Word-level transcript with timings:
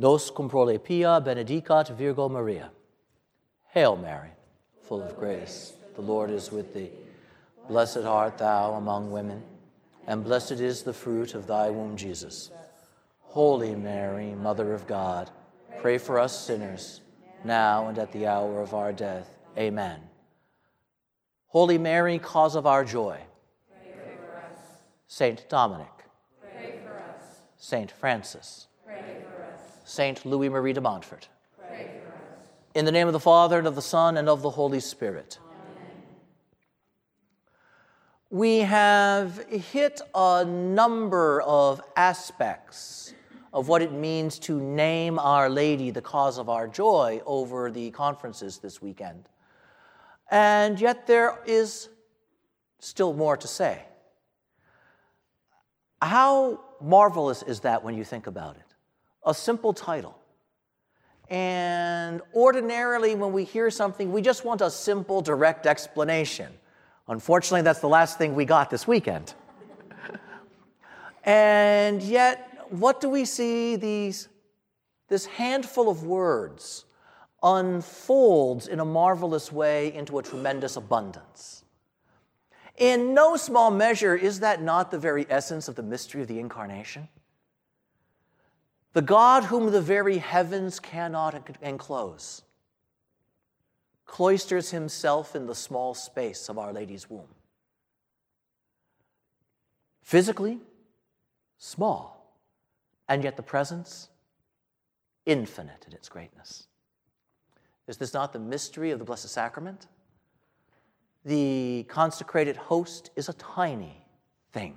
Nos 0.00 0.30
cum 0.30 0.48
prole 0.48 0.78
pia 0.78 1.20
benedicat 1.20 1.94
Virgo 1.94 2.26
Maria. 2.26 2.70
Hail 3.74 3.96
Mary, 3.96 4.30
full 4.80 5.02
of 5.02 5.14
grace, 5.14 5.74
the 5.94 6.00
Lord 6.00 6.30
is 6.30 6.50
with 6.50 6.72
thee. 6.72 6.88
Blessed 7.68 8.06
art 8.06 8.38
thou 8.38 8.72
among 8.76 9.10
women, 9.10 9.42
and 10.06 10.24
blessed 10.24 10.52
is 10.52 10.82
the 10.82 10.94
fruit 10.94 11.34
of 11.34 11.46
thy 11.46 11.68
womb, 11.68 11.98
Jesus. 11.98 12.50
Holy 13.20 13.74
Mary, 13.74 14.34
Mother 14.34 14.72
of 14.72 14.86
God, 14.86 15.30
pray 15.82 15.98
for 15.98 16.18
us 16.18 16.46
sinners, 16.46 17.02
now 17.44 17.88
and 17.88 17.98
at 17.98 18.10
the 18.10 18.26
hour 18.26 18.62
of 18.62 18.72
our 18.72 18.94
death. 18.94 19.28
Amen. 19.58 20.00
Holy 21.48 21.76
Mary, 21.76 22.18
cause 22.18 22.56
of 22.56 22.66
our 22.66 22.86
joy. 22.86 23.20
Saint 25.08 25.46
Dominic. 25.50 25.92
Saint 27.58 27.90
Francis. 27.90 28.68
Saint 29.90 30.24
Louis 30.24 30.48
Marie 30.48 30.72
de 30.72 30.80
Montfort. 30.80 31.28
In 32.76 32.84
the 32.84 32.92
name 32.92 33.08
of 33.08 33.12
the 33.12 33.18
Father, 33.18 33.58
and 33.58 33.66
of 33.66 33.74
the 33.74 33.82
Son, 33.82 34.16
and 34.16 34.28
of 34.28 34.40
the 34.40 34.50
Holy 34.50 34.78
Spirit. 34.78 35.40
Amen. 35.42 35.86
We 38.30 38.58
have 38.58 39.44
hit 39.48 40.00
a 40.14 40.44
number 40.44 41.42
of 41.42 41.82
aspects 41.96 43.14
of 43.52 43.66
what 43.66 43.82
it 43.82 43.90
means 43.90 44.38
to 44.38 44.60
name 44.60 45.18
Our 45.18 45.50
Lady 45.50 45.90
the 45.90 46.00
cause 46.00 46.38
of 46.38 46.48
our 46.48 46.68
joy 46.68 47.20
over 47.26 47.72
the 47.72 47.90
conferences 47.90 48.58
this 48.58 48.80
weekend. 48.80 49.28
And 50.30 50.80
yet 50.80 51.08
there 51.08 51.40
is 51.46 51.88
still 52.78 53.12
more 53.12 53.36
to 53.36 53.48
say. 53.48 53.82
How 56.00 56.60
marvelous 56.80 57.42
is 57.42 57.58
that 57.60 57.82
when 57.82 57.96
you 57.96 58.04
think 58.04 58.28
about 58.28 58.54
it? 58.54 58.69
A 59.24 59.34
simple 59.34 59.72
title. 59.72 60.16
And 61.28 62.22
ordinarily, 62.34 63.14
when 63.14 63.32
we 63.32 63.44
hear 63.44 63.70
something, 63.70 64.12
we 64.12 64.20
just 64.20 64.44
want 64.44 64.60
a 64.60 64.70
simple, 64.70 65.20
direct 65.20 65.66
explanation. 65.66 66.52
Unfortunately, 67.06 67.62
that's 67.62 67.80
the 67.80 67.88
last 67.88 68.18
thing 68.18 68.34
we 68.34 68.44
got 68.44 68.68
this 68.68 68.86
weekend. 68.86 69.34
and 71.24 72.02
yet, 72.02 72.66
what 72.70 73.00
do 73.00 73.08
we 73.08 73.24
see? 73.24 73.76
These, 73.76 74.28
this 75.08 75.26
handful 75.26 75.88
of 75.88 76.04
words 76.04 76.84
unfolds 77.42 78.66
in 78.66 78.80
a 78.80 78.84
marvelous 78.84 79.50
way 79.50 79.94
into 79.94 80.18
a 80.18 80.22
tremendous 80.22 80.76
abundance. 80.76 81.64
In 82.76 83.14
no 83.14 83.36
small 83.36 83.70
measure, 83.70 84.14
is 84.14 84.40
that 84.40 84.62
not 84.62 84.90
the 84.90 84.98
very 84.98 85.26
essence 85.28 85.68
of 85.68 85.74
the 85.74 85.82
mystery 85.82 86.22
of 86.22 86.28
the 86.28 86.38
incarnation? 86.38 87.08
The 88.92 89.02
God 89.02 89.44
whom 89.44 89.70
the 89.70 89.80
very 89.80 90.18
heavens 90.18 90.80
cannot 90.80 91.48
enclose 91.62 92.42
cloisters 94.10 94.72
himself 94.72 95.36
in 95.36 95.46
the 95.46 95.54
small 95.54 95.94
space 95.94 96.48
of 96.48 96.58
Our 96.58 96.72
Lady's 96.72 97.08
womb. 97.08 97.28
Physically, 100.02 100.58
small, 101.58 102.36
and 103.08 103.22
yet 103.22 103.36
the 103.36 103.42
presence, 103.44 104.08
infinite 105.26 105.84
in 105.86 105.94
its 105.94 106.08
greatness. 106.08 106.66
Is 107.86 107.98
this 107.98 108.12
not 108.12 108.32
the 108.32 108.40
mystery 108.40 108.90
of 108.90 108.98
the 108.98 109.04
Blessed 109.04 109.28
Sacrament? 109.28 109.86
The 111.24 111.86
consecrated 111.88 112.56
host 112.56 113.10
is 113.14 113.28
a 113.28 113.34
tiny 113.34 114.04
thing 114.52 114.76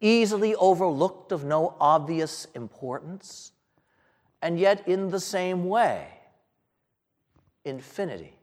easily 0.00 0.54
overlooked, 0.54 1.32
of 1.32 1.44
no 1.44 1.74
obvious 1.80 2.46
importance, 2.54 3.52
and 4.42 4.58
yet 4.58 4.86
in 4.88 5.10
the 5.10 5.20
same 5.20 5.68
way, 5.68 6.08
infinity 7.64 8.34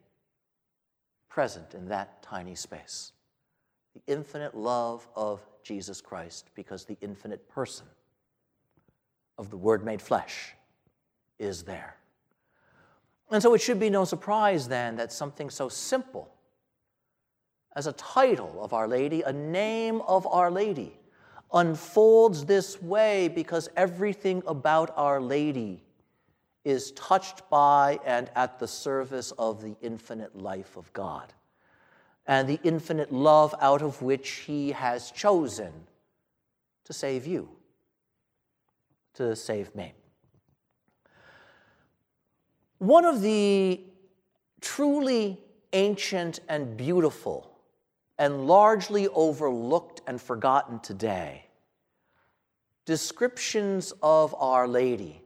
present 1.29 1.73
in 1.73 1.87
that 1.89 2.21
tiny 2.21 2.55
space. 2.55 3.11
The 3.93 4.01
infinite 4.13 4.55
love 4.55 5.07
of 5.15 5.41
Jesus 5.63 6.01
Christ, 6.01 6.49
because 6.55 6.85
the 6.85 6.97
infinite 7.01 7.49
person 7.49 7.85
of 9.37 9.49
the 9.49 9.57
Word 9.57 9.83
made 9.83 10.01
flesh 10.01 10.53
is 11.39 11.63
there. 11.63 11.95
And 13.29 13.41
so 13.41 13.53
it 13.53 13.61
should 13.61 13.79
be 13.79 13.89
no 13.89 14.05
surprise 14.05 14.67
then 14.67 14.95
that 14.95 15.11
something 15.11 15.49
so 15.49 15.67
simple 15.67 16.33
as 17.75 17.85
a 17.85 17.91
title 17.93 18.57
of 18.61 18.73
Our 18.73 18.87
Lady, 18.87 19.21
a 19.21 19.33
name 19.33 20.01
of 20.07 20.25
Our 20.25 20.49
Lady, 20.49 20.97
unfolds 21.53 22.45
this 22.45 22.81
way 22.81 23.27
because 23.27 23.69
everything 23.75 24.43
about 24.45 24.93
Our 24.95 25.21
Lady 25.21 25.83
is 26.65 26.91
touched 26.91 27.49
by 27.49 27.99
and 28.05 28.29
at 28.35 28.59
the 28.59 28.67
service 28.67 29.31
of 29.37 29.61
the 29.61 29.75
infinite 29.81 30.35
life 30.37 30.75
of 30.75 30.91
God 30.93 31.33
and 32.25 32.47
the 32.47 32.59
infinite 32.63 33.11
love 33.11 33.55
out 33.61 33.81
of 33.81 34.01
which 34.01 34.29
He 34.29 34.71
has 34.71 35.11
chosen 35.11 35.71
to 36.83 36.93
save 36.93 37.25
you, 37.25 37.49
to 39.13 39.35
save 39.35 39.73
me. 39.75 39.93
One 42.79 43.05
of 43.05 43.21
the 43.21 43.81
truly 44.61 45.39
ancient 45.73 46.39
and 46.47 46.77
beautiful 46.77 47.56
and 48.17 48.47
largely 48.47 49.07
overlooked 49.09 50.01
and 50.07 50.19
forgotten 50.21 50.79
today. 50.79 51.45
Descriptions 52.85 53.93
of 54.01 54.33
Our 54.39 54.67
Lady 54.67 55.21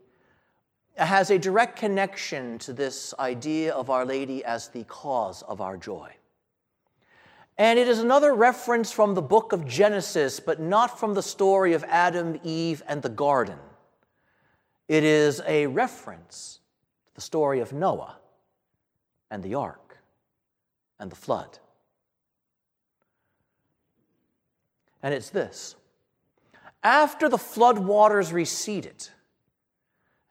has 0.97 1.30
a 1.31 1.40
direct 1.40 1.78
connection 1.78 2.57
to 2.59 2.74
this 2.74 3.13
idea 3.19 3.74
of 3.74 3.90
Our 3.90 4.06
Lady 4.06 4.44
as 4.44 4.68
the 4.69 4.84
cause 4.84 5.41
of 5.44 5.62
our 5.62 5.78
joy. 5.78 6.12
And 7.57 7.78
it 7.78 7.88
is 7.88 8.00
another 8.00 8.34
reference 8.34 8.91
from 8.91 9.13
the 9.13 9.22
book 9.22 9.53
of 9.53 9.68
Genesis, 9.68 10.40
but 10.40 10.59
not 10.59 11.00
from 11.00 11.13
the 11.13 11.24
story 11.24 11.74
of 11.74 11.84
Adam, 11.88 12.40
Eve, 12.44 12.81
and 12.88 13.01
the 13.01 13.09
garden. 13.09 13.59
It 14.88 15.03
is 15.03 15.41
a 15.46 15.68
reference 15.68 16.59
to 17.06 17.16
the 17.16 17.22
story 17.22 17.59
of 17.59 17.72
Noah 17.72 18.18
and 19.30 19.44
the 19.44 19.56
ark 19.56 19.97
and 21.00 21.12
the 21.12 21.16
flood. 21.16 21.59
And 25.03 25.13
it's 25.13 25.29
this 25.29 25.75
After 26.84 27.29
the 27.29 27.38
flood 27.38 27.79
waters 27.79 28.31
receded, 28.34 29.09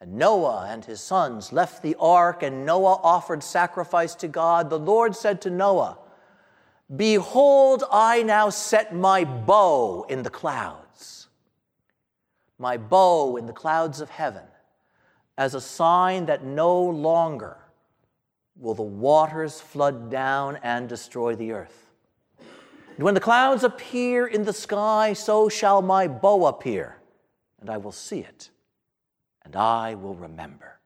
and 0.00 0.14
Noah 0.14 0.66
and 0.70 0.84
his 0.84 1.00
sons 1.00 1.52
left 1.52 1.82
the 1.82 1.96
ark, 1.98 2.42
and 2.42 2.64
Noah 2.64 3.00
offered 3.02 3.42
sacrifice 3.42 4.14
to 4.16 4.28
God, 4.28 4.70
the 4.70 4.78
Lord 4.78 5.14
said 5.14 5.42
to 5.42 5.50
Noah, 5.50 5.98
Behold, 6.94 7.84
I 7.92 8.22
now 8.22 8.50
set 8.50 8.94
my 8.94 9.24
bow 9.24 10.04
in 10.08 10.22
the 10.22 10.30
clouds, 10.30 11.28
my 12.58 12.76
bow 12.76 13.36
in 13.36 13.46
the 13.46 13.52
clouds 13.52 14.00
of 14.00 14.10
heaven, 14.10 14.42
as 15.38 15.54
a 15.54 15.60
sign 15.60 16.26
that 16.26 16.44
no 16.44 16.82
longer 16.82 17.58
will 18.56 18.74
the 18.74 18.82
waters 18.82 19.60
flood 19.60 20.10
down 20.10 20.58
and 20.62 20.88
destroy 20.88 21.34
the 21.34 21.52
earth. 21.52 21.89
And 23.00 23.06
when 23.06 23.14
the 23.14 23.20
clouds 23.20 23.64
appear 23.64 24.26
in 24.26 24.42
the 24.42 24.52
sky, 24.52 25.14
so 25.14 25.48
shall 25.48 25.80
my 25.80 26.06
bow 26.06 26.44
appear, 26.44 26.98
and 27.58 27.70
I 27.70 27.78
will 27.78 27.92
see 27.92 28.18
it, 28.18 28.50
and 29.42 29.56
I 29.56 29.94
will 29.94 30.14
remember. 30.14 30.78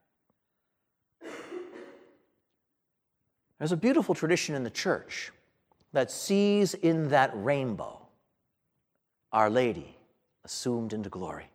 There's 3.59 3.73
a 3.73 3.77
beautiful 3.77 4.15
tradition 4.15 4.55
in 4.55 4.63
the 4.63 4.71
church 4.71 5.33
that 5.93 6.09
sees 6.09 6.75
in 6.75 7.09
that 7.09 7.33
rainbow 7.35 8.01
Our 9.33 9.51
Lady 9.51 9.97
assumed 10.45 10.93
into 10.93 11.09
glory. 11.09 11.51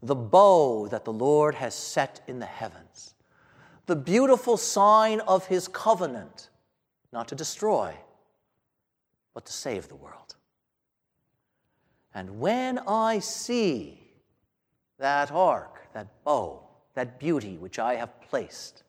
The 0.00 0.14
bow 0.14 0.86
that 0.92 1.04
the 1.04 1.12
Lord 1.12 1.56
has 1.56 1.74
set 1.74 2.20
in 2.28 2.38
the 2.38 2.46
heavens, 2.46 3.16
the 3.86 3.96
beautiful 3.96 4.56
sign 4.56 5.18
of 5.22 5.48
his 5.48 5.66
covenant, 5.66 6.50
not 7.12 7.26
to 7.26 7.34
destroy, 7.34 7.96
but 9.34 9.44
to 9.46 9.52
save 9.52 9.88
the 9.88 9.96
world. 9.96 10.36
And 12.14 12.38
when 12.38 12.78
I 12.78 13.18
see 13.18 14.00
that 14.98 15.32
ark, 15.32 15.88
that 15.92 16.22
bow, 16.24 16.62
that 16.94 17.18
beauty 17.18 17.58
which 17.58 17.80
I 17.80 17.96
have 17.96 18.20
placed, 18.22 18.84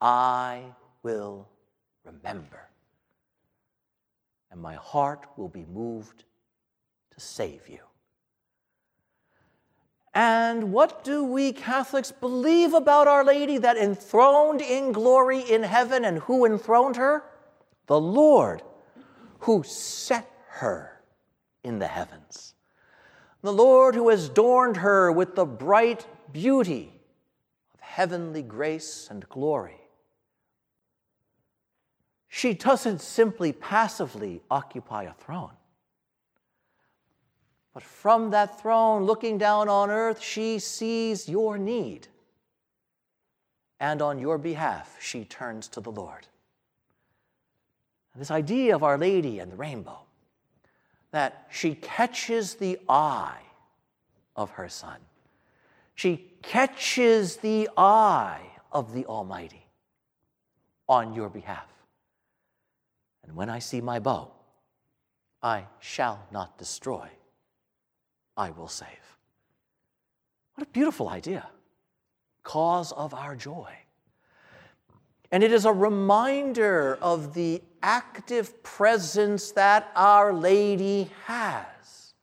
I 0.00 0.62
will 1.02 1.46
remember. 2.04 2.68
And 4.50 4.60
my 4.60 4.74
heart 4.74 5.26
will 5.36 5.48
be 5.48 5.66
moved 5.70 6.24
to 7.10 7.20
save 7.20 7.68
you. 7.68 7.80
And 10.14 10.72
what 10.72 11.04
do 11.04 11.22
we 11.24 11.52
Catholics 11.52 12.10
believe 12.10 12.72
about 12.72 13.06
Our 13.06 13.22
Lady 13.22 13.58
that 13.58 13.76
enthroned 13.76 14.62
in 14.62 14.92
glory 14.92 15.40
in 15.40 15.62
heaven? 15.62 16.06
And 16.06 16.20
who 16.20 16.46
enthroned 16.46 16.96
her? 16.96 17.22
The 17.86 18.00
Lord 18.00 18.62
who 19.46 19.62
set 19.62 20.28
her 20.48 21.00
in 21.62 21.78
the 21.78 21.86
heavens. 21.86 22.54
the 23.42 23.52
Lord 23.52 23.94
who 23.94 24.08
has 24.08 24.28
adorned 24.28 24.78
her 24.78 25.12
with 25.12 25.36
the 25.36 25.44
bright 25.44 26.04
beauty 26.32 26.92
of 27.72 27.78
heavenly 27.78 28.42
grace 28.42 29.06
and 29.08 29.28
glory. 29.28 29.80
She 32.26 32.54
doesn't 32.54 33.00
simply 33.00 33.52
passively 33.52 34.42
occupy 34.50 35.04
a 35.04 35.12
throne. 35.12 35.56
But 37.72 37.84
from 37.84 38.30
that 38.30 38.60
throne, 38.60 39.04
looking 39.04 39.38
down 39.38 39.68
on 39.68 39.90
earth, 39.90 40.20
she 40.20 40.58
sees 40.58 41.28
your 41.28 41.56
need. 41.56 42.08
And 43.78 44.02
on 44.02 44.18
your 44.18 44.38
behalf, 44.38 44.96
she 45.00 45.24
turns 45.24 45.68
to 45.68 45.80
the 45.80 45.92
Lord. 45.92 46.26
This 48.18 48.30
idea 48.30 48.74
of 48.74 48.82
Our 48.82 48.96
Lady 48.96 49.38
and 49.40 49.52
the 49.52 49.56
rainbow, 49.56 50.00
that 51.10 51.46
she 51.50 51.74
catches 51.74 52.54
the 52.54 52.78
eye 52.88 53.42
of 54.34 54.50
her 54.50 54.68
Son, 54.68 54.98
she 55.94 56.32
catches 56.42 57.36
the 57.36 57.68
eye 57.76 58.40
of 58.72 58.92
the 58.92 59.06
Almighty 59.06 59.66
on 60.88 61.14
your 61.14 61.28
behalf. 61.28 61.68
And 63.24 63.34
when 63.34 63.50
I 63.50 63.58
see 63.58 63.80
my 63.80 63.98
bow, 63.98 64.30
I 65.42 65.64
shall 65.80 66.26
not 66.32 66.58
destroy, 66.58 67.08
I 68.36 68.50
will 68.50 68.68
save. 68.68 68.88
What 70.54 70.66
a 70.66 70.70
beautiful 70.70 71.08
idea. 71.08 71.46
Cause 72.42 72.92
of 72.92 73.12
our 73.12 73.36
joy. 73.36 73.72
And 75.32 75.42
it 75.42 75.52
is 75.52 75.64
a 75.64 75.72
reminder 75.72 76.96
of 77.00 77.34
the 77.34 77.62
active 77.86 78.64
presence 78.64 79.52
that 79.52 79.92
Our 79.94 80.34
Lady 80.34 81.08
has. 81.26 82.14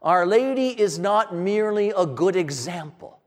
Our 0.00 0.24
Lady 0.24 0.68
is 0.68 0.98
not 0.98 1.34
merely 1.34 1.92
a 1.94 2.06
good 2.06 2.36
example. 2.36 3.20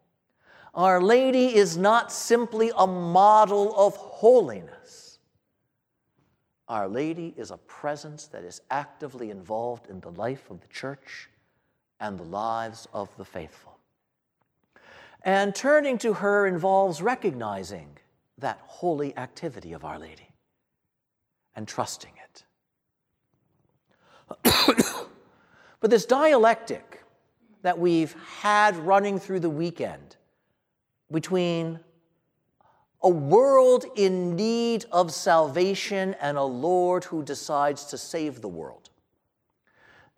Our 0.73 0.99
Lady 0.99 1.55
is 1.55 1.77
not 1.77 2.11
simply 2.11 2.71
a 2.75 2.87
model 2.87 3.75
of 3.77 3.95
holiness. 3.95 5.19
Our 6.67 6.87
Lady 6.87 7.35
is 7.37 7.51
a 7.51 7.57
presence 7.57 8.25
that 8.27 8.43
is 8.43 8.61
actively 8.71 9.29
involved 9.29 9.87
in 9.87 9.99
the 9.99 10.11
life 10.11 10.49
of 10.49 10.61
the 10.61 10.67
church 10.69 11.29
and 11.99 12.17
the 12.17 12.23
lives 12.23 12.87
of 12.91 13.15
the 13.17 13.25
faithful. 13.25 13.77
And 15.21 15.53
turning 15.53 15.99
to 15.99 16.13
her 16.13 16.47
involves 16.47 17.03
recognizing 17.03 17.97
that 18.39 18.59
holy 18.65 19.15
activity 19.15 19.73
of 19.73 19.85
Our 19.85 19.99
Lady 19.99 20.28
and 21.59 21.67
trusting 21.67 22.13
it. 22.23 22.43
but 25.81 25.91
this 25.91 26.05
dialectic 26.05 27.03
that 27.63 27.77
we've 27.77 28.15
had 28.39 28.77
running 28.77 29.19
through 29.19 29.41
the 29.41 29.49
weekend 29.49 30.15
between 31.11 31.81
a 33.01 33.09
world 33.09 33.83
in 33.97 34.37
need 34.37 34.85
of 34.93 35.11
salvation 35.11 36.15
and 36.21 36.37
a 36.37 36.43
Lord 36.43 37.03
who 37.03 37.23
decides 37.23 37.83
to 37.87 37.97
save 37.97 38.39
the 38.39 38.47
world 38.47 38.89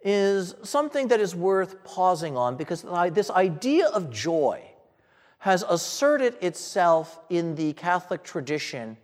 is 0.04 0.54
something 0.62 1.08
that 1.08 1.20
is 1.20 1.36
worth 1.36 1.84
pausing 1.84 2.38
on 2.38 2.56
because 2.56 2.84
this 3.14 3.32
idea 3.32 3.88
of 3.88 4.12
joy 4.12 4.64
has 5.40 5.64
asserted 5.68 6.36
itself 6.40 7.20
in 7.32 7.56
the 7.56 7.74
Catholic 7.74 8.22
tradition 8.22 8.96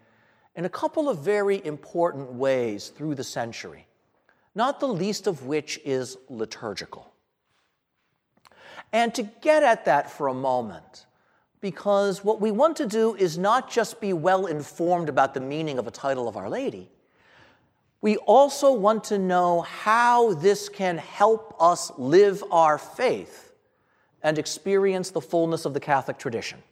in 0.57 0.65
a 0.65 0.69
couple 0.69 1.07
of 1.07 1.19
very 1.19 1.63
important 1.63 2.33
ways 2.33 2.89
through 2.89 3.13
the 3.13 3.23
century, 3.23 3.85
not 4.55 4.79
the 4.79 4.87
least 4.87 5.27
of 5.27 5.45
which 5.45 5.79
is 5.85 6.17
liturgical. 6.29 7.13
And 8.91 9.13
to 9.13 9.23
get 9.23 9.61
at 9.61 9.85
that 9.85 10.09
for 10.09 10.27
a 10.27 10.33
moment, 10.33 11.05
because 11.61 12.23
what 12.23 12.41
we 12.41 12.49
want 12.49 12.75
to 12.77 12.87
do 12.87 13.13
is 13.15 13.37
not 13.37 13.69
just 13.69 14.01
be 14.01 14.13
well 14.13 14.47
informed 14.47 15.09
about 15.09 15.35
the 15.35 15.39
meaning 15.39 15.77
of 15.77 15.85
a 15.85 15.91
title 15.91 16.27
of 16.27 16.35
Our 16.35 16.49
Lady, 16.49 16.89
we 18.01 18.17
also 18.17 18.73
want 18.73 19.03
to 19.05 19.19
know 19.19 19.61
how 19.61 20.33
this 20.33 20.69
can 20.69 20.97
help 20.97 21.55
us 21.59 21.91
live 21.97 22.43
our 22.51 22.79
faith 22.79 23.53
and 24.23 24.39
experience 24.39 25.11
the 25.11 25.21
fullness 25.21 25.65
of 25.65 25.75
the 25.75 25.79
Catholic 25.79 26.17
tradition. 26.17 26.63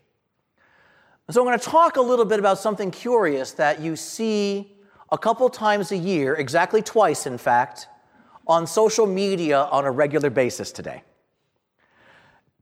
So 1.30 1.42
I'm 1.42 1.48
going 1.48 1.58
to 1.58 1.66
talk 1.66 1.98
a 1.98 2.02
little 2.02 2.26
bit 2.26 2.40
about 2.40 2.60
something 2.60 2.92
curious 2.92 3.52
that 3.54 3.82
you 3.82 3.96
see 3.96 4.72
a 5.12 5.18
couple 5.18 5.50
times 5.50 5.92
a 5.92 5.98
year, 5.98 6.36
exactly 6.36 6.82
twice, 6.82 7.26
in 7.26 7.38
fact, 7.38 7.88
on 8.48 8.68
social 8.68 9.08
media 9.08 9.64
on 9.64 9.86
a 9.86 9.92
regular 9.92 10.30
basis 10.30 10.72
today. 10.72 11.04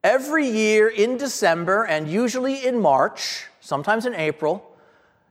Every 0.03 0.47
year 0.47 0.89
in 0.89 1.17
December 1.17 1.85
and 1.85 2.07
usually 2.07 2.65
in 2.65 2.79
March, 2.79 3.47
sometimes 3.59 4.05
in 4.05 4.13
April, 4.15 4.75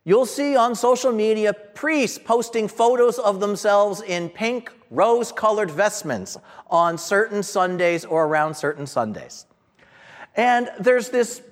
you'll 0.05 0.27
see 0.27 0.57
on 0.57 0.75
social 0.75 1.13
media 1.13 1.53
priests 1.53 2.19
posting 2.19 2.69
photos 2.69 3.19
of 3.19 3.41
themselves 3.41 4.01
in 4.03 4.29
pink, 4.29 4.73
rose 4.91 5.33
colored 5.33 5.71
vestments 5.71 6.39
on 6.71 6.99
certain 6.99 7.43
Sundays 7.43 8.05
or 8.05 8.25
around 8.25 8.55
certain 8.55 8.87
Sundays. 8.87 9.47
And 10.37 10.71
there's 10.81 11.11
this, 11.11 11.43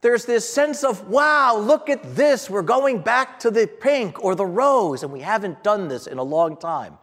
there's 0.00 0.24
this 0.24 0.48
sense 0.48 0.84
of, 0.84 1.08
wow, 1.08 1.56
look 1.56 1.88
at 1.88 2.14
this. 2.14 2.50
We're 2.50 2.62
going 2.62 3.00
back 3.00 3.38
to 3.40 3.50
the 3.50 3.66
pink 3.66 4.22
or 4.22 4.34
the 4.34 4.46
rose, 4.46 5.02
and 5.02 5.12
we 5.12 5.20
haven't 5.20 5.62
done 5.62 5.88
this 5.88 6.06
in 6.06 6.18
a 6.18 6.22
long 6.22 6.56
time. 6.56 6.98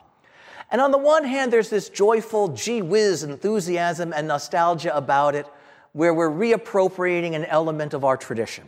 And 0.71 0.79
on 0.79 0.91
the 0.91 0.97
one 0.97 1.23
hand, 1.23 1.51
there's 1.51 1.69
this 1.69 1.89
joyful, 1.89 2.49
gee 2.49 2.81
whiz 2.81 3.23
enthusiasm 3.23 4.13
and 4.13 4.27
nostalgia 4.27 4.95
about 4.95 5.35
it, 5.35 5.47
where 5.91 6.13
we're 6.13 6.29
reappropriating 6.29 7.33
an 7.33 7.45
element 7.45 7.93
of 7.93 8.03
our 8.03 8.17
tradition. 8.17 8.67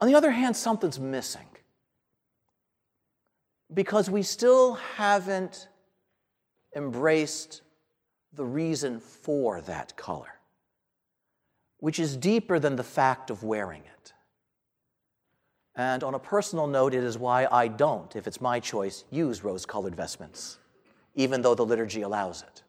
On 0.00 0.08
the 0.08 0.14
other 0.14 0.30
hand, 0.30 0.56
something's 0.56 0.98
missing 0.98 1.46
because 3.72 4.08
we 4.08 4.22
still 4.22 4.74
haven't 4.74 5.68
embraced 6.74 7.62
the 8.32 8.44
reason 8.44 9.00
for 9.00 9.60
that 9.62 9.96
color 9.96 10.37
which 11.78 11.98
is 11.98 12.16
deeper 12.16 12.58
than 12.58 12.76
the 12.76 12.84
fact 12.84 13.30
of 13.30 13.42
wearing 13.42 13.82
it. 13.82 14.12
And 15.74 16.02
on 16.02 16.14
a 16.14 16.18
personal 16.18 16.66
note, 16.66 16.92
it 16.92 17.04
is 17.04 17.16
why 17.16 17.46
I 17.50 17.68
don't, 17.68 18.14
if 18.16 18.26
it's 18.26 18.40
my 18.40 18.58
choice, 18.58 19.04
use 19.10 19.44
rose 19.44 19.64
colored 19.64 19.94
vestments, 19.94 20.58
even 21.14 21.40
though 21.40 21.54
the 21.54 21.64
liturgy 21.64 22.02
allows 22.02 22.42
it. 22.42 22.62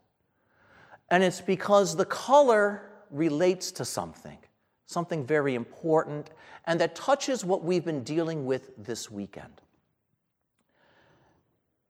And 1.09 1.23
it's 1.23 1.41
because 1.41 1.95
the 1.95 2.05
color 2.05 2.83
relates 3.09 3.71
to 3.71 3.85
something, 3.85 4.37
something 4.85 5.25
very 5.25 5.55
important, 5.55 6.29
and 6.65 6.79
that 6.79 6.95
touches 6.95 7.43
what 7.43 7.63
we've 7.63 7.83
been 7.83 8.03
dealing 8.03 8.45
with 8.45 8.69
this 8.77 9.09
weekend. 9.09 9.61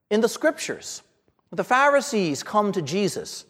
In 0.09 0.21
the 0.21 0.29
scriptures, 0.29 1.03
the 1.51 1.65
Pharisees 1.65 2.43
come 2.43 2.71
to 2.71 2.81
Jesus 2.81 3.45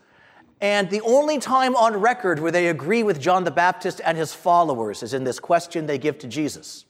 and 0.62 0.90
the 0.90 1.02
only 1.02 1.40
time 1.40 1.76
on 1.76 1.96
record 1.96 2.40
where 2.40 2.52
they 2.52 2.68
agree 2.68 3.04
with 3.04 3.20
John 3.20 3.44
the 3.44 3.52
Baptist 3.52 4.02
and 4.04 4.18
his 4.18 4.34
followers 4.34 5.04
is 5.04 5.14
in 5.14 5.24
this 5.24 5.40
question 5.40 5.86
they 5.86 5.98
give 5.98 6.18
to 6.20 6.28
Jesus 6.28 6.86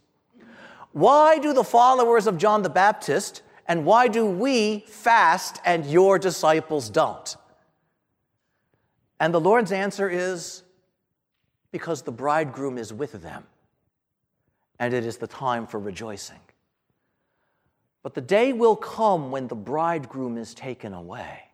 Why 0.92 1.38
do 1.38 1.54
the 1.54 1.64
followers 1.64 2.28
of 2.28 2.38
John 2.38 2.64
the 2.64 2.70
Baptist 2.70 3.44
and 3.68 3.86
why 3.86 4.08
do 4.08 4.26
we 4.26 4.80
fast 4.88 5.62
and 5.64 5.86
your 5.86 6.18
disciples 6.18 6.90
don't? 6.90 7.38
And 9.20 9.32
the 9.32 9.40
Lord's 9.40 9.72
answer 9.72 10.10
is 10.10 10.64
because 11.72 12.02
the 12.02 12.12
bridegroom 12.12 12.80
is 12.80 12.92
with 12.92 13.12
them, 13.22 13.44
and 14.80 14.94
it 14.94 15.06
is 15.06 15.18
the 15.18 15.28
time 15.28 15.68
for 15.68 15.80
rejoicing. 15.80 16.40
But 18.02 18.16
the 18.16 18.22
day 18.22 18.54
will 18.54 18.76
come 18.76 19.30
when 19.30 19.48
the 19.48 19.56
bridegroom 19.56 20.38
is 20.38 20.56
taken 20.56 20.94
away. 20.94 21.49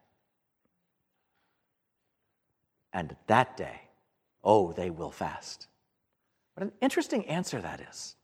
And 2.95 3.13
that 3.27 3.57
day, 3.57 3.81
oh, 4.41 4.71
they 4.71 4.89
will 4.89 5.11
fast. 5.11 5.67
What 6.53 6.63
an 6.63 6.71
interesting 6.79 7.27
answer 7.27 7.59
that 7.59 7.81
is. 7.81 8.15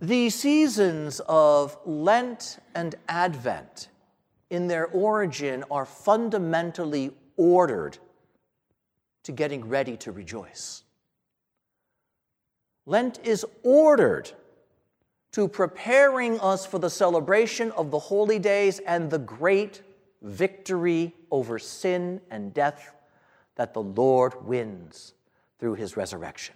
The 0.00 0.30
seasons 0.30 1.20
of 1.28 1.76
Lent 1.84 2.58
and 2.74 2.94
Advent, 3.10 3.88
in 4.48 4.68
their 4.68 4.86
origin, 4.86 5.64
are 5.70 5.84
fundamentally 5.84 7.10
ordered 7.36 7.98
to 9.24 9.32
getting 9.32 9.68
ready 9.68 9.98
to 9.98 10.10
rejoice. 10.10 10.82
Lent 12.86 13.20
is 13.22 13.44
ordered 13.62 14.32
to 15.32 15.46
preparing 15.46 16.40
us 16.40 16.64
for 16.64 16.78
the 16.78 16.90
celebration 16.90 17.70
of 17.72 17.90
the 17.90 17.98
holy 17.98 18.38
days 18.38 18.78
and 18.86 19.10
the 19.10 19.18
great 19.18 19.82
victory 20.22 21.14
over 21.30 21.58
sin 21.58 22.20
and 22.30 22.54
death 22.54 22.94
that 23.56 23.74
the 23.74 23.82
Lord 23.82 24.46
wins 24.46 25.14
through 25.58 25.74
his 25.74 25.96
resurrection. 25.96 26.54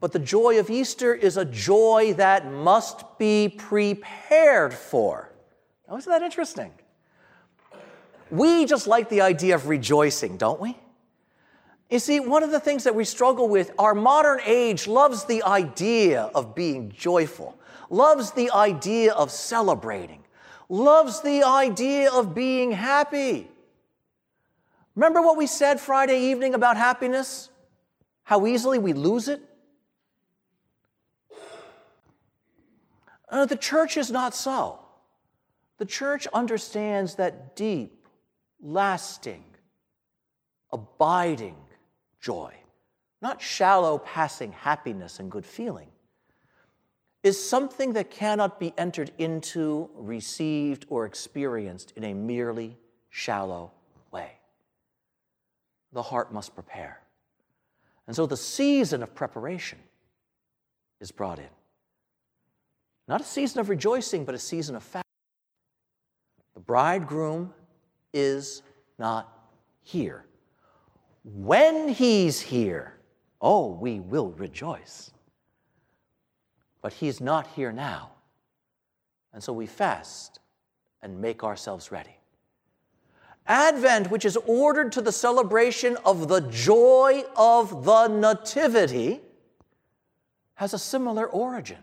But 0.00 0.12
the 0.12 0.18
joy 0.18 0.60
of 0.60 0.70
Easter 0.70 1.12
is 1.12 1.36
a 1.36 1.44
joy 1.44 2.14
that 2.16 2.50
must 2.50 3.18
be 3.18 3.48
prepared 3.48 4.72
for. 4.72 5.32
Now, 5.88 5.96
isn't 5.96 6.10
that 6.10 6.22
interesting? 6.22 6.72
We 8.30 8.66
just 8.66 8.86
like 8.86 9.08
the 9.08 9.22
idea 9.22 9.54
of 9.54 9.68
rejoicing, 9.68 10.36
don't 10.36 10.60
we? 10.60 10.76
You 11.90 11.98
see, 11.98 12.20
one 12.20 12.42
of 12.42 12.50
the 12.50 12.60
things 12.60 12.84
that 12.84 12.94
we 12.94 13.04
struggle 13.04 13.48
with, 13.48 13.70
our 13.78 13.94
modern 13.94 14.40
age 14.44 14.86
loves 14.86 15.24
the 15.24 15.42
idea 15.42 16.30
of 16.34 16.54
being 16.54 16.92
joyful, 16.94 17.58
loves 17.88 18.32
the 18.32 18.50
idea 18.50 19.14
of 19.14 19.30
celebrating, 19.30 20.22
loves 20.68 21.22
the 21.22 21.42
idea 21.42 22.12
of 22.12 22.34
being 22.34 22.72
happy. 22.72 23.48
Remember 24.94 25.22
what 25.22 25.36
we 25.36 25.46
said 25.46 25.80
Friday 25.80 26.30
evening 26.30 26.54
about 26.54 26.76
happiness? 26.76 27.50
How 28.24 28.46
easily 28.46 28.78
we 28.78 28.92
lose 28.92 29.28
it? 29.28 29.40
Uh, 33.28 33.46
the 33.46 33.56
church 33.56 33.96
is 33.96 34.10
not 34.10 34.34
so. 34.34 34.80
The 35.78 35.84
church 35.84 36.26
understands 36.34 37.14
that 37.16 37.54
deep, 37.54 38.08
lasting, 38.60 39.44
abiding 40.72 41.56
joy, 42.20 42.52
not 43.22 43.40
shallow 43.40 43.98
passing 43.98 44.52
happiness 44.52 45.20
and 45.20 45.30
good 45.30 45.46
feeling, 45.46 45.88
is 47.22 47.42
something 47.42 47.94
that 47.94 48.10
cannot 48.10 48.60
be 48.60 48.72
entered 48.78 49.10
into, 49.18 49.90
received, 49.94 50.86
or 50.88 51.04
experienced 51.04 51.92
in 51.96 52.04
a 52.04 52.14
merely 52.14 52.76
shallow 53.10 53.72
way. 54.12 54.32
The 55.92 56.02
heart 56.02 56.32
must 56.32 56.54
prepare. 56.54 57.00
And 58.06 58.14
so 58.14 58.26
the 58.26 58.36
season 58.36 59.02
of 59.02 59.14
preparation 59.14 59.78
is 61.00 61.10
brought 61.10 61.38
in. 61.38 61.48
Not 63.08 63.20
a 63.20 63.24
season 63.24 63.60
of 63.60 63.68
rejoicing, 63.68 64.24
but 64.24 64.34
a 64.34 64.38
season 64.38 64.76
of 64.76 64.82
fasting. 64.82 65.02
The 66.54 66.60
bridegroom 66.60 67.52
is 68.12 68.62
not 68.98 69.32
here. 69.82 70.24
When 71.24 71.88
he's 71.88 72.40
here, 72.40 72.94
oh, 73.40 73.68
we 73.68 74.00
will 74.00 74.30
rejoice. 74.30 75.10
But 76.80 76.92
he's 76.92 77.20
not 77.20 77.46
here 77.48 77.72
now. 77.72 78.10
And 79.32 79.42
so 79.42 79.52
we 79.52 79.66
fast 79.66 80.40
and 81.02 81.20
make 81.20 81.44
ourselves 81.44 81.92
ready. 81.92 82.16
Advent, 83.46 84.10
which 84.10 84.24
is 84.24 84.36
ordered 84.46 84.92
to 84.92 85.00
the 85.00 85.12
celebration 85.12 85.96
of 86.04 86.28
the 86.28 86.40
joy 86.40 87.24
of 87.36 87.84
the 87.84 88.08
Nativity, 88.08 89.20
has 90.54 90.74
a 90.74 90.78
similar 90.78 91.26
origin. 91.26 91.78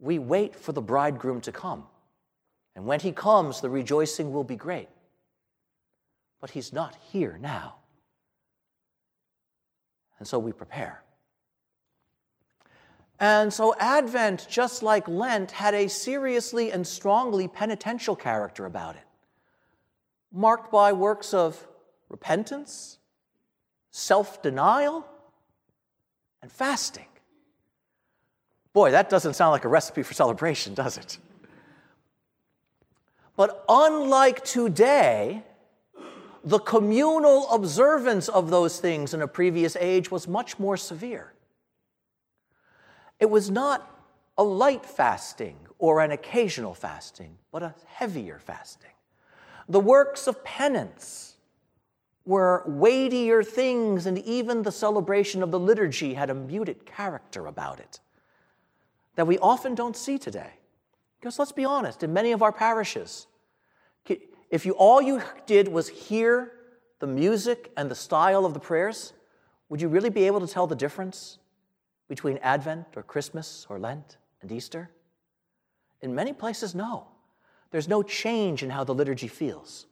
We 0.00 0.18
wait 0.18 0.54
for 0.54 0.72
the 0.72 0.80
bridegroom 0.80 1.40
to 1.42 1.52
come. 1.52 1.84
And 2.74 2.86
when 2.86 3.00
he 3.00 3.12
comes, 3.12 3.60
the 3.60 3.68
rejoicing 3.68 4.32
will 4.32 4.44
be 4.44 4.56
great. 4.56 4.88
But 6.40 6.50
he's 6.50 6.72
not 6.72 6.96
here 7.10 7.38
now. 7.40 7.74
And 10.18 10.26
so 10.26 10.38
we 10.38 10.52
prepare. 10.52 11.02
And 13.20 13.52
so 13.52 13.74
Advent, 13.78 14.46
just 14.48 14.82
like 14.82 15.08
Lent, 15.08 15.50
had 15.50 15.74
a 15.74 15.88
seriously 15.88 16.70
and 16.70 16.86
strongly 16.86 17.48
penitential 17.48 18.14
character 18.14 18.64
about 18.64 18.94
it, 18.94 19.02
marked 20.32 20.70
by 20.70 20.92
works 20.92 21.34
of 21.34 21.66
repentance, 22.08 22.98
self 23.90 24.40
denial, 24.40 25.04
and 26.42 26.52
fasting. 26.52 27.06
Boy, 28.72 28.92
that 28.92 29.10
doesn't 29.10 29.34
sound 29.34 29.50
like 29.50 29.64
a 29.64 29.68
recipe 29.68 30.04
for 30.04 30.14
celebration, 30.14 30.74
does 30.74 30.96
it? 30.96 31.18
But 33.34 33.64
unlike 33.68 34.44
today, 34.44 35.42
the 36.44 36.58
communal 36.60 37.50
observance 37.50 38.28
of 38.28 38.50
those 38.50 38.78
things 38.78 39.14
in 39.14 39.22
a 39.22 39.28
previous 39.28 39.74
age 39.76 40.10
was 40.10 40.28
much 40.28 40.58
more 40.58 40.76
severe. 40.76 41.32
It 43.20 43.30
was 43.30 43.50
not 43.50 43.88
a 44.36 44.44
light 44.44 44.84
fasting 44.84 45.56
or 45.78 46.00
an 46.00 46.12
occasional 46.12 46.74
fasting, 46.74 47.36
but 47.52 47.62
a 47.62 47.74
heavier 47.86 48.38
fasting. 48.38 48.90
The 49.68 49.80
works 49.80 50.26
of 50.26 50.44
penance 50.44 51.36
were 52.24 52.62
weightier 52.66 53.42
things, 53.42 54.06
and 54.06 54.18
even 54.18 54.62
the 54.62 54.72
celebration 54.72 55.42
of 55.42 55.50
the 55.50 55.58
liturgy 55.58 56.14
had 56.14 56.30
a 56.30 56.34
muted 56.34 56.84
character 56.86 57.46
about 57.46 57.80
it 57.80 58.00
that 59.16 59.26
we 59.26 59.36
often 59.38 59.74
don't 59.74 59.96
see 59.96 60.16
today. 60.16 60.52
Because 61.18 61.40
let's 61.40 61.50
be 61.50 61.64
honest, 61.64 62.04
in 62.04 62.12
many 62.12 62.30
of 62.30 62.42
our 62.42 62.52
parishes, 62.52 63.26
if 64.50 64.64
you 64.64 64.72
all 64.72 65.02
you 65.02 65.20
did 65.46 65.66
was 65.68 65.88
hear 65.88 66.52
the 67.00 67.06
music 67.06 67.72
and 67.76 67.90
the 67.90 67.94
style 67.94 68.46
of 68.46 68.54
the 68.54 68.60
prayers, 68.60 69.12
would 69.68 69.80
you 69.80 69.88
really 69.88 70.10
be 70.10 70.24
able 70.24 70.40
to 70.40 70.46
tell 70.46 70.66
the 70.66 70.76
difference 70.76 71.38
between 72.08 72.38
Advent 72.38 72.86
or 72.96 73.02
Christmas 73.02 73.66
or 73.68 73.78
Lent 73.78 74.16
and 74.42 74.50
Easter? 74.50 74.90
In 76.00 76.14
many 76.14 76.32
places, 76.32 76.74
no. 76.74 77.08
There's 77.70 77.88
no 77.88 78.02
change 78.02 78.62
in 78.62 78.70
how 78.70 78.84
the 78.84 78.94
liturgy 78.94 79.28
feels. 79.28 79.86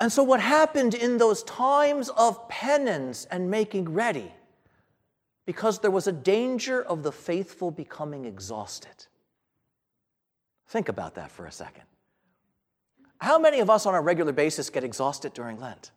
And 0.00 0.10
so, 0.10 0.22
what 0.22 0.40
happened 0.40 0.94
in 0.94 1.18
those 1.18 1.42
times 1.44 2.08
of 2.10 2.48
penance 2.48 3.26
and 3.30 3.50
making 3.50 3.92
ready 3.92 4.32
because 5.46 5.78
there 5.78 5.90
was 5.90 6.06
a 6.06 6.12
danger 6.12 6.82
of 6.82 7.02
the 7.02 7.12
faithful 7.12 7.70
becoming 7.70 8.24
exhausted. 8.24 9.06
Think 10.68 10.88
about 10.88 11.14
that 11.16 11.30
for 11.30 11.46
a 11.46 11.52
second. 11.52 11.84
How 13.18 13.38
many 13.38 13.60
of 13.60 13.70
us 13.70 13.86
on 13.86 13.94
a 13.94 14.00
regular 14.00 14.32
basis 14.32 14.70
get 14.70 14.84
exhausted 14.84 15.34
during 15.34 15.60
Lent? 15.60 15.90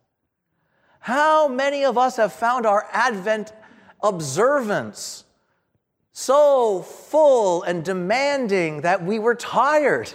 How 1.00 1.48
many 1.48 1.86
of 1.86 1.98
us 1.98 2.17
have 2.17 2.34
found 2.34 2.65
our 2.65 2.88
Advent 2.91 3.53
observance 4.01 5.25
so 6.11 6.81
full 6.81 7.63
and 7.63 7.83
demanding 7.83 8.81
that 8.81 9.03
we 9.03 9.19
were 9.19 9.35
tired? 9.35 10.11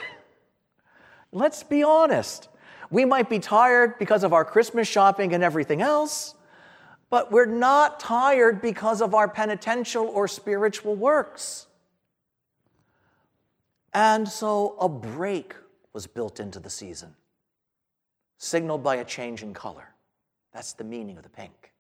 Let's 1.33 1.63
be 1.63 1.83
honest. 1.83 2.49
We 2.91 3.05
might 3.05 3.31
be 3.31 3.39
tired 3.39 3.99
because 3.99 4.23
of 4.23 4.33
our 4.33 4.45
Christmas 4.45 4.87
shopping 4.87 5.33
and 5.35 5.43
everything 5.43 5.81
else 5.81 6.35
but 7.13 7.31
we're 7.31 7.45
not 7.45 8.01
tired 8.01 8.63
because 8.63 9.03
of 9.03 9.15
our 9.15 9.29
penitential 9.29 10.07
or 10.07 10.27
spiritual 10.27 10.95
works. 10.95 11.67
And 13.93 14.27
so 14.27 14.77
a 14.81 14.89
break 14.89 15.55
was 15.93 16.07
built 16.07 16.41
into 16.41 16.59
the 16.59 16.71
season, 16.71 17.15
signaled 18.39 18.83
by 18.83 18.97
a 18.97 19.05
change 19.05 19.43
in 19.43 19.53
color. 19.53 19.91
That's 20.55 20.73
the 20.73 20.85
meaning 20.85 21.19
of 21.19 21.23
the 21.23 21.29
pink. 21.29 21.72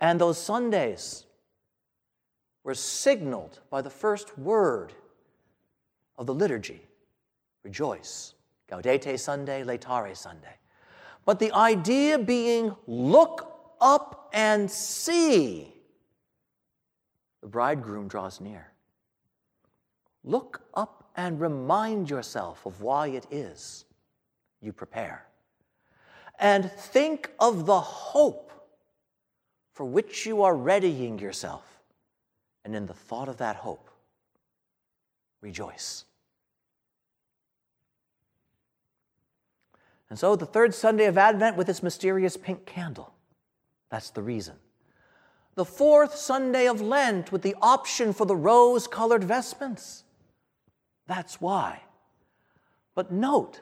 And 0.00 0.20
those 0.20 0.40
Sundays 0.40 1.24
were 2.62 2.74
signaled 2.74 3.60
by 3.70 3.82
the 3.82 3.90
first 3.90 4.38
word 4.38 4.92
of 6.16 6.26
the 6.26 6.34
liturgy 6.34 6.86
rejoice. 7.62 8.34
Gaudete 8.70 9.18
Sunday, 9.18 9.62
Laetare 9.62 10.16
Sunday. 10.16 10.56
But 11.24 11.38
the 11.38 11.52
idea 11.52 12.18
being 12.18 12.74
look 12.86 13.74
up 13.80 14.30
and 14.32 14.70
see. 14.70 15.72
The 17.40 17.48
bridegroom 17.48 18.08
draws 18.08 18.40
near. 18.40 18.72
Look 20.22 20.62
up 20.74 21.10
and 21.16 21.40
remind 21.40 22.08
yourself 22.08 22.64
of 22.66 22.80
why 22.80 23.08
it 23.08 23.26
is 23.30 23.84
you 24.60 24.72
prepare. 24.72 25.26
And 26.38 26.70
think 26.72 27.30
of 27.38 27.66
the 27.66 27.80
hope 27.80 28.50
for 29.74 29.84
which 29.84 30.24
you 30.24 30.42
are 30.42 30.56
readying 30.56 31.18
yourself. 31.18 31.64
And 32.64 32.74
in 32.74 32.86
the 32.86 32.94
thought 32.94 33.28
of 33.28 33.36
that 33.38 33.56
hope, 33.56 33.90
rejoice. 35.42 36.04
And 40.08 40.18
so, 40.18 40.36
the 40.36 40.46
third 40.46 40.74
Sunday 40.74 41.06
of 41.06 41.18
Advent 41.18 41.56
with 41.56 41.68
its 41.68 41.82
mysterious 41.82 42.36
pink 42.36 42.64
candle 42.64 43.14
that's 43.94 44.10
the 44.10 44.22
reason. 44.22 44.56
The 45.54 45.64
fourth 45.64 46.16
Sunday 46.16 46.66
of 46.66 46.80
Lent 46.80 47.30
with 47.30 47.42
the 47.42 47.54
option 47.62 48.12
for 48.12 48.26
the 48.26 48.34
rose 48.34 48.88
colored 48.88 49.22
vestments. 49.22 50.02
That's 51.06 51.40
why. 51.40 51.82
But 52.96 53.12
note 53.12 53.60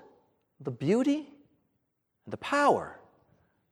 the 0.59 0.71
beauty, 0.71 1.29
the 2.27 2.39
power, 2.39 2.99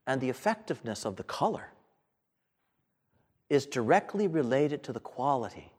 and 0.06 0.20
the 0.20 0.28
effectiveness 0.28 1.06
of 1.06 1.16
the 1.16 1.22
color 1.22 1.70
is 3.50 3.66
directly 3.66 4.28
related 4.28 4.82
to 4.84 4.92
the 4.92 5.00
quality 5.00 5.72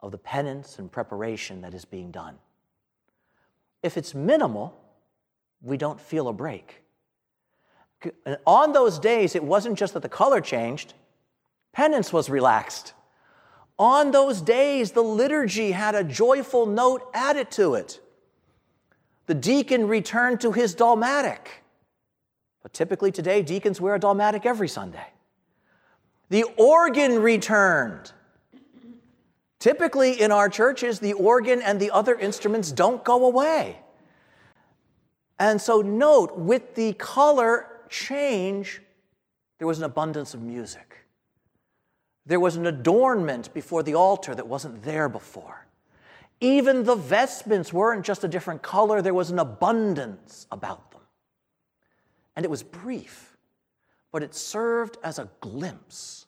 of 0.00 0.12
the 0.12 0.18
penance 0.18 0.78
and 0.78 0.90
preparation 0.90 1.60
that 1.60 1.74
is 1.74 1.84
being 1.84 2.10
done. 2.10 2.36
If 3.82 3.98
it's 3.98 4.14
minimal, 4.14 4.80
we 5.60 5.76
don't 5.76 6.00
feel 6.00 6.28
a 6.28 6.32
break. 6.32 6.82
And 8.24 8.38
on 8.46 8.72
those 8.72 8.98
days, 8.98 9.34
it 9.34 9.42
wasn't 9.42 9.78
just 9.78 9.94
that 9.94 10.02
the 10.02 10.08
color 10.08 10.40
changed, 10.40 10.94
penance 11.72 12.12
was 12.12 12.30
relaxed. 12.30 12.92
On 13.78 14.12
those 14.12 14.40
days, 14.40 14.92
the 14.92 15.02
liturgy 15.02 15.72
had 15.72 15.94
a 15.94 16.04
joyful 16.04 16.66
note 16.66 17.10
added 17.12 17.50
to 17.52 17.74
it. 17.74 18.00
The 19.26 19.34
deacon 19.34 19.88
returned 19.88 20.40
to 20.42 20.52
his 20.52 20.74
dalmatic. 20.74 21.48
But 22.62 22.72
typically 22.72 23.10
today, 23.10 23.42
deacons 23.42 23.80
wear 23.80 23.94
a 23.94 23.98
dalmatic 23.98 24.46
every 24.46 24.68
Sunday. 24.68 25.06
The 26.34 26.42
organ 26.56 27.20
returned. 27.20 28.10
Typically 29.60 30.20
in 30.20 30.32
our 30.32 30.48
churches, 30.48 30.98
the 30.98 31.12
organ 31.12 31.62
and 31.62 31.78
the 31.78 31.92
other 31.92 32.16
instruments 32.16 32.72
don't 32.72 33.04
go 33.04 33.26
away. 33.26 33.78
And 35.38 35.60
so, 35.60 35.80
note, 35.80 36.36
with 36.36 36.74
the 36.74 36.94
color 36.94 37.68
change, 37.88 38.82
there 39.58 39.68
was 39.68 39.78
an 39.78 39.84
abundance 39.84 40.34
of 40.34 40.42
music. 40.42 41.06
There 42.26 42.40
was 42.40 42.56
an 42.56 42.66
adornment 42.66 43.54
before 43.54 43.84
the 43.84 43.94
altar 43.94 44.34
that 44.34 44.48
wasn't 44.48 44.82
there 44.82 45.08
before. 45.08 45.68
Even 46.40 46.82
the 46.82 46.96
vestments 46.96 47.72
weren't 47.72 48.04
just 48.04 48.24
a 48.24 48.28
different 48.28 48.60
color, 48.60 49.00
there 49.00 49.14
was 49.14 49.30
an 49.30 49.38
abundance 49.38 50.48
about 50.50 50.90
them. 50.90 51.02
And 52.34 52.44
it 52.44 52.50
was 52.50 52.64
brief, 52.64 53.36
but 54.10 54.24
it 54.24 54.34
served 54.34 54.96
as 55.04 55.20
a 55.20 55.28
glimpse 55.40 56.23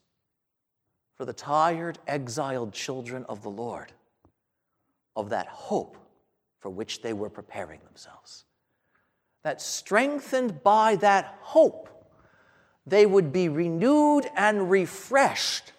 for 1.16 1.24
the 1.24 1.32
tired, 1.32 1.98
exiled 2.06 2.72
children 2.72 3.24
of 3.28 3.42
the 3.42 3.50
Lord 3.50 3.92
of 5.14 5.30
that 5.30 5.46
hope 5.46 5.96
for 6.60 6.70
which 6.70 7.00
they 7.00 7.12
were 7.12 7.30
preparing 7.30 7.80
themselves. 7.84 8.44
That 9.42 9.62
strengthened 9.62 10.62
by 10.62 10.96
that 10.96 11.38
hope, 11.40 11.88
they 12.86 13.06
would 13.06 13.32
be 13.32 13.48
renewed 13.48 14.28
and 14.36 14.70
refreshed 14.70 15.72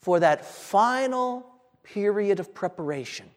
for 0.00 0.20
that 0.20 0.44
final 0.44 1.46
period 1.82 2.40
of 2.40 2.54
preparation, 2.54 3.30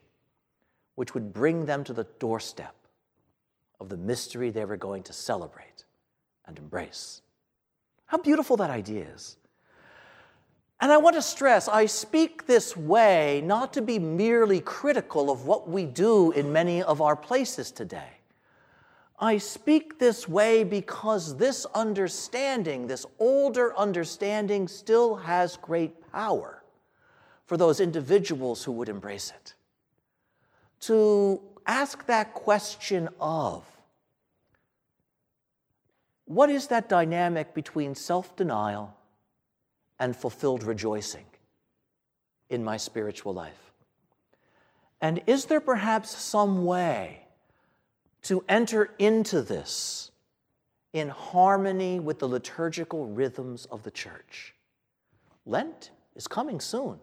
which 0.96 1.14
would 1.14 1.34
bring 1.34 1.66
them 1.66 1.84
to 1.84 1.94
the 1.94 2.06
doorstep 2.20 2.76
of 3.80 3.90
the 3.90 3.98
mystery 3.98 4.50
they 4.50 4.66
were 4.66 4.78
going 4.78 5.04
to 5.04 5.14
celebrate 5.14 5.86
and 6.46 6.58
embrace. 6.58 7.22
How 8.06 8.18
beautiful 8.18 8.58
that 8.58 8.70
idea 8.70 9.06
is. 9.14 9.38
And 10.80 10.92
I 10.92 10.98
want 10.98 11.16
to 11.16 11.22
stress 11.22 11.68
I 11.68 11.88
speak 11.88 12.46
this 12.46 12.78
way 12.78 13.42
not 13.44 13.74
to 13.74 13.82
be 13.82 13.98
merely 13.98 14.60
critical 14.60 15.32
of 15.32 15.46
what 15.46 15.68
we 15.68 15.86
do 15.86 16.32
in 16.32 16.54
many 16.54 16.84
of 16.84 17.02
our 17.02 17.16
places 17.16 17.72
today. 17.72 18.18
I 19.20 19.40
speak 19.40 19.98
this 19.98 20.28
way 20.28 20.64
because 20.64 21.38
this 21.38 21.66
understanding, 21.74 22.86
this 22.86 23.06
older 23.18 23.76
understanding, 23.76 24.68
still 24.68 25.16
has 25.16 25.58
great 25.58 26.12
power 26.12 26.64
for 27.48 27.58
those 27.58 27.80
individuals 27.80 28.64
who 28.64 28.72
would 28.74 28.90
embrace 28.90 29.34
it. 29.36 29.56
To 30.82 31.42
ask 31.66 32.06
that 32.06 32.36
question 32.36 33.10
of 33.20 33.66
what 36.26 36.52
is 36.52 36.68
that 36.68 36.88
dynamic 36.88 37.56
between 37.56 37.96
self 37.96 38.36
denial 38.36 38.96
and 40.00 40.16
fulfilled 40.16 40.64
rejoicing 40.64 41.26
in 42.50 42.64
my 42.64 42.78
spiritual 42.78 43.34
life? 43.34 43.74
And 45.02 45.22
is 45.28 45.46
there 45.46 45.62
perhaps 45.62 46.16
some 46.16 46.66
way? 46.66 47.28
to 48.28 48.44
enter 48.50 48.90
into 49.00 49.42
this 49.42 50.12
in 50.92 51.08
harmony 51.08 51.98
with 51.98 52.20
the 52.20 52.28
liturgical 52.28 53.06
rhythms 53.06 53.66
of 53.68 53.84
the 53.84 53.92
church. 53.92 54.54
Lent 55.46 55.92
is 56.14 56.28
coming 56.28 56.60
soon, 56.60 57.00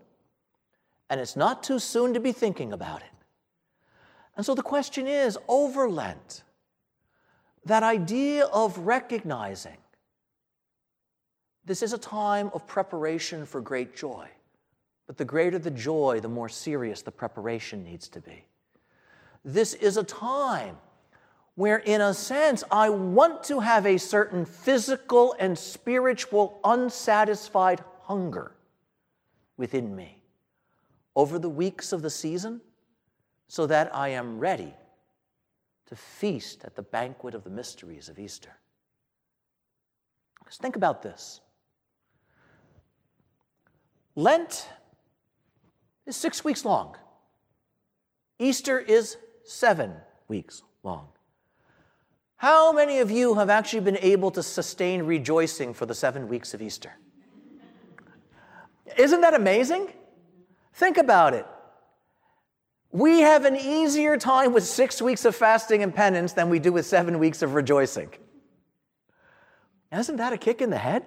and 1.09 1.19
it's 1.19 1.35
not 1.35 1.63
too 1.63 1.79
soon 1.79 2.13
to 2.13 2.21
be 2.21 2.33
thinking 2.33 2.75
about 2.75 3.01
it. 3.01 3.09
And 4.37 4.45
so 4.45 4.55
the 4.55 4.63
question 4.63 5.07
is 5.07 5.39
over 5.49 5.89
Lent, 5.89 6.43
that 7.65 7.83
idea 7.83 8.45
of 8.45 8.77
recognizing 8.77 9.79
this 11.67 11.83
is 11.83 11.93
a 11.93 11.99
time 11.99 12.51
of 12.53 12.67
preparation 12.67 13.47
for 13.47 13.61
great 13.61 13.97
joy, 13.97 14.29
but 15.07 15.17
the 15.17 15.25
greater 15.25 15.59
the 15.59 15.71
joy, 15.71 16.21
the 16.21 16.29
more 16.29 16.49
serious 16.49 17.03
the 17.03 17.11
preparation 17.11 17.83
needs 17.83 18.09
to 18.09 18.21
be. 18.21 18.45
This 19.45 19.75
is 19.75 19.97
a 19.97 20.05
time 20.05 20.77
where, 21.55 21.79
in 21.79 22.01
a 22.01 22.13
sense, 22.13 22.65
I 22.71 22.91
want 22.91 23.45
to 23.45 23.61
have 23.61 23.87
a 23.87 23.99
certain 23.99 24.45
physical 24.45 25.35
and 25.39 25.57
spiritual 25.57 26.59
unsatisfied 26.65 27.83
hunger 28.03 28.53
within 29.57 29.95
me 29.95 30.23
over 31.15 31.39
the 31.39 31.49
weeks 31.49 31.93
of 31.93 32.03
the 32.03 32.11
season 32.11 32.61
so 33.47 33.67
that 33.67 33.95
I 33.95 34.09
am 34.09 34.39
ready 34.39 34.75
to 35.87 35.97
feast 35.97 36.65
at 36.65 36.75
the 36.75 36.83
banquet 36.83 37.35
of 37.35 37.45
the 37.45 37.51
mysteries 37.51 38.09
of 38.09 38.19
Easter. 38.19 38.51
Just 40.47 40.61
think 40.61 40.77
about 40.77 41.03
this. 41.03 41.41
Lent 44.17 44.69
is 46.07 46.17
six 46.17 46.45
weeks 46.45 46.65
long. 46.65 46.97
Easter 48.39 48.79
is 48.79 49.17
seven 49.45 49.95
weeks 50.29 50.63
long. 50.83 51.09
How 52.37 52.73
many 52.73 52.99
of 52.99 53.11
you 53.11 53.35
have 53.35 53.49
actually 53.49 53.81
been 53.81 53.99
able 54.01 54.31
to 54.33 54.43
sustain 54.43 55.03
rejoicing 55.05 55.73
for 55.73 55.87
the 55.87 55.95
seven 55.95 56.29
weeks 56.29 56.53
of 56.55 56.61
Easter? 56.61 56.93
Isn't 58.99 59.23
that 59.23 59.35
amazing? 59.35 59.93
Think 60.75 60.99
about 60.99 61.35
it. 61.35 61.47
We 62.91 63.21
have 63.21 63.45
an 63.45 63.57
easier 63.57 64.17
time 64.17 64.53
with 64.53 64.65
six 64.65 65.03
weeks 65.03 65.25
of 65.25 65.35
fasting 65.35 65.83
and 65.83 65.93
penance 65.93 66.33
than 66.33 66.49
we 66.49 66.59
do 66.59 66.73
with 66.73 66.87
seven 66.87 67.19
weeks 67.19 67.43
of 67.43 67.55
rejoicing. 67.55 68.11
Isn't 69.91 70.17
that 70.17 70.33
a 70.33 70.37
kick 70.37 70.61
in 70.61 70.71
the 70.71 70.79
head? 70.79 71.05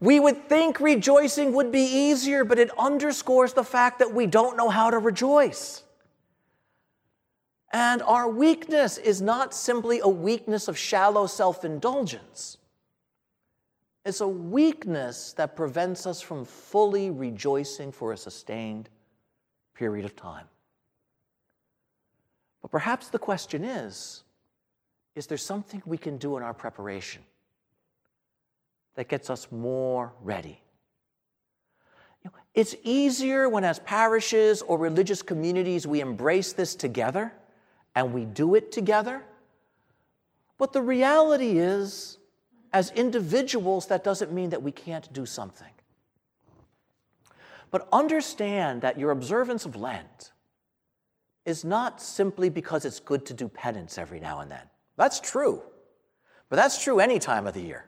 We 0.00 0.20
would 0.20 0.48
think 0.48 0.78
rejoicing 0.78 1.52
would 1.54 1.72
be 1.72 1.82
easier, 1.82 2.44
but 2.44 2.58
it 2.58 2.70
underscores 2.78 3.52
the 3.52 3.64
fact 3.64 3.98
that 3.98 4.14
we 4.14 4.26
don't 4.26 4.56
know 4.56 4.68
how 4.68 4.90
to 4.90 4.98
rejoice. 4.98 5.82
And 7.72 8.00
our 8.02 8.28
weakness 8.28 8.96
is 8.96 9.20
not 9.20 9.52
simply 9.52 10.00
a 10.00 10.08
weakness 10.08 10.68
of 10.68 10.78
shallow 10.78 11.26
self 11.26 11.64
indulgence. 11.64 12.58
It's 14.04 14.20
a 14.20 14.28
weakness 14.28 15.34
that 15.34 15.54
prevents 15.54 16.06
us 16.06 16.22
from 16.22 16.44
fully 16.44 17.10
rejoicing 17.10 17.92
for 17.92 18.12
a 18.12 18.16
sustained 18.16 18.88
period 19.74 20.06
of 20.06 20.16
time. 20.16 20.46
But 22.62 22.70
perhaps 22.70 23.08
the 23.08 23.18
question 23.18 23.64
is 23.64 24.22
is 25.14 25.26
there 25.26 25.36
something 25.36 25.82
we 25.84 25.98
can 25.98 26.16
do 26.16 26.36
in 26.36 26.42
our 26.42 26.54
preparation 26.54 27.22
that 28.98 29.06
gets 29.06 29.30
us 29.30 29.46
more 29.52 30.12
ready? 30.22 30.60
It's 32.52 32.74
easier 32.82 33.48
when, 33.48 33.62
as 33.62 33.78
parishes 33.78 34.60
or 34.60 34.76
religious 34.76 35.22
communities, 35.22 35.86
we 35.86 36.00
embrace 36.00 36.52
this 36.52 36.74
together 36.74 37.32
and 37.94 38.12
we 38.12 38.24
do 38.24 38.56
it 38.56 38.72
together. 38.72 39.22
But 40.58 40.72
the 40.72 40.82
reality 40.82 41.60
is, 41.60 42.18
as 42.72 42.90
individuals, 42.90 43.86
that 43.86 44.02
doesn't 44.02 44.32
mean 44.32 44.50
that 44.50 44.64
we 44.64 44.72
can't 44.72 45.12
do 45.12 45.24
something. 45.24 45.70
But 47.70 47.86
understand 47.92 48.82
that 48.82 48.98
your 48.98 49.12
observance 49.12 49.64
of 49.64 49.76
Lent 49.76 50.32
is 51.44 51.64
not 51.64 52.02
simply 52.02 52.48
because 52.48 52.84
it's 52.84 52.98
good 52.98 53.24
to 53.26 53.32
do 53.34 53.46
penance 53.46 53.96
every 53.96 54.18
now 54.18 54.40
and 54.40 54.50
then. 54.50 54.66
That's 54.96 55.20
true, 55.20 55.62
but 56.48 56.56
that's 56.56 56.82
true 56.82 56.98
any 56.98 57.20
time 57.20 57.46
of 57.46 57.54
the 57.54 57.62
year. 57.62 57.87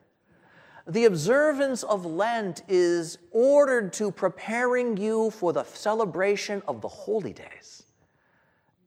The 0.91 1.05
observance 1.05 1.85
of 1.85 2.05
Lent 2.05 2.65
is 2.67 3.19
ordered 3.31 3.93
to 3.93 4.11
preparing 4.11 4.97
you 4.97 5.31
for 5.31 5.53
the 5.53 5.63
celebration 5.63 6.65
of 6.67 6.81
the 6.81 6.89
holy 6.89 7.33
days 7.33 7.85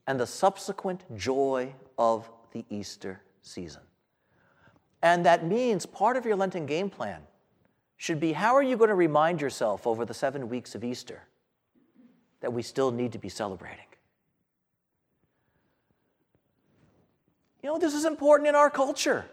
and 0.06 0.20
the 0.20 0.26
subsequent 0.26 1.02
joy 1.16 1.74
of 1.96 2.30
the 2.52 2.62
Easter 2.68 3.22
season. 3.40 3.80
And 5.02 5.24
that 5.24 5.46
means 5.46 5.86
part 5.86 6.18
of 6.18 6.26
your 6.26 6.36
Lenten 6.36 6.66
game 6.66 6.90
plan 6.90 7.22
should 7.96 8.20
be 8.20 8.32
how 8.32 8.54
are 8.54 8.62
you 8.62 8.76
going 8.76 8.88
to 8.88 8.94
remind 8.94 9.40
yourself 9.40 9.86
over 9.86 10.04
the 10.04 10.12
seven 10.12 10.50
weeks 10.50 10.74
of 10.74 10.84
Easter 10.84 11.22
that 12.40 12.52
we 12.52 12.60
still 12.60 12.90
need 12.90 13.12
to 13.12 13.18
be 13.18 13.30
celebrating? 13.30 13.86
You 17.62 17.70
know, 17.70 17.78
this 17.78 17.94
is 17.94 18.04
important 18.04 18.46
in 18.46 18.54
our 18.54 18.68
culture, 18.68 19.24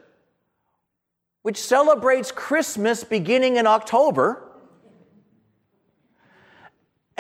which 1.41 1.57
celebrates 1.57 2.31
Christmas 2.31 3.03
beginning 3.03 3.57
in 3.57 3.67
October 3.67 4.51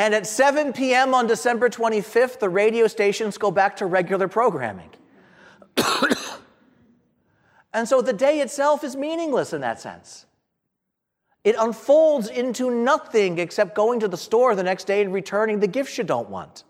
and 0.01 0.15
at 0.15 0.25
7 0.25 0.73
p.m. 0.73 1.13
on 1.13 1.27
December 1.27 1.69
25th, 1.69 2.39
the 2.39 2.49
radio 2.49 2.87
stations 2.87 3.37
go 3.37 3.51
back 3.51 3.75
to 3.77 3.85
regular 3.85 4.27
programming. 4.27 4.89
and 7.73 7.87
so 7.87 8.01
the 8.01 8.11
day 8.11 8.39
itself 8.39 8.83
is 8.83 8.95
meaningless 8.95 9.53
in 9.53 9.61
that 9.61 9.79
sense. 9.79 10.25
It 11.43 11.55
unfolds 11.57 12.29
into 12.29 12.71
nothing 12.71 13.37
except 13.37 13.75
going 13.75 13.99
to 13.99 14.07
the 14.07 14.17
store 14.17 14.55
the 14.55 14.63
next 14.63 14.85
day 14.85 15.03
and 15.03 15.13
returning 15.13 15.59
the 15.59 15.67
gifts 15.67 15.99
you 15.99 16.03
don't 16.03 16.29
want. 16.29 16.63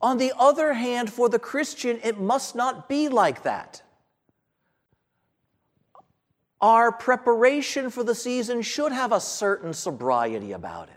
On 0.00 0.16
the 0.16 0.32
other 0.38 0.72
hand, 0.72 1.12
for 1.12 1.28
the 1.28 1.38
Christian, 1.38 2.00
it 2.02 2.18
must 2.18 2.54
not 2.54 2.88
be 2.88 3.10
like 3.10 3.42
that. 3.42 3.82
Our 6.60 6.90
preparation 6.90 7.90
for 7.90 8.02
the 8.02 8.14
season 8.14 8.62
should 8.62 8.92
have 8.92 9.12
a 9.12 9.20
certain 9.20 9.72
sobriety 9.72 10.52
about 10.52 10.88
it. 10.88 10.96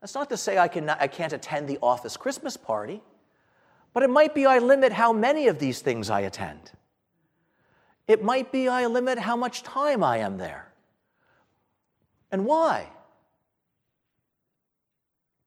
That's 0.00 0.14
not 0.14 0.28
to 0.30 0.36
say 0.36 0.58
I, 0.58 0.66
can 0.66 0.90
I 0.90 1.06
can't 1.06 1.32
attend 1.32 1.68
the 1.68 1.78
office 1.80 2.16
Christmas 2.16 2.56
party, 2.56 3.00
but 3.92 4.02
it 4.02 4.10
might 4.10 4.34
be 4.34 4.46
I 4.46 4.58
limit 4.58 4.92
how 4.92 5.12
many 5.12 5.46
of 5.46 5.60
these 5.60 5.80
things 5.80 6.10
I 6.10 6.20
attend. 6.20 6.72
It 8.08 8.24
might 8.24 8.50
be 8.50 8.66
I 8.68 8.86
limit 8.86 9.18
how 9.18 9.36
much 9.36 9.62
time 9.62 10.02
I 10.02 10.18
am 10.18 10.38
there. 10.38 10.72
And 12.32 12.44
why? 12.44 12.88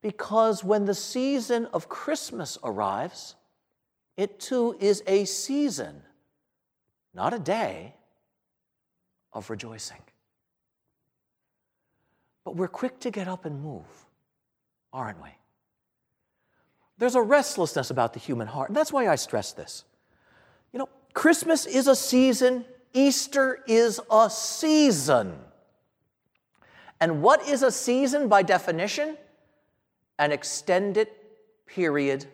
Because 0.02 0.64
when 0.64 0.86
the 0.86 0.94
season 0.94 1.66
of 1.74 1.90
Christmas 1.90 2.58
arrives, 2.64 3.36
it 4.16 4.40
too 4.40 4.78
is 4.80 5.04
a 5.08 5.26
season, 5.26 6.04
not 7.14 7.34
a 7.34 7.40
day, 7.40 7.96
of 9.36 9.50
rejoicing. 9.50 10.02
But 12.46 12.56
we're 12.56 12.70
quick 12.70 13.00
to 13.02 13.12
get 13.12 13.28
up 13.28 13.46
and 13.46 13.62
move, 13.62 14.06
aren't 14.94 15.22
we? 15.22 15.30
There's 16.98 17.16
a 17.16 17.22
restlessness 17.22 17.90
about 17.92 18.14
the 18.14 18.20
human 18.20 18.48
heart. 18.48 18.70
And 18.70 18.78
that's 18.78 18.94
why 18.94 19.10
I 19.10 19.16
stress 19.16 19.52
this. 19.52 19.84
You 20.72 20.80
know, 20.80 20.90
Christmas 21.14 21.66
is 21.66 21.88
a 21.88 21.96
season, 21.96 22.66
Easter 22.94 23.62
is 23.68 24.00
a 24.10 24.30
season. 24.30 25.36
And 27.02 27.22
what 27.22 27.46
is 27.48 27.62
a 27.62 27.72
season 27.72 28.30
by 28.30 28.42
definition? 28.42 29.18
An 30.18 30.32
extended 30.32 31.10
period 31.66 32.26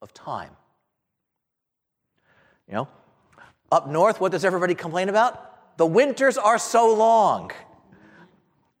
of 0.00 0.14
time. 0.14 0.50
You 2.68 2.74
know, 2.74 2.88
up 3.72 3.88
north, 3.88 4.20
what 4.20 4.30
does 4.30 4.44
everybody 4.44 4.76
complain 4.76 5.08
about? 5.08 5.51
The 5.76 5.86
winters 5.86 6.36
are 6.36 6.58
so 6.58 6.94
long. 6.94 7.50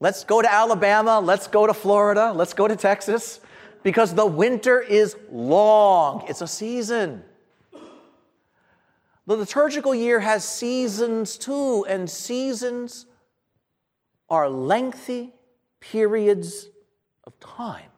Let's 0.00 0.24
go 0.24 0.42
to 0.42 0.52
Alabama, 0.52 1.20
let's 1.20 1.46
go 1.46 1.66
to 1.66 1.74
Florida, 1.74 2.32
let's 2.32 2.54
go 2.54 2.66
to 2.66 2.74
Texas, 2.74 3.40
because 3.82 4.14
the 4.14 4.26
winter 4.26 4.80
is 4.80 5.16
long. 5.30 6.24
It's 6.28 6.40
a 6.40 6.46
season. 6.46 7.22
The 9.26 9.36
liturgical 9.36 9.94
year 9.94 10.18
has 10.18 10.44
seasons 10.44 11.38
too, 11.38 11.86
and 11.88 12.10
seasons 12.10 13.06
are 14.28 14.48
lengthy 14.48 15.32
periods 15.78 16.68
of 17.24 17.38
time. 17.38 17.90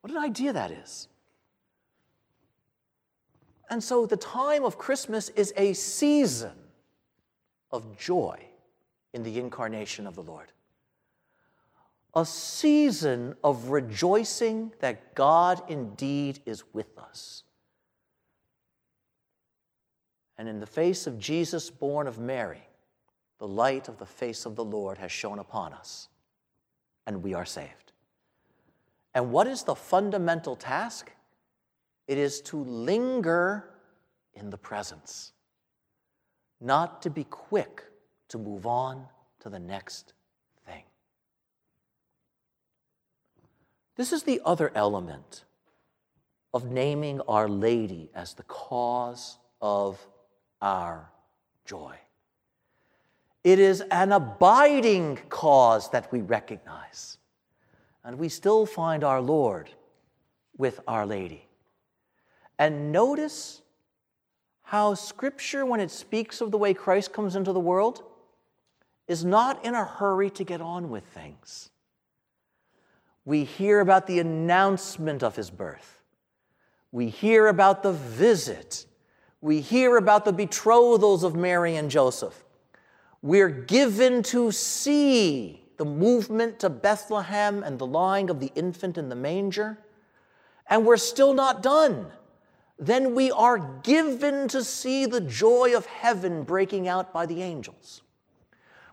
What 0.00 0.10
an 0.10 0.18
idea 0.18 0.52
that 0.52 0.72
is. 0.72 1.06
And 3.70 3.82
so 3.82 4.06
the 4.06 4.16
time 4.16 4.64
of 4.64 4.76
Christmas 4.76 5.28
is 5.30 5.54
a 5.56 5.72
season 5.72 6.61
of 7.72 7.98
joy 7.98 8.38
in 9.12 9.22
the 9.22 9.38
incarnation 9.38 10.06
of 10.06 10.14
the 10.14 10.22
Lord. 10.22 10.52
A 12.14 12.26
season 12.26 13.34
of 13.42 13.70
rejoicing 13.70 14.72
that 14.80 15.14
God 15.14 15.62
indeed 15.68 16.40
is 16.44 16.62
with 16.72 16.98
us. 16.98 17.42
And 20.36 20.48
in 20.48 20.60
the 20.60 20.66
face 20.66 21.06
of 21.06 21.18
Jesus, 21.18 21.70
born 21.70 22.06
of 22.06 22.18
Mary, 22.18 22.68
the 23.38 23.48
light 23.48 23.88
of 23.88 23.98
the 23.98 24.06
face 24.06 24.44
of 24.44 24.56
the 24.56 24.64
Lord 24.64 24.98
has 24.98 25.10
shone 25.10 25.38
upon 25.38 25.72
us, 25.72 26.08
and 27.06 27.22
we 27.22 27.34
are 27.34 27.44
saved. 27.44 27.92
And 29.14 29.30
what 29.30 29.46
is 29.46 29.62
the 29.62 29.74
fundamental 29.74 30.56
task? 30.56 31.12
It 32.06 32.18
is 32.18 32.40
to 32.42 32.62
linger 32.64 33.70
in 34.34 34.50
the 34.50 34.58
presence 34.58 35.32
not 36.62 37.02
to 37.02 37.10
be 37.10 37.24
quick 37.24 37.82
to 38.28 38.38
move 38.38 38.66
on 38.66 39.06
to 39.40 39.50
the 39.50 39.58
next 39.58 40.14
thing. 40.66 40.84
This 43.96 44.12
is 44.12 44.22
the 44.22 44.40
other 44.44 44.70
element 44.74 45.44
of 46.54 46.70
naming 46.70 47.20
Our 47.22 47.48
Lady 47.48 48.10
as 48.14 48.34
the 48.34 48.42
cause 48.44 49.38
of 49.60 49.98
our 50.60 51.10
joy. 51.64 51.96
It 53.42 53.58
is 53.58 53.80
an 53.90 54.12
abiding 54.12 55.18
cause 55.28 55.90
that 55.90 56.12
we 56.12 56.20
recognize. 56.20 57.18
And 58.04 58.18
we 58.18 58.28
still 58.28 58.66
find 58.66 59.02
our 59.02 59.20
Lord 59.20 59.70
with 60.56 60.80
Our 60.86 61.06
Lady. 61.06 61.48
And 62.58 62.92
notice 62.92 63.61
how 64.72 64.94
Scripture, 64.94 65.66
when 65.66 65.80
it 65.80 65.90
speaks 65.90 66.40
of 66.40 66.50
the 66.50 66.56
way 66.56 66.72
Christ 66.72 67.12
comes 67.12 67.36
into 67.36 67.52
the 67.52 67.60
world, 67.60 68.02
is 69.06 69.22
not 69.22 69.62
in 69.66 69.74
a 69.74 69.84
hurry 69.84 70.30
to 70.30 70.44
get 70.44 70.62
on 70.62 70.88
with 70.88 71.04
things. 71.04 71.68
We 73.26 73.44
hear 73.44 73.80
about 73.80 74.06
the 74.06 74.18
announcement 74.18 75.22
of 75.22 75.36
his 75.36 75.50
birth. 75.50 76.02
We 76.90 77.10
hear 77.10 77.48
about 77.48 77.82
the 77.82 77.92
visit. 77.92 78.86
We 79.42 79.60
hear 79.60 79.98
about 79.98 80.24
the 80.24 80.32
betrothals 80.32 81.22
of 81.22 81.36
Mary 81.36 81.76
and 81.76 81.90
Joseph. 81.90 82.42
We're 83.20 83.50
given 83.50 84.22
to 84.22 84.50
see 84.52 85.66
the 85.76 85.84
movement 85.84 86.60
to 86.60 86.70
Bethlehem 86.70 87.62
and 87.62 87.78
the 87.78 87.86
lying 87.86 88.30
of 88.30 88.40
the 88.40 88.50
infant 88.54 88.96
in 88.96 89.10
the 89.10 89.16
manger. 89.16 89.76
And 90.66 90.86
we're 90.86 90.96
still 90.96 91.34
not 91.34 91.62
done 91.62 92.10
then 92.86 93.14
we 93.14 93.30
are 93.30 93.58
given 93.84 94.48
to 94.48 94.64
see 94.64 95.06
the 95.06 95.20
joy 95.20 95.76
of 95.76 95.86
heaven 95.86 96.42
breaking 96.42 96.88
out 96.88 97.12
by 97.12 97.26
the 97.26 97.40
angels. 97.40 98.02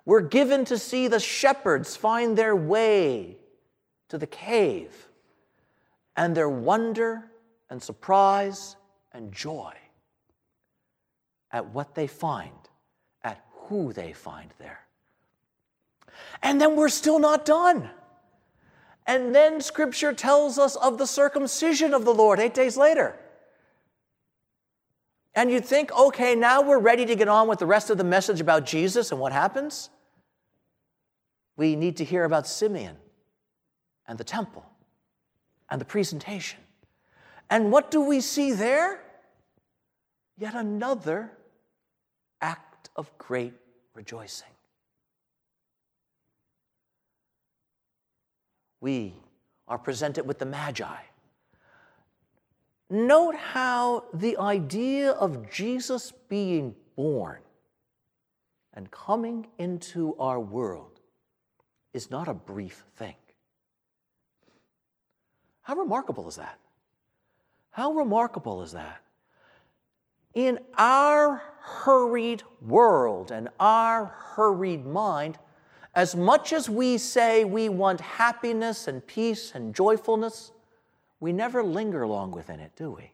We're 0.05 0.21
given 0.21 0.63
to 0.65 0.77
see 0.77 1.07
the 1.07 1.19
shepherds 1.19 1.95
find 1.95 2.37
their 2.37 2.55
way 2.55 3.37
to 4.09 4.19
the 4.19 4.27
cave 4.27 5.07
and 6.15 6.37
their 6.37 6.49
wonder 6.49 7.31
and 7.71 7.81
surprise 7.81 8.75
and 9.11 9.31
joy 9.31 9.73
at 11.51 11.69
what 11.69 11.95
they 11.95 12.05
find, 12.05 12.51
at 13.23 13.43
who 13.53 13.91
they 13.91 14.13
find 14.13 14.53
there. 14.59 14.81
And 16.43 16.61
then 16.61 16.75
we're 16.75 16.89
still 16.89 17.17
not 17.17 17.43
done. 17.43 17.89
And 19.07 19.33
then 19.33 19.61
scripture 19.61 20.13
tells 20.13 20.59
us 20.59 20.75
of 20.75 20.99
the 20.99 21.07
circumcision 21.07 21.95
of 21.95 22.05
the 22.05 22.13
Lord 22.13 22.39
eight 22.39 22.53
days 22.53 22.77
later. 22.77 23.17
And 25.35 25.51
you'd 25.51 25.65
think, 25.65 25.91
okay, 25.91 26.35
now 26.35 26.61
we're 26.61 26.79
ready 26.79 27.05
to 27.05 27.15
get 27.15 27.27
on 27.27 27.47
with 27.47 27.59
the 27.59 27.65
rest 27.65 27.89
of 27.89 27.97
the 27.97 28.03
message 28.03 28.41
about 28.41 28.65
Jesus, 28.65 29.11
and 29.11 29.19
what 29.19 29.31
happens? 29.31 29.89
We 31.55 31.75
need 31.75 31.97
to 31.97 32.05
hear 32.05 32.23
about 32.23 32.47
Simeon 32.47 32.97
and 34.07 34.17
the 34.17 34.23
temple 34.23 34.65
and 35.69 35.79
the 35.79 35.85
presentation. 35.85 36.59
And 37.49 37.71
what 37.71 37.91
do 37.91 38.01
we 38.01 38.21
see 38.21 38.53
there? 38.53 39.01
Yet 40.37 40.55
another 40.55 41.31
act 42.41 42.89
of 42.95 43.15
great 43.17 43.53
rejoicing. 43.93 44.47
We 48.81 49.13
are 49.67 49.77
presented 49.77 50.25
with 50.25 50.39
the 50.39 50.45
Magi 50.45 50.95
Note 52.89 53.35
how 53.35 54.05
the 54.13 54.37
idea 54.37 55.11
of 55.11 55.49
Jesus 55.51 56.11
being 56.27 56.75
born 56.95 57.39
and 58.73 58.89
coming 58.89 59.47
into 59.59 60.15
our 60.17 60.39
world 60.39 60.99
is 61.93 62.09
not 62.09 62.27
a 62.27 62.33
brief 62.33 62.83
thing. 62.95 63.15
How 65.61 65.75
remarkable 65.75 66.27
is 66.27 66.37
that? 66.37 66.57
How 67.69 67.91
remarkable 67.91 68.63
is 68.63 68.71
that? 68.71 69.01
In 70.33 70.59
our 70.77 71.43
hurried 71.61 72.41
world 72.61 73.31
and 73.31 73.49
our 73.59 74.05
hurried 74.05 74.85
mind, 74.85 75.37
as 75.93 76.15
much 76.15 76.53
as 76.53 76.69
we 76.69 76.97
say 76.97 77.45
we 77.45 77.69
want 77.69 78.01
happiness 78.01 78.87
and 78.87 79.05
peace 79.05 79.51
and 79.53 79.75
joyfulness, 79.75 80.51
we 81.19 81.33
never 81.33 81.63
linger 81.63 82.07
long 82.07 82.31
within 82.31 82.59
it, 82.59 82.71
do 82.75 82.91
we? 82.91 83.11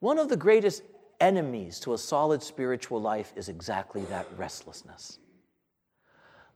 One 0.00 0.18
of 0.18 0.28
the 0.28 0.36
greatest 0.36 0.82
enemies 1.20 1.78
to 1.80 1.94
a 1.94 1.98
solid 1.98 2.42
spiritual 2.42 3.00
life 3.00 3.32
is 3.36 3.48
exactly 3.48 4.02
that 4.06 4.26
restlessness. 4.36 5.18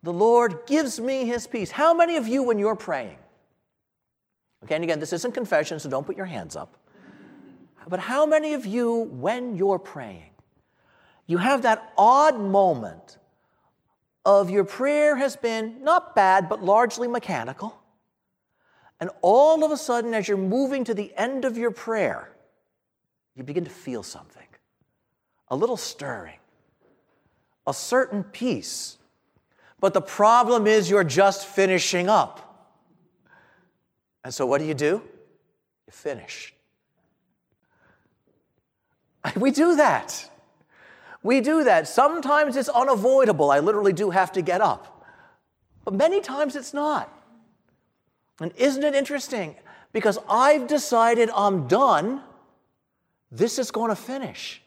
The 0.03 0.13
Lord 0.13 0.67
gives 0.67 1.01
me 1.01 1.25
his 1.25 1.47
peace. 1.47 1.71
How 1.71 1.95
many 1.95 2.17
of 2.17 2.29
you, 2.29 2.43
when 2.43 2.59
you're 2.59 2.77
praying, 2.77 3.19
okay, 4.65 4.75
and 4.75 4.85
again, 4.85 5.01
this 5.01 5.13
isn't 5.13 5.33
confession, 5.33 5.79
so 5.79 5.89
don't 5.89 6.07
put 6.07 6.17
your 6.17 6.27
hands 6.27 6.57
up, 6.57 6.77
but 7.89 8.01
how 8.01 8.27
many 8.27 8.55
of 8.55 8.67
you, 8.67 9.09
when 9.13 9.55
you're 9.55 9.79
praying, 9.79 10.31
you 11.27 11.39
have 11.39 11.63
that 11.63 11.93
odd 11.97 12.39
moment 12.39 13.19
of 14.25 14.51
your 14.51 14.65
prayer 14.65 15.17
has 15.17 15.37
been 15.37 15.83
not 15.83 16.15
bad, 16.15 16.49
but 16.49 16.63
largely 16.63 17.07
mechanical? 17.07 17.81
And 19.01 19.11
all 19.21 19.65
of 19.65 19.71
a 19.71 19.77
sudden, 19.77 20.15
as 20.15 20.27
you're 20.27 20.39
moving 20.39 20.85
to 20.85 20.95
the 20.95 21.13
end 21.17 21.45
of 21.45 21.59
your 21.59 21.71
prayer, 21.71 22.31
you 23.35 23.43
begin 23.43 23.65
to 23.65 23.71
feel 23.71 24.03
something 24.03 24.43
a 25.49 25.55
little 25.55 25.77
stirring, 25.77 26.39
a 27.67 27.75
certain 27.75 28.25
peace. 28.25 28.99
But 29.79 29.95
the 29.95 30.01
problem 30.01 30.67
is, 30.67 30.91
you're 30.91 31.05
just 31.05 31.47
finishing 31.47 32.09
up. 32.09 32.43
And 34.25 34.35
so, 34.35 34.45
what 34.45 34.59
do 34.59 34.65
you 34.65 34.75
do? 34.75 35.03
You 35.87 35.93
finish. 35.93 36.53
We 39.37 39.51
do 39.51 39.77
that. 39.77 40.31
We 41.23 41.41
do 41.41 41.65
that. 41.65 41.89
Sometimes 41.89 42.57
it's 42.57 42.69
unavoidable. 42.69 43.51
I 43.51 43.59
literally 43.59 43.93
do 43.93 44.11
have 44.11 44.31
to 44.33 44.43
get 44.43 44.61
up. 44.61 45.05
But 45.85 45.95
many 45.95 46.21
times 46.21 46.55
it's 46.55 46.73
not. 46.73 47.13
And 48.41 48.53
isn't 48.57 48.85
it 48.85 48.95
interesting? 48.95 49.57
Because 49.93 50.19
I've 50.29 50.67
decided 50.67 51.31
I'm 51.35 51.69
done, 51.69 52.23
this 53.31 53.59
is 53.59 53.71
going 53.71 53.91
to 53.91 53.97
finish. 53.97 54.63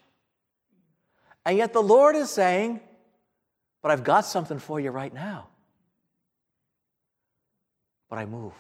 And 1.46 1.58
yet 1.58 1.74
the 1.74 1.82
Lord 1.82 2.16
is 2.16 2.30
saying, 2.30 2.80
But 3.82 3.92
I've 3.92 4.04
got 4.04 4.26
something 4.26 4.60
for 4.60 4.80
you 4.80 4.92
right 4.92 5.14
now. 5.14 5.48
But 8.10 8.20
I 8.20 8.26
move. 8.26 8.54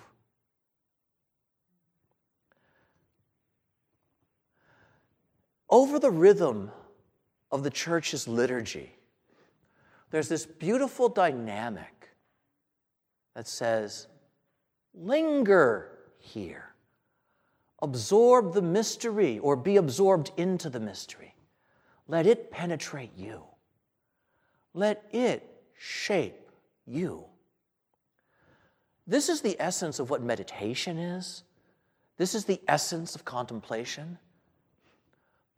Over 5.69 5.99
the 5.99 6.11
rhythm 6.11 6.71
of 7.51 7.63
the 7.63 7.69
church's 7.69 8.27
liturgy, 8.27 8.95
there's 10.11 10.29
this 10.29 10.45
beautiful 10.45 11.09
dynamic 11.09 12.09
that 13.35 13.47
says, 13.47 14.07
linger 14.99 15.89
here, 16.17 16.73
absorb 17.81 18.53
the 18.53 18.61
mystery 18.61 19.39
or 19.39 19.55
be 19.55 19.77
absorbed 19.77 20.31
into 20.37 20.69
the 20.69 20.79
mystery. 20.79 21.33
Let 22.07 22.27
it 22.27 22.51
penetrate 22.51 23.15
you, 23.17 23.43
let 24.73 25.03
it 25.11 25.47
shape 25.77 26.51
you. 26.85 27.25
This 29.07 29.29
is 29.29 29.41
the 29.41 29.55
essence 29.59 29.99
of 29.99 30.09
what 30.09 30.21
meditation 30.21 30.97
is. 30.97 31.43
This 32.17 32.35
is 32.35 32.45
the 32.45 32.61
essence 32.67 33.15
of 33.15 33.25
contemplation. 33.25 34.19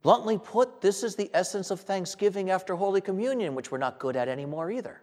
Bluntly 0.03 0.37
put, 0.37 0.79
this 0.79 1.03
is 1.03 1.15
the 1.15 1.29
essence 1.33 1.69
of 1.69 1.81
thanksgiving 1.81 2.49
after 2.49 2.75
Holy 2.75 3.01
Communion, 3.01 3.53
which 3.53 3.71
we're 3.71 3.77
not 3.77 3.99
good 3.99 4.15
at 4.15 4.27
anymore 4.27 4.71
either. 4.71 5.01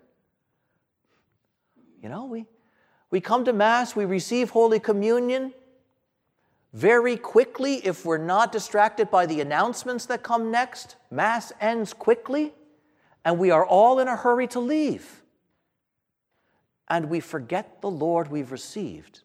You 2.03 2.09
know, 2.09 2.25
we, 2.25 2.47
we 3.11 3.21
come 3.21 3.45
to 3.45 3.53
Mass, 3.53 3.97
we 3.97 4.05
receive 4.05 4.51
Holy 4.51 4.81
Communion. 4.81 5.53
Very 6.75 7.17
quickly, 7.17 7.77
if 7.87 8.05
we're 8.05 8.19
not 8.19 8.53
distracted 8.53 9.11
by 9.11 9.25
the 9.25 9.41
announcements 9.41 10.07
that 10.07 10.23
come 10.23 10.51
next, 10.51 10.97
Mass 11.11 11.53
ends 11.61 11.95
quickly, 11.95 12.53
and 13.25 13.39
we 13.39 13.51
are 13.51 13.65
all 13.65 13.99
in 13.99 14.09
a 14.09 14.17
hurry 14.17 14.47
to 14.49 14.61
leave. 14.61 15.23
And 16.89 17.09
we 17.09 17.21
forget 17.21 17.81
the 17.81 17.91
Lord 17.91 18.31
we've 18.31 18.53
received 18.53 19.21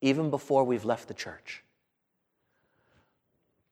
even 0.00 0.30
before 0.30 0.64
we've 0.64 0.84
left 0.84 1.08
the 1.08 1.14
church. 1.14 1.62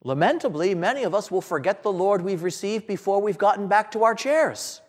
Lamentably, 0.03 0.75
many 0.75 1.05
of 1.05 1.15
us 1.15 1.31
will 1.31 1.43
forget 1.43 1.83
the 1.83 1.93
Lord 1.93 2.23
we've 2.23 2.43
received 2.43 2.87
before 2.87 3.21
we've 3.21 3.39
gotten 3.39 3.69
back 3.69 3.91
to 3.93 4.03
our 4.03 4.15
chairs. 4.15 4.81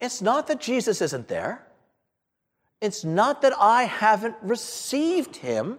It's 0.00 0.22
not 0.22 0.46
that 0.48 0.60
Jesus 0.60 1.00
isn't 1.02 1.28
there. 1.28 1.67
It's 2.80 3.04
not 3.04 3.42
that 3.42 3.52
I 3.58 3.84
haven't 3.84 4.36
received 4.40 5.36
him, 5.36 5.78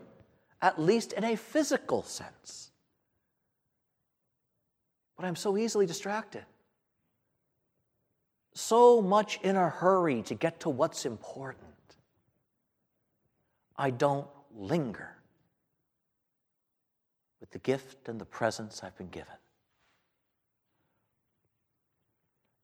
at 0.62 0.80
least 0.80 1.14
in 1.14 1.24
a 1.24 1.36
physical 1.36 2.04
sense. 2.04 2.72
But 5.16 5.26
I'm 5.26 5.36
so 5.36 5.58
easily 5.58 5.86
distracted. 5.86 6.46
So 8.54 9.02
much 9.02 9.40
in 9.44 9.56
a 9.56 9.70
hurry 9.70 10.22
to 10.24 10.36
get 10.36 10.62
to 10.62 10.70
what's 10.70 11.06
important. 11.06 11.66
I 13.78 13.92
don't 13.92 14.28
linger 14.54 15.16
with 17.40 17.52
the 17.52 17.60
gift 17.60 18.10
and 18.10 18.20
the 18.20 18.26
presence 18.26 18.84
I've 18.84 18.98
been 18.98 19.10
given. 19.10 19.36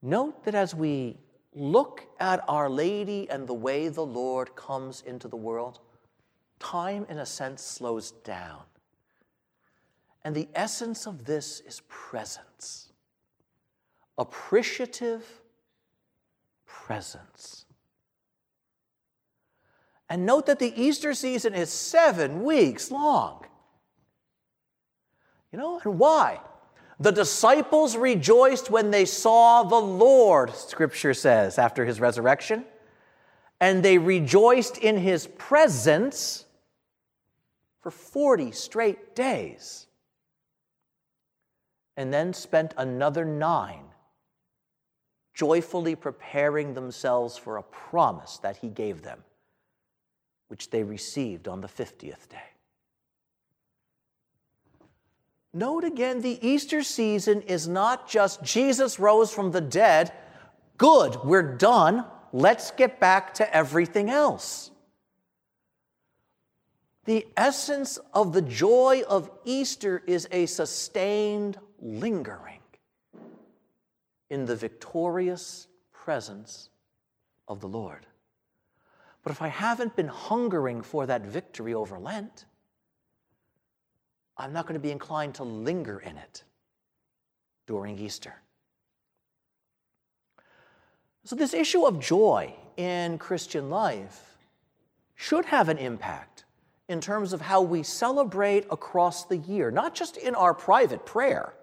Note 0.01 0.43
that 0.43 0.55
as 0.55 0.75
we 0.75 1.17
look 1.55 2.05
at 2.19 2.43
Our 2.47 2.69
Lady 2.69 3.27
and 3.29 3.47
the 3.47 3.53
way 3.53 3.87
the 3.87 4.05
Lord 4.05 4.55
comes 4.55 5.01
into 5.01 5.27
the 5.27 5.37
world, 5.37 5.79
time, 6.59 7.05
in 7.09 7.17
a 7.17 7.25
sense, 7.25 7.63
slows 7.63 8.11
down. 8.11 8.61
And 10.23 10.35
the 10.35 10.49
essence 10.53 11.07
of 11.07 11.25
this 11.25 11.61
is 11.61 11.81
presence 11.87 12.85
appreciative 14.17 15.25
presence. 16.65 17.65
And 20.09 20.25
note 20.25 20.45
that 20.45 20.59
the 20.59 20.73
Easter 20.81 21.13
season 21.13 21.53
is 21.53 21.69
seven 21.69 22.43
weeks 22.43 22.91
long. 22.91 23.45
You 25.51 25.59
know, 25.59 25.81
and 25.83 25.97
why? 25.97 26.39
The 26.99 27.11
disciples 27.11 27.97
rejoiced 27.97 28.69
when 28.69 28.91
they 28.91 29.05
saw 29.05 29.63
the 29.63 29.75
Lord, 29.75 30.55
scripture 30.55 31.13
says, 31.13 31.57
after 31.57 31.85
his 31.85 31.99
resurrection, 31.99 32.65
and 33.59 33.83
they 33.83 33.97
rejoiced 33.97 34.77
in 34.77 34.97
his 34.97 35.27
presence 35.27 36.45
for 37.81 37.91
40 37.91 38.51
straight 38.51 39.15
days, 39.15 39.87
and 41.97 42.13
then 42.13 42.33
spent 42.33 42.73
another 42.77 43.25
nine 43.25 43.85
joyfully 45.33 45.95
preparing 45.95 46.73
themselves 46.73 47.37
for 47.37 47.57
a 47.57 47.63
promise 47.63 48.37
that 48.37 48.57
he 48.57 48.69
gave 48.69 49.01
them, 49.01 49.23
which 50.47 50.69
they 50.69 50.83
received 50.83 51.47
on 51.47 51.59
the 51.59 51.67
50th 51.67 52.29
day. 52.29 52.54
Note 55.55 55.85
again, 55.85 56.19
the 56.19 56.37
Easter 56.45 56.83
season 56.83 57.41
is 57.43 57.65
not 57.65 58.09
just 58.09 58.43
Jesus 58.43 58.99
rose 58.99 59.33
from 59.33 59.51
the 59.51 59.61
dead. 59.61 60.11
Good, 60.77 61.15
we're 61.23 61.55
done. 61.55 62.03
Let's 62.33 62.71
get 62.71 62.99
back 62.99 63.33
to 63.35 63.55
everything 63.55 64.09
else. 64.09 64.69
The 67.05 67.25
essence 67.37 67.97
of 68.13 68.33
the 68.33 68.41
joy 68.41 69.03
of 69.07 69.31
Easter 69.45 70.03
is 70.05 70.27
a 70.29 70.45
sustained 70.45 71.57
lingering 71.79 72.59
in 74.29 74.45
the 74.45 74.57
victorious 74.57 75.67
presence 75.93 76.69
of 77.47 77.61
the 77.61 77.69
Lord. 77.69 78.05
But 79.23 79.31
if 79.31 79.41
I 79.41 79.47
haven't 79.47 79.95
been 79.95 80.09
hungering 80.09 80.81
for 80.81 81.05
that 81.05 81.21
victory 81.21 81.73
over 81.73 81.97
Lent, 81.97 82.43
I'm 84.37 84.51
not 84.51 84.65
going 84.65 84.79
to 84.79 84.83
be 84.83 84.91
inclined 84.91 85.35
to 85.35 85.43
linger 85.43 85.99
in 85.99 86.17
it 86.17 86.43
during 87.67 87.97
Easter. 87.97 88.33
So, 91.23 91.35
this 91.35 91.53
issue 91.53 91.85
of 91.85 91.99
joy 91.99 92.53
in 92.77 93.17
Christian 93.17 93.69
life 93.69 94.37
should 95.15 95.45
have 95.45 95.69
an 95.69 95.77
impact 95.77 96.43
in 96.87 97.01
terms 97.01 97.33
of 97.33 97.41
how 97.41 97.61
we 97.61 97.81
celebrate 97.81 98.65
across 98.69 99.25
the 99.25 99.37
year, 99.37 99.71
not 99.71 99.95
just 99.95 100.17
in 100.17 100.35
our 100.35 100.53
private 100.53 101.05
prayer, 101.05 101.53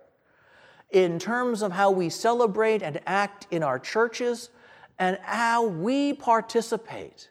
in 0.91 1.19
terms 1.19 1.63
of 1.63 1.71
how 1.71 1.91
we 1.91 2.09
celebrate 2.09 2.83
and 2.83 3.01
act 3.07 3.47
in 3.51 3.63
our 3.63 3.79
churches, 3.79 4.51
and 4.99 5.19
how 5.23 5.65
we 5.65 6.13
participate 6.13 7.31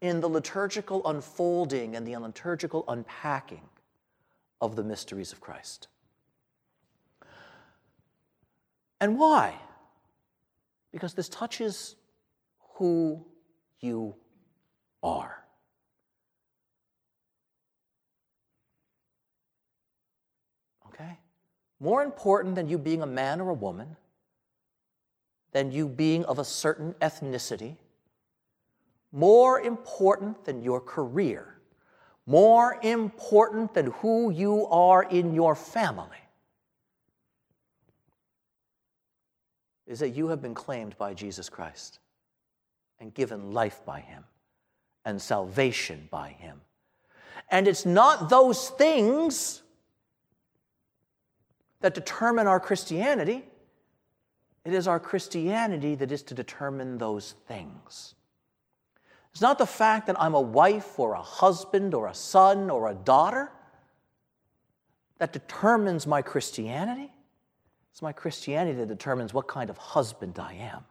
in 0.00 0.20
the 0.20 0.28
liturgical 0.28 1.06
unfolding 1.06 1.96
and 1.96 2.06
the 2.06 2.16
liturgical 2.16 2.84
unpacking 2.88 3.62
of 4.60 4.76
the 4.76 4.82
mysteries 4.82 5.32
of 5.32 5.40
Christ. 5.40 5.88
And 9.00 9.18
why? 9.18 9.54
Because 10.92 11.14
this 11.14 11.28
touches 11.28 11.94
who 12.74 13.24
you 13.80 14.14
are. 15.02 15.44
Okay? 20.88 21.18
More 21.78 22.02
important 22.02 22.56
than 22.56 22.68
you 22.68 22.78
being 22.78 23.02
a 23.02 23.06
man 23.06 23.40
or 23.40 23.50
a 23.50 23.54
woman, 23.54 23.96
than 25.52 25.70
you 25.70 25.88
being 25.88 26.24
of 26.24 26.38
a 26.38 26.44
certain 26.44 26.94
ethnicity, 26.94 27.76
more 29.12 29.60
important 29.60 30.44
than 30.44 30.62
your 30.62 30.80
career 30.80 31.57
more 32.28 32.78
important 32.82 33.74
than 33.74 33.86
who 33.86 34.30
you 34.30 34.66
are 34.66 35.02
in 35.02 35.34
your 35.34 35.54
family 35.54 36.22
is 39.86 39.98
that 39.98 40.10
you 40.10 40.28
have 40.28 40.40
been 40.40 40.54
claimed 40.54 40.96
by 40.98 41.14
Jesus 41.14 41.48
Christ 41.48 41.98
and 43.00 43.12
given 43.12 43.52
life 43.52 43.80
by 43.84 44.00
Him 44.00 44.24
and 45.08 45.22
salvation 45.22 46.06
by 46.10 46.28
him. 46.28 46.60
And 47.50 47.66
it's 47.66 47.86
not 47.86 48.28
those 48.28 48.68
things 48.68 49.62
that 51.80 51.94
determine 51.94 52.46
our 52.46 52.60
Christianity. 52.60 53.42
It 54.66 54.74
is 54.74 54.86
our 54.86 55.00
Christianity 55.00 55.94
that 55.94 56.12
is 56.12 56.22
to 56.24 56.34
determine 56.34 56.98
those 56.98 57.36
things. 57.46 58.16
It's 59.32 59.40
not 59.40 59.58
the 59.58 59.66
fact 59.66 60.06
that 60.06 60.20
I'm 60.20 60.34
a 60.34 60.40
wife 60.40 60.98
or 60.98 61.12
a 61.12 61.22
husband 61.22 61.94
or 61.94 62.06
a 62.06 62.14
son 62.14 62.70
or 62.70 62.88
a 62.88 62.94
daughter 62.94 63.50
that 65.18 65.32
determines 65.32 66.06
my 66.06 66.22
Christianity. 66.22 67.12
It's 67.92 68.02
my 68.02 68.12
Christianity 68.12 68.78
that 68.78 68.88
determines 68.88 69.34
what 69.34 69.48
kind 69.48 69.70
of 69.70 69.76
husband 69.76 70.38
I 70.38 70.54
am, 70.54 70.84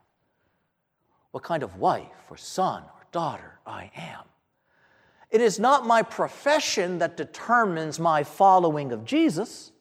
what 1.31 1.43
kind 1.43 1.63
of 1.63 1.77
wife 1.77 2.29
or 2.29 2.37
son 2.37 2.83
or 2.83 3.05
daughter 3.11 3.59
I 3.65 3.91
am. 3.95 4.23
It 5.29 5.41
is 5.41 5.59
not 5.59 5.85
my 5.85 6.03
profession 6.03 6.99
that 6.99 7.17
determines 7.17 7.99
my 7.99 8.23
following 8.23 8.91
of 8.91 9.03
Jesus. 9.03 9.71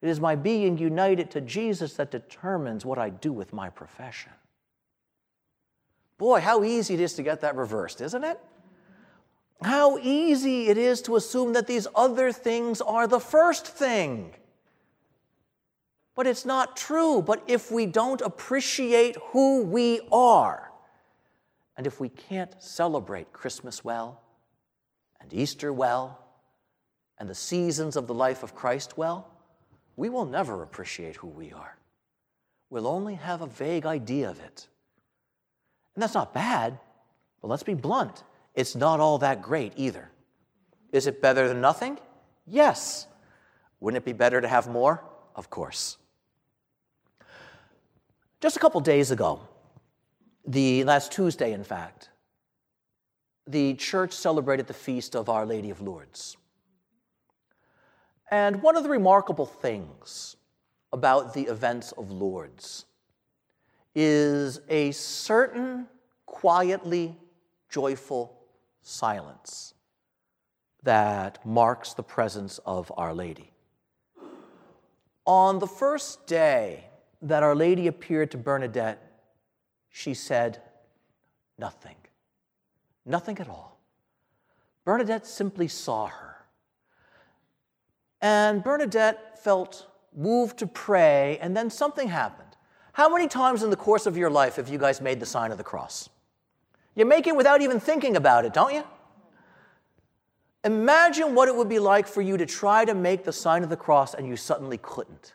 It 0.00 0.08
is 0.08 0.20
my 0.20 0.34
being 0.34 0.78
united 0.78 1.30
to 1.32 1.40
Jesus 1.40 1.94
that 1.94 2.10
determines 2.10 2.84
what 2.84 2.98
I 2.98 3.10
do 3.10 3.32
with 3.32 3.52
my 3.52 3.68
profession. 3.70 4.32
Boy, 6.18 6.40
how 6.40 6.64
easy 6.64 6.94
it 6.94 7.00
is 7.00 7.14
to 7.14 7.22
get 7.22 7.40
that 7.40 7.56
reversed, 7.56 8.00
isn't 8.00 8.24
it? 8.24 8.38
How 9.62 9.98
easy 9.98 10.68
it 10.68 10.78
is 10.78 11.00
to 11.02 11.16
assume 11.16 11.54
that 11.54 11.66
these 11.66 11.86
other 11.94 12.32
things 12.32 12.80
are 12.80 13.06
the 13.06 13.20
first 13.20 13.66
thing. 13.66 14.34
But 16.14 16.26
it's 16.26 16.44
not 16.44 16.76
true. 16.76 17.22
But 17.22 17.42
if 17.46 17.70
we 17.72 17.86
don't 17.86 18.20
appreciate 18.20 19.16
who 19.32 19.62
we 19.62 20.00
are, 20.12 20.70
and 21.76 21.86
if 21.86 21.98
we 21.98 22.08
can't 22.08 22.54
celebrate 22.62 23.32
Christmas 23.32 23.84
well, 23.84 24.20
and 25.20 25.32
Easter 25.32 25.72
well, 25.72 26.20
and 27.18 27.28
the 27.28 27.34
seasons 27.34 27.96
of 27.96 28.06
the 28.06 28.14
life 28.14 28.42
of 28.42 28.54
Christ 28.54 28.96
well, 28.96 29.28
we 29.96 30.08
will 30.08 30.26
never 30.26 30.62
appreciate 30.62 31.16
who 31.16 31.28
we 31.28 31.52
are. 31.52 31.76
We'll 32.70 32.86
only 32.86 33.14
have 33.14 33.40
a 33.40 33.46
vague 33.46 33.86
idea 33.86 34.28
of 34.28 34.40
it. 34.40 34.68
And 35.94 36.02
that's 36.02 36.14
not 36.14 36.34
bad, 36.34 36.78
but 37.40 37.48
let's 37.48 37.62
be 37.62 37.74
blunt. 37.74 38.24
It's 38.54 38.74
not 38.74 39.00
all 39.00 39.18
that 39.18 39.42
great 39.42 39.72
either. 39.76 40.10
Is 40.92 41.06
it 41.06 41.20
better 41.20 41.48
than 41.48 41.60
nothing? 41.60 41.98
Yes. 42.46 43.06
Wouldn't 43.80 44.02
it 44.02 44.04
be 44.04 44.12
better 44.12 44.40
to 44.40 44.48
have 44.48 44.68
more? 44.68 45.04
Of 45.34 45.50
course. 45.50 45.98
Just 48.40 48.56
a 48.56 48.60
couple 48.60 48.80
days 48.80 49.10
ago, 49.10 49.40
the 50.46 50.84
last 50.84 51.12
Tuesday, 51.12 51.52
in 51.52 51.64
fact, 51.64 52.10
the 53.46 53.74
church 53.74 54.12
celebrated 54.12 54.66
the 54.66 54.74
feast 54.74 55.16
of 55.16 55.28
Our 55.28 55.46
Lady 55.46 55.70
of 55.70 55.80
Lourdes. 55.80 56.36
And 58.30 58.62
one 58.62 58.76
of 58.76 58.82
the 58.82 58.88
remarkable 58.88 59.46
things 59.46 60.36
about 60.92 61.34
the 61.34 61.42
events 61.42 61.92
of 61.92 62.10
Lourdes 62.10 62.84
is 63.94 64.60
a 64.68 64.90
certain 64.92 65.86
quietly 66.26 67.16
joyful 67.68 68.38
silence 68.82 69.74
that 70.82 71.44
marks 71.46 71.94
the 71.94 72.02
presence 72.02 72.58
of 72.66 72.92
Our 72.96 73.14
Lady. 73.14 73.52
On 75.26 75.58
the 75.58 75.66
first 75.66 76.26
day 76.26 76.84
that 77.22 77.42
Our 77.42 77.54
Lady 77.54 77.86
appeared 77.86 78.30
to 78.32 78.36
Bernadette, 78.36 79.00
she 79.90 80.12
said 80.12 80.60
nothing. 81.58 81.96
Nothing 83.06 83.38
at 83.38 83.48
all. 83.48 83.80
Bernadette 84.84 85.26
simply 85.26 85.68
saw 85.68 86.06
her. 86.08 86.36
And 88.20 88.62
Bernadette 88.62 89.42
felt 89.42 89.86
moved 90.14 90.58
to 90.58 90.66
pray, 90.66 91.38
and 91.40 91.56
then 91.56 91.70
something 91.70 92.08
happened. 92.08 92.43
How 92.94 93.08
many 93.08 93.26
times 93.26 93.64
in 93.64 93.70
the 93.70 93.76
course 93.76 94.06
of 94.06 94.16
your 94.16 94.30
life 94.30 94.54
have 94.54 94.68
you 94.68 94.78
guys 94.78 95.00
made 95.00 95.18
the 95.18 95.26
sign 95.26 95.50
of 95.50 95.58
the 95.58 95.64
cross? 95.64 96.08
You 96.94 97.04
make 97.04 97.26
it 97.26 97.34
without 97.34 97.60
even 97.60 97.80
thinking 97.80 98.14
about 98.14 98.44
it, 98.44 98.52
don't 98.52 98.72
you? 98.72 98.84
Imagine 100.62 101.34
what 101.34 101.48
it 101.48 101.56
would 101.56 101.68
be 101.68 101.80
like 101.80 102.06
for 102.06 102.22
you 102.22 102.36
to 102.36 102.46
try 102.46 102.84
to 102.84 102.94
make 102.94 103.24
the 103.24 103.32
sign 103.32 103.64
of 103.64 103.68
the 103.68 103.76
cross 103.76 104.14
and 104.14 104.28
you 104.28 104.36
suddenly 104.36 104.78
couldn't. 104.78 105.34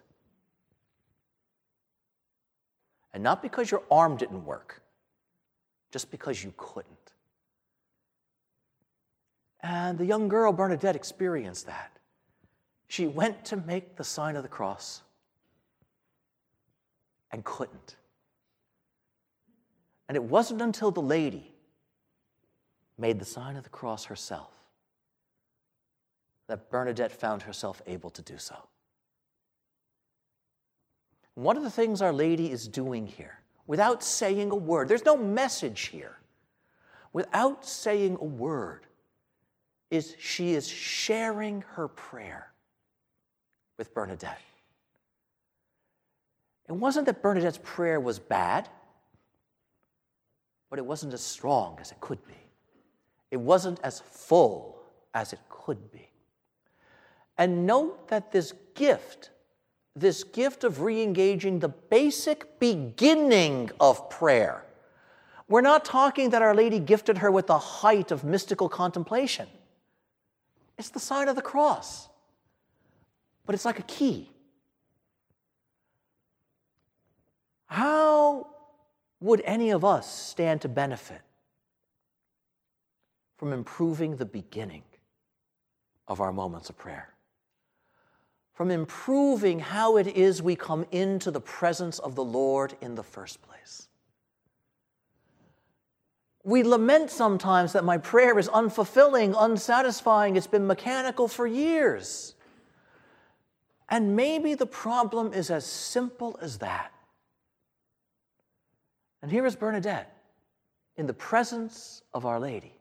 And 3.13 3.21
not 3.23 3.41
because 3.41 3.69
your 3.69 3.83
arm 3.91 4.15
didn't 4.15 4.45
work, 4.45 4.81
just 5.91 6.09
because 6.11 6.41
you 6.41 6.53
couldn't. 6.55 7.11
And 9.61 9.97
the 9.97 10.05
young 10.05 10.29
girl, 10.29 10.53
Bernadette, 10.53 10.95
experienced 10.95 11.65
that. 11.65 11.91
She 12.87 13.05
went 13.05 13.43
to 13.45 13.57
make 13.57 13.97
the 13.97 14.05
sign 14.05 14.37
of 14.37 14.43
the 14.43 14.49
cross 14.49 15.01
and 17.31 17.43
couldn't. 17.43 17.95
And 20.07 20.15
it 20.15 20.23
wasn't 20.23 20.61
until 20.61 20.91
the 20.91 21.01
lady 21.01 21.51
made 22.97 23.19
the 23.19 23.25
sign 23.25 23.55
of 23.55 23.63
the 23.63 23.69
cross 23.69 24.05
herself 24.05 24.51
that 26.47 26.69
Bernadette 26.71 27.11
found 27.11 27.43
herself 27.43 27.81
able 27.85 28.09
to 28.09 28.21
do 28.23 28.37
so. 28.37 28.55
One 31.35 31.55
of 31.55 31.63
the 31.63 31.69
things 31.69 32.01
Our 32.01 32.11
Lady 32.11 32.51
is 32.51 32.67
doing 32.67 33.07
here, 33.07 33.39
without 33.67 34.03
saying 34.03 34.49
a 34.51 34.55
word, 34.55 34.89
there's 34.89 35.05
no 35.05 35.15
message 35.15 35.87
here, 35.87 36.17
without 37.13 37.65
saying 37.65 38.17
a 38.19 38.25
word, 38.25 38.87
is 39.91 40.15
she 40.19 40.53
is 40.53 40.67
sharing 40.67 41.61
her 41.75 41.87
prayer 41.87 42.51
with 43.77 43.93
Bernadette. 43.93 44.41
It 46.69 46.75
wasn't 46.75 47.07
that 47.07 47.23
Bernadette's 47.23 47.59
prayer 47.63 47.99
was 47.99 48.19
bad, 48.19 48.69
but 50.69 50.77
it 50.77 50.85
wasn't 50.85 51.15
as 51.15 51.21
strong 51.21 51.79
as 51.81 51.91
it 51.91 51.99
could 51.99 52.25
be. 52.27 52.35
It 53.31 53.37
wasn't 53.37 53.79
as 53.83 53.99
full 53.99 54.79
as 55.15 55.33
it 55.33 55.39
could 55.49 55.91
be. 55.91 56.07
And 57.39 57.65
note 57.65 58.09
that 58.09 58.31
this 58.31 58.53
gift, 58.75 59.31
this 59.95 60.23
gift 60.23 60.63
of 60.63 60.81
re 60.81 61.01
engaging 61.01 61.57
the 61.57 61.69
basic 61.69 62.59
beginning 62.59 63.71
of 63.79 64.07
prayer, 64.11 64.63
we're 65.47 65.61
not 65.61 65.83
talking 65.83 66.29
that 66.29 66.43
Our 66.43 66.53
Lady 66.53 66.77
gifted 66.77 67.17
her 67.17 67.31
with 67.31 67.47
the 67.47 67.57
height 67.57 68.11
of 68.11 68.23
mystical 68.23 68.69
contemplation. 68.69 69.47
It's 70.77 70.89
the 70.89 70.99
sign 70.99 71.27
of 71.27 71.35
the 71.35 71.41
cross, 71.41 72.09
but 73.47 73.55
it's 73.55 73.65
like 73.65 73.79
a 73.79 73.83
key. 73.83 74.29
How 77.69 78.47
would 79.21 79.41
any 79.45 79.69
of 79.69 79.85
us 79.85 80.11
stand 80.11 80.61
to 80.61 80.67
benefit 80.67 81.21
from 83.37 83.53
improving 83.53 84.15
the 84.15 84.25
beginning 84.25 84.83
of 86.07 86.19
our 86.19 86.33
moments 86.33 86.69
of 86.69 86.77
prayer? 86.77 87.13
From 88.53 88.71
improving 88.71 89.59
how 89.59 89.97
it 89.97 90.07
is 90.07 90.41
we 90.41 90.55
come 90.55 90.85
into 90.91 91.29
the 91.29 91.39
presence 91.39 91.99
of 91.99 92.15
the 92.15 92.23
Lord 92.23 92.75
in 92.81 92.95
the 92.95 93.03
first 93.03 93.39
place? 93.43 93.87
We 96.43 96.63
lament 96.63 97.11
sometimes 97.11 97.73
that 97.73 97.83
my 97.83 97.99
prayer 97.99 98.39
is 98.39 98.49
unfulfilling, 98.49 99.35
unsatisfying, 99.37 100.35
it's 100.35 100.47
been 100.47 100.65
mechanical 100.65 101.27
for 101.27 101.45
years. 101.45 102.33
And 103.87 104.15
maybe 104.15 104.55
the 104.55 104.65
problem 104.65 105.33
is 105.33 105.51
as 105.51 105.65
simple 105.67 106.39
as 106.41 106.57
that. 106.57 106.91
And 109.21 109.31
here 109.31 109.45
is 109.45 109.55
Bernadette 109.55 110.15
in 110.95 111.07
the 111.07 111.13
presence 111.13 112.01
of 112.13 112.25
Our 112.25 112.39
Lady, 112.39 112.73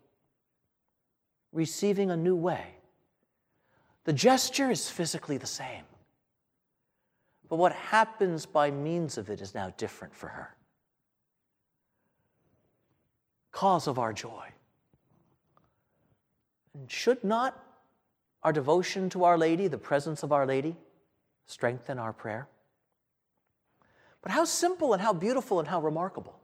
receiving 1.53 2.11
a 2.11 2.17
new 2.17 2.37
way. 2.37 2.67
The 4.05 4.13
gesture 4.13 4.71
is 4.71 4.89
physically 4.89 5.37
the 5.37 5.47
same, 5.47 5.85
but 7.49 7.57
what 7.57 7.73
happens 7.73 8.47
by 8.47 8.71
means 8.71 9.19
of 9.19 9.31
it 9.31 9.41
is 9.41 9.55
now 9.55 9.73
different 9.77 10.15
for 10.15 10.29
her. 10.29 10.55
Cause 13.51 13.87
of 13.87 13.99
our 13.99 14.13
joy. 14.13 14.47
And 16.75 16.91
should 16.91 17.23
not 17.25 17.63
our 18.43 18.53
devotion 18.53 19.11
to 19.11 19.25
Our 19.25 19.37
Lady, 19.37 19.67
the 19.67 19.79
presence 19.79 20.23
of 20.23 20.33
Our 20.33 20.47
Lady, 20.47 20.77
strengthen 21.47 21.99
our 21.99 22.13
prayer? 22.13 22.47
But 24.23 24.33
how 24.33 24.45
simple 24.45 24.93
and 24.93 25.03
how 25.03 25.13
beautiful 25.13 25.59
and 25.59 25.69
how 25.69 25.81
remarkable. 25.81 26.39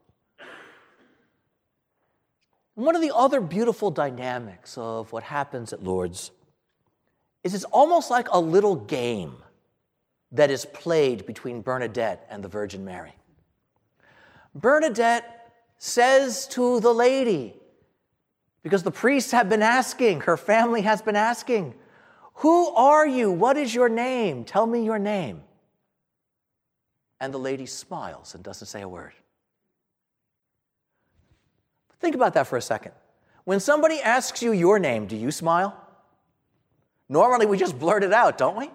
One 2.74 2.96
of 2.96 3.02
the 3.02 3.14
other 3.14 3.40
beautiful 3.40 3.90
dynamics 3.90 4.76
of 4.76 5.12
what 5.12 5.22
happens 5.22 5.72
at 5.72 5.82
Lourdes 5.82 6.32
is 7.44 7.54
it's 7.54 7.64
almost 7.64 8.10
like 8.10 8.28
a 8.30 8.40
little 8.40 8.74
game 8.74 9.36
that 10.32 10.50
is 10.50 10.64
played 10.64 11.26
between 11.26 11.62
Bernadette 11.62 12.26
and 12.28 12.42
the 12.42 12.48
Virgin 12.48 12.84
Mary. 12.84 13.14
Bernadette 14.54 15.52
says 15.78 16.48
to 16.48 16.80
the 16.80 16.92
lady, 16.92 17.54
Because 18.62 18.82
the 18.82 18.90
priests 18.90 19.30
have 19.30 19.48
been 19.48 19.62
asking, 19.62 20.22
her 20.22 20.36
family 20.36 20.82
has 20.82 21.02
been 21.02 21.16
asking, 21.16 21.74
Who 22.36 22.68
are 22.74 23.06
you? 23.06 23.30
What 23.30 23.56
is 23.56 23.72
your 23.72 23.88
name? 23.88 24.44
Tell 24.44 24.66
me 24.66 24.84
your 24.84 24.98
name. 24.98 25.42
And 27.20 27.32
the 27.32 27.38
lady 27.38 27.66
smiles 27.66 28.34
and 28.34 28.42
doesn't 28.42 28.66
say 28.66 28.82
a 28.82 28.88
word. 28.88 29.12
Think 32.00 32.14
about 32.14 32.34
that 32.34 32.46
for 32.46 32.56
a 32.56 32.62
second. 32.62 32.92
When 33.44 33.60
somebody 33.60 34.00
asks 34.00 34.42
you 34.42 34.52
your 34.52 34.78
name, 34.78 35.06
do 35.06 35.16
you 35.16 35.30
smile? 35.30 35.78
Normally 37.08 37.46
we 37.46 37.56
just 37.56 37.78
blurt 37.78 38.02
it 38.02 38.12
out, 38.12 38.38
don't 38.38 38.56
we? 38.56 38.70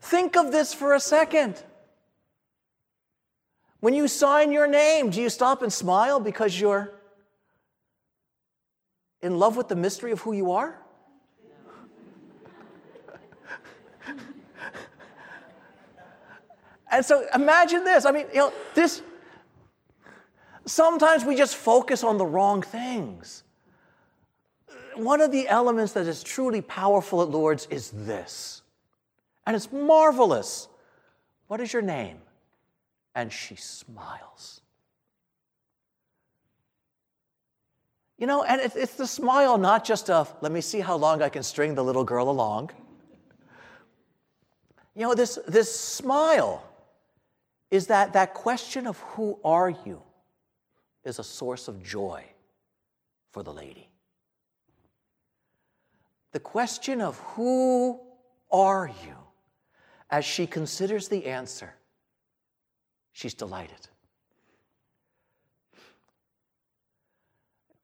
Think 0.00 0.36
of 0.36 0.52
this 0.52 0.72
for 0.72 0.94
a 0.94 1.00
second. 1.00 1.62
When 3.80 3.94
you 3.94 4.08
sign 4.08 4.52
your 4.52 4.66
name, 4.66 5.10
do 5.10 5.20
you 5.20 5.28
stop 5.28 5.62
and 5.62 5.72
smile 5.72 6.20
because 6.20 6.58
you're 6.58 6.92
in 9.20 9.38
love 9.38 9.56
with 9.56 9.68
the 9.68 9.76
mystery 9.76 10.12
of 10.12 10.20
who 10.20 10.32
you 10.32 10.52
are? 10.52 10.78
And 16.90 17.04
so 17.04 17.26
imagine 17.34 17.84
this. 17.84 18.04
I 18.04 18.12
mean, 18.12 18.26
you 18.32 18.38
know, 18.38 18.52
this 18.74 19.02
sometimes 20.66 21.24
we 21.24 21.36
just 21.36 21.56
focus 21.56 22.04
on 22.04 22.18
the 22.18 22.26
wrong 22.26 22.62
things. 22.62 23.44
One 24.94 25.20
of 25.20 25.30
the 25.30 25.48
elements 25.48 25.92
that 25.92 26.06
is 26.06 26.22
truly 26.22 26.60
powerful 26.60 27.22
at 27.22 27.28
Lourdes 27.28 27.66
is 27.70 27.90
this. 27.90 28.62
And 29.46 29.54
it's 29.54 29.70
marvelous. 29.70 30.68
What 31.48 31.60
is 31.60 31.72
your 31.72 31.82
name? 31.82 32.18
And 33.14 33.32
she 33.32 33.56
smiles. 33.56 34.60
You 38.18 38.26
know, 38.26 38.44
and 38.44 38.60
it's 38.74 38.94
the 38.94 39.06
smile 39.06 39.58
not 39.58 39.84
just 39.84 40.08
of, 40.08 40.34
let 40.40 40.50
me 40.50 40.62
see 40.62 40.80
how 40.80 40.96
long 40.96 41.20
I 41.20 41.28
can 41.28 41.42
string 41.42 41.74
the 41.74 41.84
little 41.84 42.04
girl 42.04 42.30
along. 42.30 42.70
You 44.94 45.02
know, 45.02 45.14
this, 45.14 45.38
this 45.46 45.78
smile 45.78 46.65
is 47.70 47.88
that, 47.88 48.12
that 48.12 48.34
question 48.34 48.86
of 48.86 48.98
who 48.98 49.38
are 49.44 49.70
you 49.70 50.02
is 51.04 51.18
a 51.18 51.24
source 51.24 51.68
of 51.68 51.82
joy 51.82 52.24
for 53.30 53.42
the 53.42 53.52
lady. 53.52 53.88
The 56.32 56.40
question 56.40 57.00
of 57.00 57.18
who 57.18 58.00
are 58.50 58.90
you, 59.04 59.16
as 60.10 60.24
she 60.24 60.46
considers 60.46 61.08
the 61.08 61.26
answer, 61.26 61.74
she's 63.12 63.34
delighted. 63.34 63.88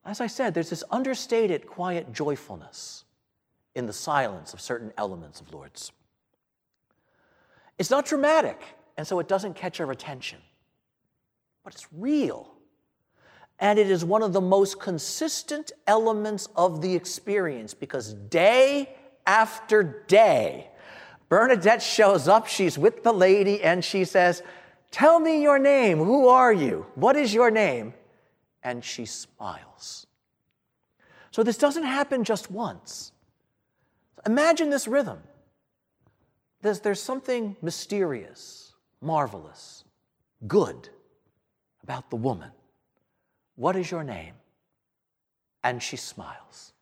As 0.04 0.20
I 0.20 0.26
said, 0.26 0.52
there's 0.52 0.70
this 0.70 0.84
understated, 0.90 1.66
quiet 1.66 2.12
joyfulness 2.12 3.04
in 3.74 3.86
the 3.86 3.92
silence 3.92 4.52
of 4.52 4.60
certain 4.60 4.92
elements 4.98 5.40
of 5.40 5.52
Lourdes. 5.54 5.92
It's 7.78 7.90
not 7.90 8.06
dramatic, 8.06 8.60
and 8.96 9.06
so 9.06 9.18
it 9.18 9.28
doesn't 9.28 9.54
catch 9.54 9.80
our 9.80 9.90
attention, 9.90 10.38
but 11.64 11.74
it's 11.74 11.86
real. 11.92 12.52
And 13.58 13.78
it 13.78 13.90
is 13.90 14.04
one 14.04 14.22
of 14.22 14.32
the 14.32 14.40
most 14.40 14.80
consistent 14.80 15.72
elements 15.86 16.48
of 16.56 16.82
the 16.82 16.94
experience 16.94 17.74
because 17.74 18.14
day 18.14 18.96
after 19.26 20.04
day, 20.08 20.68
Bernadette 21.28 21.82
shows 21.82 22.26
up, 22.28 22.46
she's 22.46 22.76
with 22.76 23.04
the 23.04 23.12
lady, 23.12 23.62
and 23.62 23.84
she 23.84 24.04
says, 24.04 24.42
Tell 24.90 25.18
me 25.20 25.42
your 25.42 25.58
name. 25.58 25.98
Who 25.98 26.28
are 26.28 26.52
you? 26.52 26.86
What 26.96 27.16
is 27.16 27.32
your 27.32 27.50
name? 27.50 27.94
and 28.62 28.84
she 28.84 29.04
smiles. 29.04 30.06
So 31.30 31.42
this 31.42 31.58
doesn't 31.58 31.84
happen 31.84 32.24
just 32.24 32.50
once. 32.50 33.12
Imagine 34.26 34.70
this 34.70 34.86
rhythm. 34.86 35.18
There's, 36.60 36.80
there's 36.80 37.02
something 37.02 37.56
mysterious, 37.60 38.61
marvelous, 39.02 39.84
good 40.46 40.88
about 41.82 42.10
the 42.10 42.16
woman. 42.16 42.50
What 43.56 43.76
is 43.76 43.90
your 43.90 44.04
name? 44.04 44.34
And 45.64 45.82
she 45.82 45.96
smiles. 45.96 46.72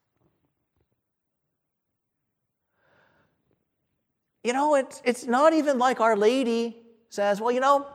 You 4.44 4.52
know, 4.52 4.74
it's, 4.74 5.02
it's 5.04 5.26
not 5.26 5.52
even 5.52 5.78
like 5.78 6.00
Our 6.00 6.16
Lady 6.16 6.76
says, 7.10 7.40
Well, 7.40 7.52
you 7.52 7.60
know, 7.60 7.86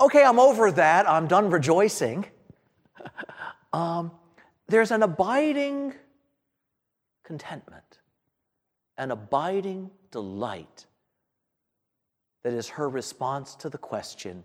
okay, 0.00 0.24
I'm 0.24 0.40
over 0.40 0.70
that. 0.72 1.08
I'm 1.08 1.28
done 1.28 1.50
rejoicing. 1.50 2.24
um, 3.72 4.10
there's 4.68 4.90
an 4.90 5.02
abiding 5.02 5.94
contentment, 7.22 7.98
an 8.96 9.10
abiding 9.10 9.90
delight 10.10 10.86
that 12.48 12.56
is 12.56 12.68
her 12.70 12.88
response 12.88 13.54
to 13.56 13.68
the 13.68 13.76
question, 13.76 14.42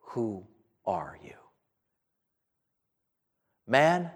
Who 0.00 0.46
are 0.84 1.16
you? 1.24 1.32
Man, 3.66 4.10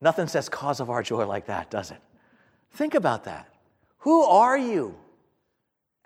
nothing 0.00 0.28
says 0.28 0.48
cause 0.48 0.80
of 0.80 0.88
our 0.88 1.02
joy 1.02 1.26
like 1.26 1.44
that, 1.46 1.70
does 1.70 1.90
it? 1.90 2.00
Think 2.70 2.94
about 2.94 3.24
that. 3.24 3.52
Who 3.98 4.22
are 4.22 4.56
you? 4.56 4.96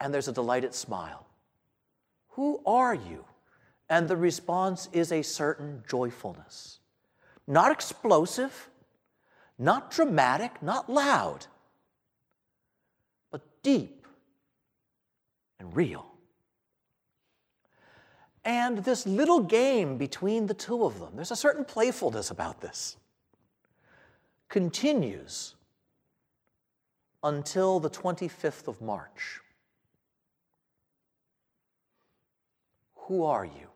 And 0.01 0.13
there's 0.13 0.27
a 0.27 0.33
delighted 0.33 0.75
smile. 0.75 1.29
Who 2.31 2.61
are 2.67 2.95
you? 2.95 3.25
And 3.89 4.09
the 4.09 4.17
response 4.17 4.89
is 4.93 5.13
a 5.13 5.23
certain 5.23 5.85
joyfulness. 5.89 6.81
Not 7.47 7.71
explosive, 7.71 8.69
not 9.61 9.93
dramatic, 9.93 10.61
not 10.61 10.91
loud, 10.91 11.47
but 13.31 13.43
deep 13.63 14.02
and 15.63 15.77
real. 15.77 16.07
And 18.45 18.79
this 18.79 19.07
little 19.07 19.41
game 19.41 19.97
between 19.97 20.47
the 20.47 20.55
two 20.55 20.85
of 20.85 20.99
them, 20.99 21.13
there's 21.15 21.31
a 21.31 21.37
certain 21.37 21.65
playfulness 21.65 22.31
about 22.31 22.61
this, 22.61 22.97
continues 24.49 25.55
until 27.23 27.79
the 27.79 27.89
25th 27.89 28.67
of 28.67 28.83
March. 28.83 29.41
Who 33.07 33.23
are 33.25 33.45
you? 33.45 33.69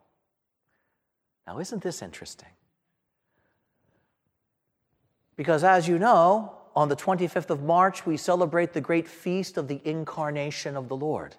Now, 1.47 1.61
isn't 1.61 1.83
this 1.83 2.03
interesting? 2.03 2.49
Because 5.37 5.63
as 5.63 5.87
you 5.87 5.99
know, 5.99 6.53
on 6.75 6.89
the 6.89 6.97
25th 6.97 7.51
of 7.51 7.63
March, 7.63 8.05
we 8.05 8.17
celebrate 8.17 8.73
the 8.73 8.81
great 8.81 9.07
feast 9.07 9.57
of 9.57 9.69
the 9.69 9.81
incarnation 9.85 10.77
of 10.77 10.89
the 10.89 10.97
Lord. 10.97 11.37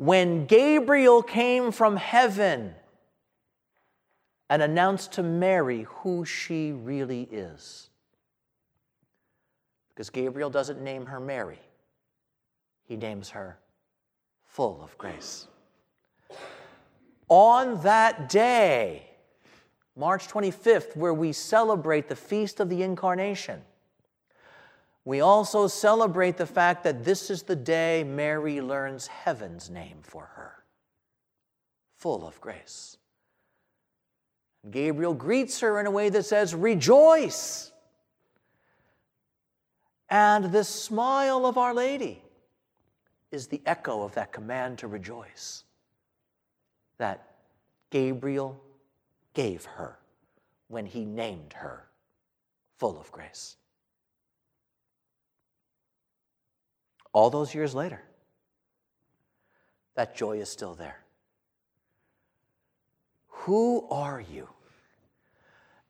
When 0.00 0.46
Gabriel 0.46 1.22
came 1.22 1.72
from 1.72 1.96
heaven 1.96 2.74
and 4.48 4.62
announced 4.62 5.12
to 5.12 5.22
Mary 5.22 5.82
who 5.82 6.24
she 6.24 6.72
really 6.72 7.28
is. 7.30 7.90
Because 9.90 10.08
Gabriel 10.08 10.48
doesn't 10.48 10.80
name 10.80 11.04
her 11.04 11.20
Mary, 11.20 11.60
he 12.82 12.96
names 12.96 13.28
her 13.28 13.58
full 14.46 14.80
of 14.82 14.96
grace 14.96 15.48
on 17.30 17.80
that 17.82 18.28
day, 18.28 19.06
March 19.96 20.26
25th, 20.28 20.96
where 20.96 21.14
we 21.14 21.32
celebrate 21.32 22.08
the 22.08 22.16
Feast 22.16 22.58
of 22.58 22.68
the 22.68 22.82
Incarnation, 22.82 23.62
we 25.10 25.22
also 25.22 25.66
celebrate 25.66 26.36
the 26.36 26.46
fact 26.46 26.84
that 26.84 27.02
this 27.02 27.30
is 27.30 27.42
the 27.42 27.56
day 27.56 28.04
Mary 28.04 28.60
learns 28.60 29.08
heaven's 29.08 29.68
name 29.68 29.98
for 30.02 30.26
her, 30.36 30.62
full 31.96 32.24
of 32.24 32.40
grace. 32.40 32.96
Gabriel 34.70 35.12
greets 35.12 35.58
her 35.58 35.80
in 35.80 35.86
a 35.86 35.90
way 35.90 36.10
that 36.10 36.26
says, 36.26 36.54
Rejoice! 36.54 37.72
And 40.08 40.44
this 40.44 40.68
smile 40.68 41.44
of 41.44 41.58
Our 41.58 41.74
Lady 41.74 42.22
is 43.32 43.48
the 43.48 43.60
echo 43.66 44.04
of 44.04 44.14
that 44.14 44.30
command 44.30 44.78
to 44.78 44.86
rejoice 44.86 45.64
that 46.98 47.34
Gabriel 47.90 48.62
gave 49.34 49.64
her 49.64 49.98
when 50.68 50.86
he 50.86 51.04
named 51.04 51.54
her 51.54 51.88
full 52.78 53.00
of 53.00 53.10
grace. 53.10 53.56
All 57.12 57.30
those 57.30 57.54
years 57.54 57.74
later, 57.74 58.02
that 59.94 60.14
joy 60.14 60.38
is 60.38 60.48
still 60.48 60.74
there. 60.74 61.00
Who 63.28 63.86
are 63.90 64.20
you? 64.20 64.48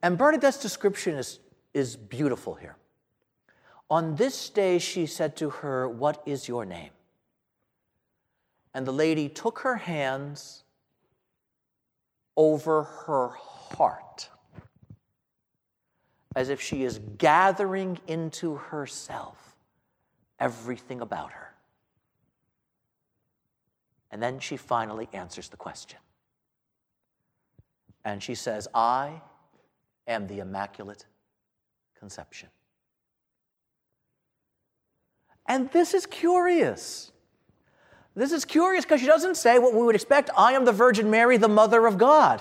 And 0.03 0.17
Bernadette's 0.17 0.63
description 0.63 1.17
is, 1.17 1.41
is 1.75 1.97
beautiful 1.97 2.55
here. 2.55 2.77
On 3.91 4.15
this 4.15 4.49
day, 4.49 4.79
she 4.79 5.05
said 5.07 5.37
to 5.37 5.51
her, 5.51 5.89
What 5.89 6.23
is 6.25 6.49
your 6.49 6.65
name? 6.65 6.91
And 8.73 8.87
the 8.87 8.93
lady 8.93 9.29
took 9.29 9.59
her 9.61 9.77
hands 9.77 10.63
over 12.37 12.85
her 12.85 13.29
heart 13.29 14.31
as 16.37 16.49
if 16.49 16.61
she 16.61 16.85
is 16.85 17.01
gathering 17.19 17.99
into 18.07 18.55
herself 18.55 19.50
everything 20.41 21.01
about 21.01 21.33
her. 21.33 21.55
And 24.11 24.23
then 24.23 24.41
she 24.41 24.57
finally 24.57 25.09
answers 25.13 25.49
the 25.49 25.57
question. 25.57 25.99
And 28.05 28.23
she 28.23 28.35
says, 28.35 28.67
I 28.75 29.21
am 30.07 30.27
the 30.27 30.41
Immaculate 30.41 31.07
Conception. 31.99 32.49
And 35.47 35.71
this 35.71 35.95
is 35.95 36.07
curious. 36.07 37.13
This 38.15 38.33
is 38.33 38.45
curious 38.45 38.85
because 38.85 39.01
she 39.01 39.07
doesn't 39.07 39.37
say 39.37 39.59
what 39.59 39.75
we 39.75 39.83
would 39.83 39.95
expect 39.95 40.31
I 40.37 40.53
am 40.53 40.65
the 40.65 40.73
Virgin 40.73 41.11
Mary, 41.11 41.37
the 41.37 41.49
Mother 41.49 41.87
of 41.87 41.99
God. 41.99 42.41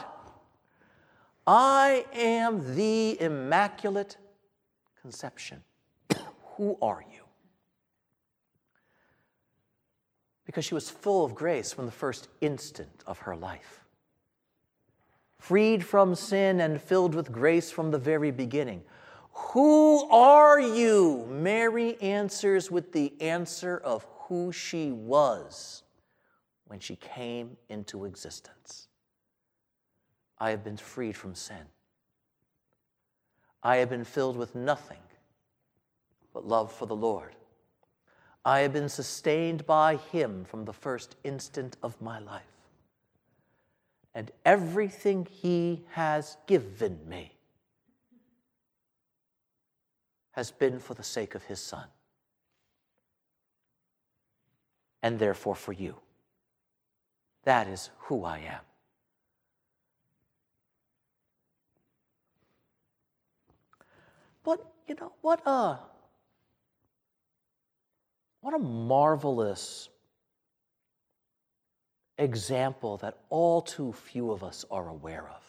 I 1.45 2.05
am 2.13 2.75
the 2.75 3.19
Immaculate 3.19 4.17
Conception. 5.01 5.63
Who 6.57 6.77
are 6.81 7.03
you? 7.08 7.08
Because 10.49 10.65
she 10.65 10.73
was 10.73 10.89
full 10.89 11.23
of 11.23 11.35
grace 11.35 11.71
from 11.71 11.85
the 11.85 11.91
first 11.91 12.27
instant 12.41 13.03
of 13.05 13.19
her 13.19 13.35
life. 13.35 13.85
Freed 15.37 15.85
from 15.85 16.15
sin 16.15 16.59
and 16.59 16.81
filled 16.81 17.13
with 17.13 17.31
grace 17.31 17.69
from 17.69 17.91
the 17.91 17.99
very 17.99 18.31
beginning. 18.31 18.81
Who 19.31 20.09
are 20.09 20.59
you? 20.59 21.27
Mary 21.29 22.01
answers 22.01 22.71
with 22.71 22.93
the 22.93 23.13
answer 23.21 23.77
of 23.77 24.07
who 24.21 24.51
she 24.51 24.91
was 24.91 25.83
when 26.65 26.79
she 26.79 26.95
came 26.95 27.55
into 27.69 28.05
existence. 28.05 28.87
I 30.39 30.49
have 30.49 30.63
been 30.63 30.77
freed 30.77 31.15
from 31.15 31.35
sin. 31.35 31.67
I 33.61 33.75
have 33.75 33.89
been 33.91 34.03
filled 34.03 34.35
with 34.35 34.55
nothing 34.55 34.97
but 36.33 36.47
love 36.47 36.73
for 36.73 36.87
the 36.87 36.95
Lord. 36.95 37.35
I 38.45 38.59
have 38.59 38.73
been 38.73 38.89
sustained 38.89 39.65
by 39.65 39.97
Him 39.97 40.45
from 40.45 40.65
the 40.65 40.73
first 40.73 41.15
instant 41.23 41.77
of 41.83 42.01
my 42.01 42.19
life. 42.19 42.43
And 44.15 44.31
everything 44.45 45.27
He 45.29 45.85
has 45.91 46.37
given 46.47 46.99
me 47.07 47.33
has 50.31 50.51
been 50.51 50.79
for 50.79 50.93
the 50.93 51.03
sake 51.03 51.35
of 51.35 51.43
His 51.43 51.59
Son 51.59 51.85
and 55.01 55.19
therefore 55.19 55.55
for 55.55 55.73
you. 55.73 55.95
That 57.43 57.67
is 57.67 57.89
who 57.99 58.25
I 58.25 58.39
am. 58.39 58.59
But, 64.43 64.65
you 64.87 64.95
know, 64.95 65.13
what 65.21 65.45
a, 65.45 65.79
what 68.41 68.53
a 68.53 68.59
marvelous 68.59 69.89
example 72.17 72.97
that 72.97 73.17
all 73.29 73.61
too 73.61 73.93
few 73.93 74.31
of 74.31 74.43
us 74.43 74.65
are 74.69 74.89
aware 74.89 75.29
of. 75.29 75.43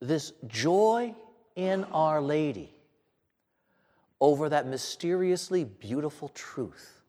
This 0.00 0.32
joy 0.46 1.14
in 1.54 1.84
Our 1.84 2.20
Lady 2.20 2.70
over 4.20 4.48
that 4.48 4.66
mysteriously 4.66 5.64
beautiful 5.64 6.28
truth 6.30 7.02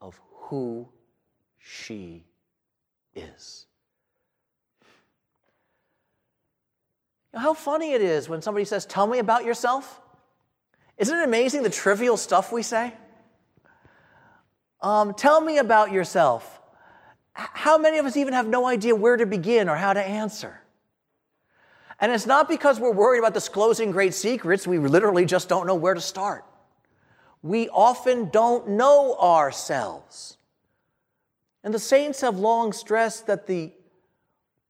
of 0.00 0.18
who 0.32 0.88
she 1.58 2.24
is. 3.14 3.66
how 7.34 7.52
funny 7.54 7.92
it 7.92 8.00
is 8.00 8.28
when 8.28 8.40
somebody 8.40 8.64
says, 8.64 8.86
Tell 8.86 9.06
me 9.06 9.18
about 9.18 9.44
yourself. 9.44 10.00
Isn't 10.98 11.18
it 11.18 11.24
amazing 11.24 11.62
the 11.62 11.70
trivial 11.70 12.16
stuff 12.16 12.52
we 12.52 12.62
say? 12.62 12.92
Um, 14.80 15.14
tell 15.14 15.40
me 15.40 15.58
about 15.58 15.92
yourself. 15.92 16.60
How 17.32 17.76
many 17.76 17.98
of 17.98 18.06
us 18.06 18.16
even 18.16 18.32
have 18.32 18.46
no 18.46 18.66
idea 18.66 18.94
where 18.94 19.16
to 19.16 19.26
begin 19.26 19.68
or 19.68 19.76
how 19.76 19.92
to 19.92 20.02
answer? 20.02 20.60
And 22.00 22.12
it's 22.12 22.26
not 22.26 22.48
because 22.48 22.78
we're 22.78 22.92
worried 22.92 23.18
about 23.18 23.34
disclosing 23.34 23.90
great 23.90 24.14
secrets, 24.14 24.66
we 24.66 24.78
literally 24.78 25.24
just 25.24 25.48
don't 25.48 25.66
know 25.66 25.74
where 25.74 25.94
to 25.94 26.00
start. 26.00 26.44
We 27.42 27.68
often 27.68 28.30
don't 28.30 28.70
know 28.70 29.16
ourselves. 29.18 30.36
And 31.62 31.72
the 31.72 31.78
saints 31.78 32.20
have 32.20 32.38
long 32.38 32.72
stressed 32.72 33.26
that 33.26 33.46
the 33.46 33.72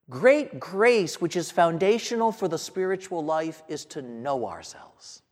great 0.08 0.58
grace, 0.60 1.20
which 1.20 1.36
is 1.36 1.50
foundational 1.50 2.32
for 2.32 2.48
the 2.48 2.58
spiritual 2.58 3.24
life, 3.24 3.62
is 3.68 3.84
to 3.86 4.02
know 4.02 4.46
ourselves. 4.46 5.22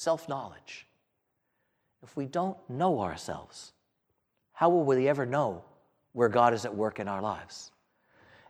Self 0.00 0.28
knowledge. 0.28 0.86
If 2.02 2.16
we 2.16 2.26
don't 2.26 2.56
know 2.68 3.00
ourselves, 3.00 3.72
how 4.52 4.70
will 4.70 4.84
we 4.84 5.08
ever 5.08 5.26
know 5.26 5.62
where 6.12 6.28
God 6.28 6.54
is 6.54 6.64
at 6.64 6.74
work 6.74 6.98
in 7.00 7.08
our 7.08 7.20
lives? 7.20 7.70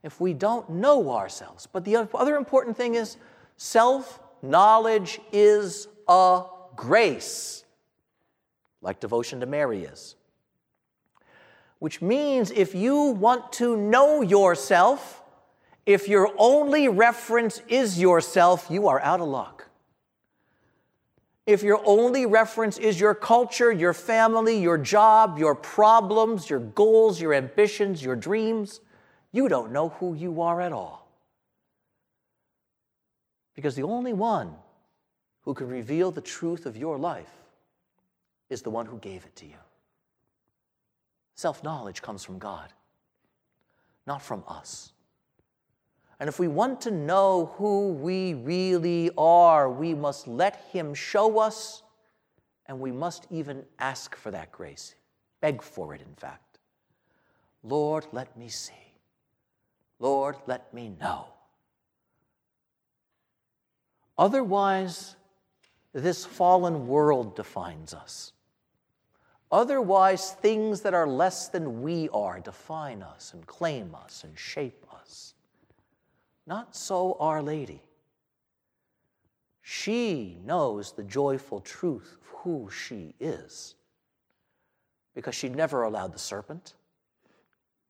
if 0.02 0.20
we 0.20 0.32
don't 0.32 0.68
know 0.70 1.12
ourselves. 1.12 1.66
But 1.70 1.84
the 1.84 1.96
other 1.96 2.36
important 2.36 2.76
thing 2.76 2.94
is 2.94 3.16
self 3.56 4.20
knowledge 4.42 5.20
is 5.32 5.88
a 6.08 6.44
grace, 6.76 7.64
like 8.80 9.00
devotion 9.00 9.40
to 9.40 9.46
Mary 9.46 9.84
is. 9.84 10.16
Which 11.78 12.02
means 12.02 12.50
if 12.50 12.74
you 12.74 12.96
want 12.96 13.52
to 13.54 13.76
know 13.76 14.22
yourself, 14.22 15.22
if 15.86 16.08
your 16.08 16.32
only 16.36 16.88
reference 16.88 17.62
is 17.68 17.98
yourself, 17.98 18.66
you 18.70 18.88
are 18.88 19.00
out 19.00 19.20
of 19.20 19.28
luck. 19.28 19.59
If 21.46 21.62
your 21.62 21.80
only 21.84 22.26
reference 22.26 22.78
is 22.78 23.00
your 23.00 23.14
culture, 23.14 23.72
your 23.72 23.94
family, 23.94 24.58
your 24.58 24.78
job, 24.78 25.38
your 25.38 25.54
problems, 25.54 26.50
your 26.50 26.60
goals, 26.60 27.20
your 27.20 27.34
ambitions, 27.34 28.02
your 28.02 28.16
dreams, 28.16 28.80
you 29.32 29.48
don't 29.48 29.72
know 29.72 29.90
who 29.90 30.14
you 30.14 30.42
are 30.42 30.60
at 30.60 30.72
all. 30.72 31.08
Because 33.54 33.74
the 33.74 33.82
only 33.82 34.12
one 34.12 34.54
who 35.42 35.54
can 35.54 35.68
reveal 35.68 36.10
the 36.10 36.20
truth 36.20 36.66
of 36.66 36.76
your 36.76 36.98
life 36.98 37.30
is 38.48 38.62
the 38.62 38.70
one 38.70 38.86
who 38.86 38.98
gave 38.98 39.24
it 39.24 39.34
to 39.36 39.46
you. 39.46 39.60
Self 41.34 41.64
knowledge 41.64 42.02
comes 42.02 42.22
from 42.22 42.38
God, 42.38 42.72
not 44.06 44.20
from 44.20 44.44
us. 44.46 44.92
And 46.20 46.28
if 46.28 46.38
we 46.38 46.48
want 46.48 46.82
to 46.82 46.90
know 46.90 47.54
who 47.56 47.94
we 47.94 48.34
really 48.34 49.10
are, 49.16 49.70
we 49.70 49.94
must 49.94 50.28
let 50.28 50.66
Him 50.70 50.92
show 50.92 51.38
us, 51.38 51.82
and 52.66 52.78
we 52.78 52.92
must 52.92 53.26
even 53.30 53.64
ask 53.78 54.14
for 54.14 54.30
that 54.30 54.52
grace, 54.52 54.94
beg 55.40 55.62
for 55.62 55.94
it, 55.94 56.02
in 56.02 56.14
fact. 56.14 56.58
Lord, 57.62 58.06
let 58.12 58.36
me 58.36 58.48
see. 58.48 58.74
Lord, 59.98 60.36
let 60.46 60.72
me 60.74 60.92
know. 61.00 61.26
Otherwise, 64.18 65.16
this 65.94 66.26
fallen 66.26 66.86
world 66.86 67.34
defines 67.34 67.94
us. 67.94 68.32
Otherwise, 69.50 70.32
things 70.32 70.82
that 70.82 70.92
are 70.92 71.08
less 71.08 71.48
than 71.48 71.80
we 71.82 72.10
are 72.10 72.40
define 72.40 73.02
us 73.02 73.32
and 73.32 73.46
claim 73.46 73.94
us 73.94 74.22
and 74.22 74.38
shape 74.38 74.84
us. 74.94 75.34
Not 76.50 76.74
so 76.74 77.16
Our 77.20 77.42
Lady. 77.42 77.80
She 79.62 80.36
knows 80.44 80.90
the 80.90 81.04
joyful 81.04 81.60
truth 81.60 82.16
of 82.20 82.26
who 82.40 82.68
she 82.68 83.14
is 83.20 83.76
because 85.14 85.36
she 85.36 85.48
never 85.48 85.84
allowed 85.84 86.12
the 86.12 86.18
serpent 86.18 86.74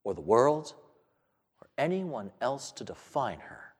or 0.04 0.12
the 0.12 0.20
world 0.20 0.74
or 1.62 1.68
anyone 1.78 2.32
else 2.42 2.70
to 2.72 2.84
define 2.84 3.40
her 3.40 3.72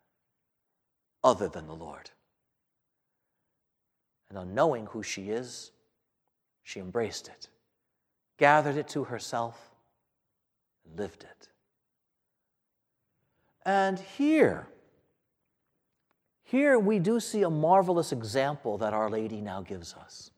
other 1.22 1.48
than 1.48 1.66
the 1.66 1.74
Lord. 1.74 2.10
And 4.30 4.38
on 4.38 4.54
knowing 4.54 4.86
who 4.86 5.02
she 5.02 5.28
is, 5.28 5.72
she 6.62 6.80
embraced 6.80 7.28
it, 7.28 7.50
gathered 8.38 8.78
it 8.78 8.88
to 8.88 9.04
herself, 9.04 9.74
and 10.86 10.98
lived 10.98 11.24
it. 11.24 11.49
And 13.70 14.00
here, 14.18 14.66
here 16.42 16.76
we 16.76 16.98
do 16.98 17.20
see 17.20 17.42
a 17.44 17.50
marvelous 17.50 18.10
example 18.10 18.78
that 18.78 18.92
Our 18.92 19.08
Lady 19.08 19.40
now 19.40 19.60
gives 19.60 19.94
us. 19.94 20.32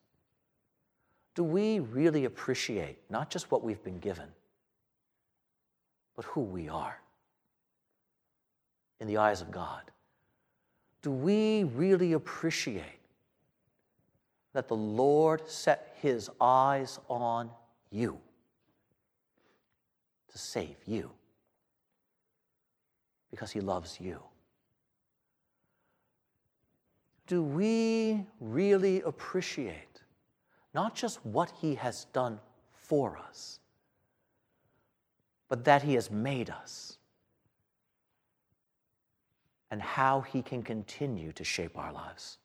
Do 1.35 1.43
we 1.43 1.79
really 1.79 2.27
appreciate 2.27 2.99
not 3.09 3.31
just 3.31 3.51
what 3.51 3.65
we've 3.65 3.83
been 3.83 4.01
given, 4.01 4.29
but 6.15 6.27
who 6.27 6.43
we 6.43 6.69
are? 6.69 6.99
in 9.01 9.09
the 9.09 9.17
eyes 9.17 9.41
of 9.41 9.51
God? 9.51 9.91
Do 11.01 11.11
we 11.11 11.65
really 11.65 12.13
appreciate 12.13 13.01
that 14.53 14.69
the 14.69 14.77
Lord 14.77 15.49
set 15.49 15.97
his 16.01 16.31
eyes 16.41 17.01
on 17.09 17.51
you 17.91 18.21
to 20.31 20.39
save 20.39 20.77
you 20.87 21.11
because 23.33 23.51
he 23.51 23.61
loves 23.61 23.99
you? 24.01 24.23
do 27.33 27.43
we 27.43 28.27
really 28.41 29.01
appreciate 29.01 30.03
not 30.75 30.95
just 30.95 31.25
what 31.25 31.51
He 31.63 31.75
has 31.77 32.05
done 32.13 32.39
for 32.73 33.17
us, 33.17 33.59
but 35.49 35.65
that 35.65 35.83
He 35.83 35.95
has 35.95 36.11
made 36.11 36.51
us 36.51 36.99
and 39.71 39.81
how 39.81 40.21
He 40.21 40.43
can 40.43 40.63
continue 40.63 41.33
to 41.33 41.43
shape 41.43 41.79
our 41.79 41.91
lives? 41.91 42.37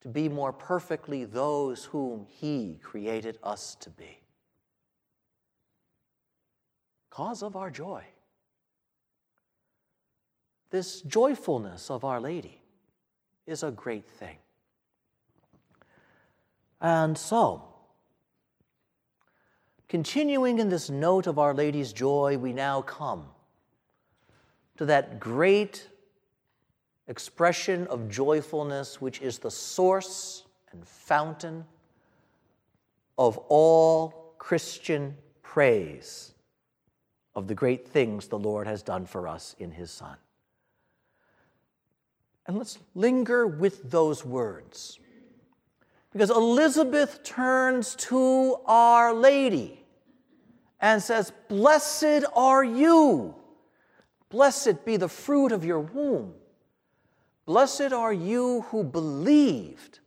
To 0.00 0.08
be 0.08 0.30
more 0.30 0.54
perfectly 0.54 1.26
those 1.26 1.84
whom 1.84 2.24
He 2.26 2.78
created 2.82 3.38
us 3.42 3.74
to 3.80 3.90
be. 3.90 4.18
Cause 7.10 7.42
of 7.42 7.54
our 7.54 7.70
joy. 7.70 8.02
This 10.70 11.00
joyfulness 11.02 11.90
of 11.90 12.04
Our 12.04 12.20
Lady 12.20 12.60
is 13.46 13.62
a 13.62 13.70
great 13.70 14.08
thing. 14.08 14.36
And 16.80 17.18
so, 17.18 17.64
continuing 19.88 20.58
in 20.58 20.68
this 20.68 20.88
note 20.88 21.26
of 21.26 21.38
Our 21.38 21.52
Lady's 21.52 21.92
joy, 21.92 22.38
we 22.38 22.52
now 22.52 22.82
come 22.82 23.26
to 24.76 24.86
that 24.86 25.20
great 25.20 25.88
expression 27.08 27.86
of 27.88 28.08
joyfulness, 28.08 29.00
which 29.00 29.20
is 29.20 29.38
the 29.38 29.50
source 29.50 30.44
and 30.70 30.86
fountain 30.86 31.64
of 33.18 33.36
all 33.48 34.34
Christian 34.38 35.16
praise 35.42 36.32
of 37.34 37.48
the 37.48 37.54
great 37.54 37.86
things 37.86 38.28
the 38.28 38.38
Lord 38.38 38.66
has 38.66 38.82
done 38.82 39.04
for 39.04 39.28
us 39.28 39.54
in 39.58 39.72
His 39.72 39.90
Son. 39.90 40.16
And 42.50 42.58
let's 42.58 42.80
linger 42.96 43.46
with 43.46 43.92
those 43.92 44.24
words. 44.24 44.98
Because 46.10 46.30
Elizabeth 46.30 47.22
turns 47.22 47.94
to 47.94 48.56
Our 48.66 49.14
Lady 49.14 49.84
and 50.80 51.00
says, 51.00 51.32
Blessed 51.48 52.24
are 52.34 52.64
you. 52.64 53.36
Blessed 54.30 54.84
be 54.84 54.96
the 54.96 55.08
fruit 55.08 55.52
of 55.52 55.64
your 55.64 55.78
womb. 55.78 56.34
Blessed 57.46 57.92
are 57.92 58.12
you 58.12 58.62
who 58.62 58.82
believed 58.82 60.00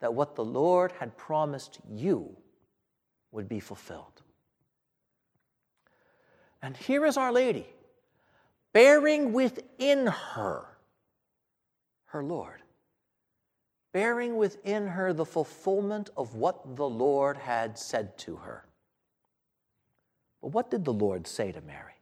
that 0.00 0.14
what 0.14 0.36
the 0.36 0.44
Lord 0.46 0.92
had 0.92 1.18
promised 1.18 1.80
you 1.86 2.34
would 3.30 3.46
be 3.46 3.60
fulfilled. 3.60 4.22
And 6.62 6.74
here 6.78 7.04
is 7.04 7.18
Our 7.18 7.30
Lady, 7.30 7.66
bearing 8.72 9.34
within 9.34 10.06
her 10.06 10.67
her 12.08 12.22
Lord, 12.22 12.62
bearing 13.92 14.36
within 14.36 14.88
her 14.88 15.12
the 15.12 15.24
fulfillment 15.24 16.10
of 16.16 16.34
what 16.34 16.76
the 16.76 16.88
Lord 16.88 17.36
had 17.36 17.78
said 17.78 18.16
to 18.18 18.36
her. 18.36 18.64
But 20.40 20.48
what 20.48 20.70
did 20.70 20.84
the 20.84 20.92
Lord 20.92 21.26
say 21.26 21.52
to 21.52 21.60
Mary? 21.60 21.94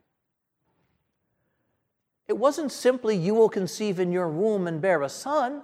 It 2.27 2.37
wasn't 2.37 2.71
simply, 2.71 3.15
you 3.15 3.33
will 3.33 3.49
conceive 3.49 3.99
in 3.99 4.11
your 4.11 4.29
womb 4.29 4.67
and 4.67 4.81
bear 4.81 5.01
a 5.01 5.09
son. 5.09 5.61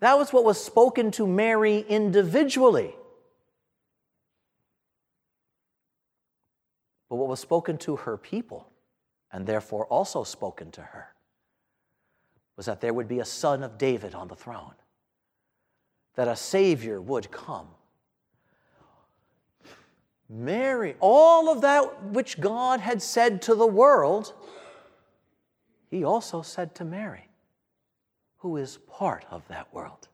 That 0.00 0.16
was 0.16 0.32
what 0.32 0.44
was 0.44 0.62
spoken 0.62 1.10
to 1.12 1.26
Mary 1.26 1.84
individually. 1.88 2.94
But 7.08 7.16
what 7.16 7.28
was 7.28 7.40
spoken 7.40 7.76
to 7.78 7.96
her 7.96 8.16
people, 8.16 8.68
and 9.30 9.46
therefore 9.46 9.84
also 9.86 10.24
spoken 10.24 10.70
to 10.72 10.80
her, 10.80 11.14
was 12.60 12.66
that 12.66 12.82
there 12.82 12.92
would 12.92 13.08
be 13.08 13.20
a 13.20 13.24
son 13.24 13.62
of 13.62 13.78
David 13.78 14.14
on 14.14 14.28
the 14.28 14.34
throne, 14.34 14.74
that 16.14 16.28
a 16.28 16.36
Savior 16.36 17.00
would 17.00 17.30
come. 17.30 17.68
Mary, 20.28 20.94
all 21.00 21.48
of 21.48 21.62
that 21.62 22.04
which 22.04 22.38
God 22.38 22.80
had 22.80 23.00
said 23.00 23.40
to 23.40 23.54
the 23.54 23.66
world, 23.66 24.34
He 25.88 26.04
also 26.04 26.42
said 26.42 26.74
to 26.74 26.84
Mary, 26.84 27.30
who 28.40 28.58
is 28.58 28.76
part 28.86 29.24
of 29.30 29.48
that 29.48 29.72
world. 29.72 30.08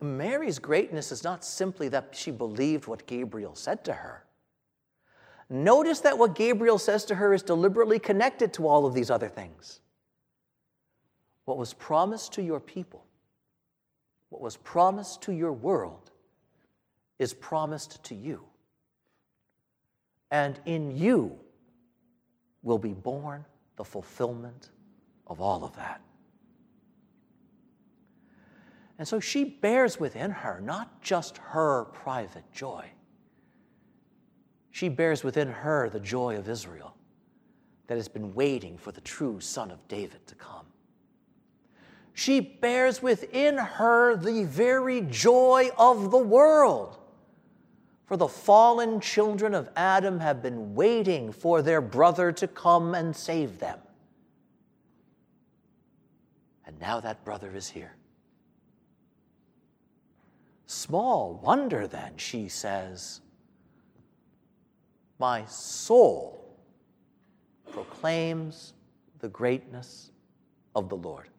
Mary's 0.00 0.58
greatness 0.58 1.12
is 1.12 1.22
not 1.22 1.44
simply 1.44 1.88
that 1.88 2.14
she 2.16 2.30
believed 2.30 2.86
what 2.86 3.06
Gabriel 3.06 3.54
said 3.54 3.84
to 3.84 3.92
her. 3.92 4.24
Notice 5.50 6.00
that 6.00 6.16
what 6.16 6.34
Gabriel 6.34 6.78
says 6.78 7.04
to 7.04 7.16
her 7.16 7.34
is 7.34 7.42
deliberately 7.42 7.98
connected 7.98 8.54
to 8.54 8.66
all 8.66 8.86
of 8.86 8.94
these 8.94 9.10
other 9.10 9.28
things. 9.28 9.80
What 11.50 11.58
was 11.58 11.74
promised 11.74 12.34
to 12.34 12.44
your 12.44 12.60
people, 12.60 13.04
what 14.28 14.40
was 14.40 14.56
promised 14.56 15.22
to 15.22 15.32
your 15.32 15.52
world, 15.52 16.12
is 17.18 17.34
promised 17.34 18.04
to 18.04 18.14
you. 18.14 18.44
And 20.30 20.60
in 20.64 20.96
you 20.96 21.36
will 22.62 22.78
be 22.78 22.92
born 22.92 23.44
the 23.74 23.84
fulfillment 23.84 24.70
of 25.26 25.40
all 25.40 25.64
of 25.64 25.74
that. 25.74 26.00
And 29.00 29.08
so 29.08 29.18
she 29.18 29.42
bears 29.42 29.98
within 29.98 30.30
her 30.30 30.60
not 30.60 31.02
just 31.02 31.38
her 31.38 31.86
private 31.86 32.44
joy, 32.52 32.88
she 34.70 34.88
bears 34.88 35.24
within 35.24 35.48
her 35.48 35.90
the 35.90 35.98
joy 35.98 36.36
of 36.36 36.48
Israel 36.48 36.94
that 37.88 37.96
has 37.96 38.06
been 38.06 38.34
waiting 38.34 38.78
for 38.78 38.92
the 38.92 39.00
true 39.00 39.40
Son 39.40 39.72
of 39.72 39.88
David 39.88 40.24
to 40.28 40.36
come. 40.36 40.66
She 42.20 42.40
bears 42.40 43.00
within 43.00 43.56
her 43.56 44.14
the 44.14 44.44
very 44.44 45.00
joy 45.00 45.70
of 45.78 46.10
the 46.10 46.18
world. 46.18 46.98
For 48.04 48.18
the 48.18 48.28
fallen 48.28 49.00
children 49.00 49.54
of 49.54 49.70
Adam 49.74 50.20
have 50.20 50.42
been 50.42 50.74
waiting 50.74 51.32
for 51.32 51.62
their 51.62 51.80
brother 51.80 52.30
to 52.32 52.46
come 52.46 52.94
and 52.94 53.16
save 53.16 53.58
them. 53.58 53.78
And 56.66 56.78
now 56.78 57.00
that 57.00 57.24
brother 57.24 57.56
is 57.56 57.70
here. 57.70 57.94
Small 60.66 61.40
wonder 61.42 61.86
then, 61.86 62.18
she 62.18 62.48
says, 62.48 63.22
my 65.18 65.46
soul 65.46 66.54
proclaims 67.72 68.74
the 69.20 69.28
greatness 69.30 70.12
of 70.74 70.90
the 70.90 70.98
Lord. 70.98 71.30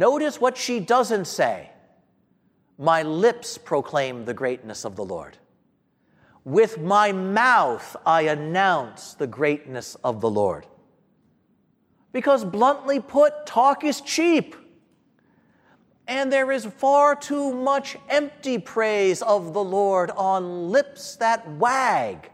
Notice 0.00 0.40
what 0.40 0.56
she 0.56 0.80
doesn't 0.80 1.26
say. 1.26 1.68
My 2.78 3.02
lips 3.02 3.58
proclaim 3.58 4.24
the 4.24 4.32
greatness 4.32 4.86
of 4.86 4.96
the 4.96 5.04
Lord. 5.04 5.36
With 6.42 6.78
my 6.80 7.12
mouth 7.12 7.94
I 8.06 8.22
announce 8.22 9.12
the 9.12 9.26
greatness 9.26 9.98
of 10.02 10.22
the 10.22 10.30
Lord. 10.30 10.66
Because, 12.14 12.46
bluntly 12.46 12.98
put, 12.98 13.44
talk 13.44 13.84
is 13.84 14.00
cheap. 14.00 14.56
And 16.08 16.32
there 16.32 16.50
is 16.50 16.64
far 16.64 17.14
too 17.14 17.52
much 17.52 17.98
empty 18.08 18.56
praise 18.56 19.20
of 19.20 19.52
the 19.52 19.62
Lord 19.62 20.10
on 20.12 20.70
lips 20.70 21.16
that 21.16 21.46
wag, 21.46 22.30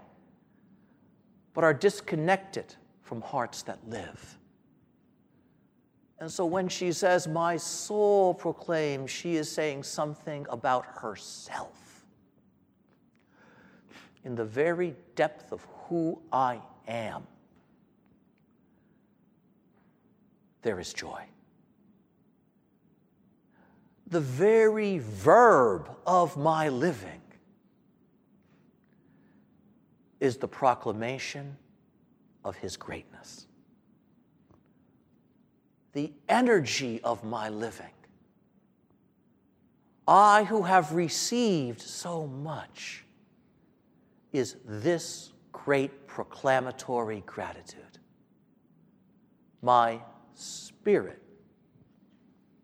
but 1.53 1.65
are 1.65 1.75
disconnected 1.75 2.77
from 3.03 3.23
hearts 3.23 3.63
that 3.63 3.81
live. 3.89 4.36
And 6.19 6.31
so 6.31 6.47
when 6.47 6.69
she 6.69 6.93
says, 6.93 7.29
My 7.29 7.57
soul 7.57 8.33
proclaims, 8.33 9.11
she 9.11 9.37
is 9.37 9.51
saying 9.51 9.83
something 9.83 10.47
about 10.49 10.87
herself. 10.87 12.05
In 14.25 14.35
the 14.35 14.45
very 14.45 14.95
depth 15.15 15.53
of 15.53 15.67
who 15.89 16.21
I 16.33 16.61
am, 16.89 17.27
there 20.63 20.81
is 20.81 20.93
joy. 20.93 21.23
The 24.09 24.21
very 24.21 24.99
verb 24.99 25.91
of 26.07 26.37
my 26.37 26.69
living 26.69 27.21
is 30.19 30.39
the 30.39 30.49
proclamation 30.49 31.57
of 32.45 32.57
his 32.57 32.77
greatness 32.77 33.46
the 35.97 36.13
energy 36.29 37.01
of 37.03 37.25
my 37.25 37.49
living. 37.49 37.95
I, 40.07 40.45
who 40.45 40.61
have 40.61 40.93
received 40.93 41.81
so 41.81 42.27
much, 42.27 43.07
is 44.31 44.57
this 44.67 45.33
great 45.53 46.07
proclamatory 46.07 47.23
gratitude. 47.25 47.81
My 49.63 49.99
spirit 50.35 51.23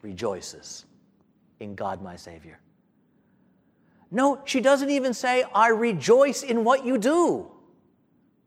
rejoices 0.02 0.84
in 1.58 1.74
God, 1.74 2.02
my 2.02 2.16
Savior. 2.16 2.60
No, 4.10 4.42
she 4.44 4.60
doesn't 4.60 4.90
even 4.90 5.14
say, 5.14 5.44
I 5.54 5.68
rejoice 5.68 6.42
in 6.42 6.64
what 6.64 6.84
you 6.84 6.98
do. 6.98 7.50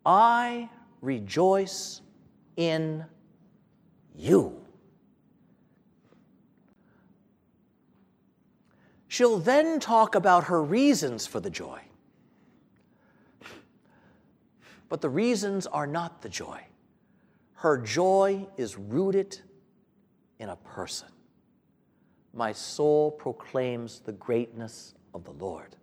I 0.06 0.70
rejoice 1.02 2.02
in 2.56 3.04
you. 4.14 4.62
She'll 9.16 9.40
then 9.40 9.80
talk 9.80 10.14
about 10.16 10.44
her 10.44 10.62
reasons 10.62 11.26
for 11.26 11.40
the 11.40 11.50
joy. 11.50 11.80
But 14.90 15.00
the 15.00 15.08
reasons 15.08 15.68
are 15.68 15.88
not 15.88 16.22
the 16.22 16.28
joy. 16.28 16.60
Her 17.54 17.78
joy 17.78 18.46
is 18.58 18.78
rooted 18.78 19.40
in 20.38 20.50
a 20.50 20.58
person. 20.58 21.08
My 22.34 22.52
soul 22.52 23.10
proclaims 23.10 24.02
the 24.02 24.12
greatness 24.12 24.96
of 25.14 25.24
the 25.24 25.32
Lord, 25.32 25.78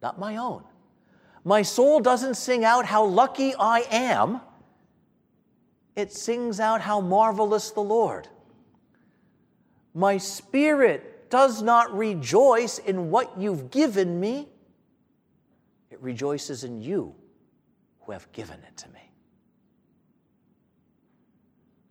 not 0.00 0.20
my 0.20 0.36
own. 0.36 0.62
My 1.42 1.62
soul 1.62 1.98
doesn't 1.98 2.34
sing 2.36 2.64
out 2.64 2.86
how 2.86 3.04
lucky 3.04 3.56
I 3.58 3.86
am, 3.90 4.40
it 5.96 6.12
sings 6.12 6.60
out 6.60 6.80
how 6.80 7.00
marvelous 7.00 7.72
the 7.72 7.80
Lord. 7.82 8.28
My 9.94 10.16
spirit 10.16 11.11
does 11.32 11.62
not 11.62 11.96
rejoice 11.96 12.76
in 12.76 13.08
what 13.10 13.32
you've 13.38 13.70
given 13.70 14.20
me, 14.20 14.50
it 15.90 15.98
rejoices 16.02 16.62
in 16.62 16.82
you 16.82 17.14
who 18.00 18.12
have 18.12 18.30
given 18.32 18.60
it 18.68 18.76
to 18.76 18.86
me. 18.90 19.00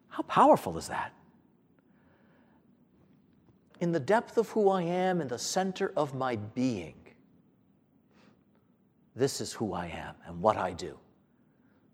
How 0.09 0.21
powerful 0.21 0.77
is 0.77 0.87
that? 0.89 1.11
In 3.79 3.91
the 3.91 3.99
depth 3.99 4.37
of 4.37 4.47
who 4.49 4.69
I 4.69 4.83
am, 4.83 5.21
in 5.21 5.27
the 5.27 5.39
center 5.39 5.91
of 5.97 6.13
my 6.13 6.35
being, 6.35 6.93
this 9.15 9.41
is 9.41 9.51
who 9.51 9.73
I 9.73 9.87
am 9.87 10.13
and 10.27 10.39
what 10.39 10.55
I 10.55 10.71
do. 10.71 10.99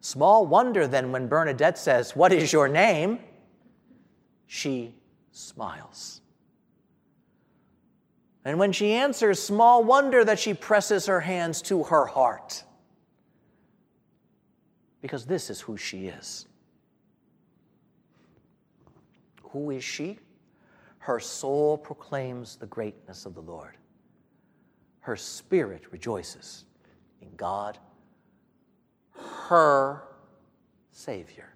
Small 0.02 0.46
wonder 0.46 0.86
then 0.86 1.14
when 1.14 1.30
Bernadette 1.30 1.78
says, 1.78 2.14
What 2.14 2.34
is 2.34 2.52
your 2.52 2.68
name? 2.68 3.20
She 4.48 4.94
smiles. 5.32 6.20
And 8.48 8.58
when 8.58 8.72
she 8.72 8.94
answers, 8.94 9.44
small 9.44 9.84
wonder 9.84 10.24
that 10.24 10.40
she 10.40 10.54
presses 10.54 11.08
her 11.08 11.20
hands 11.20 11.62
to 11.64 11.84
her 11.84 12.06
heart. 12.06 12.64
Because 15.02 15.26
this 15.26 15.50
is 15.50 15.60
who 15.60 15.76
she 15.76 16.08
is. 16.08 16.48
Who 19.50 19.72
is 19.72 19.84
she? 19.84 20.20
Her 21.00 21.20
soul 21.20 21.78
proclaims 21.78 22.56
the 22.56 22.68
greatness 22.68 23.26
of 23.26 23.36
the 23.36 23.42
Lord. 23.42 23.76
Her 25.02 25.18
spirit 25.18 25.92
rejoices 25.92 26.64
in 27.22 27.28
God, 27.36 27.78
her 29.50 30.04
Savior. 30.94 31.54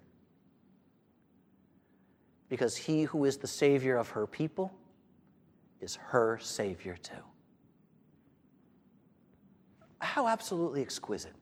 Because 2.50 2.76
he 2.76 3.04
who 3.04 3.24
is 3.24 3.38
the 3.38 3.46
Savior 3.46 3.96
of 3.96 4.10
her 4.10 4.26
people 4.26 4.70
is 5.82 5.96
her 5.96 6.38
Savior 6.40 6.96
too. 6.96 7.14
How 10.00 10.28
absolutely 10.28 10.80
exquisite. 10.80 11.34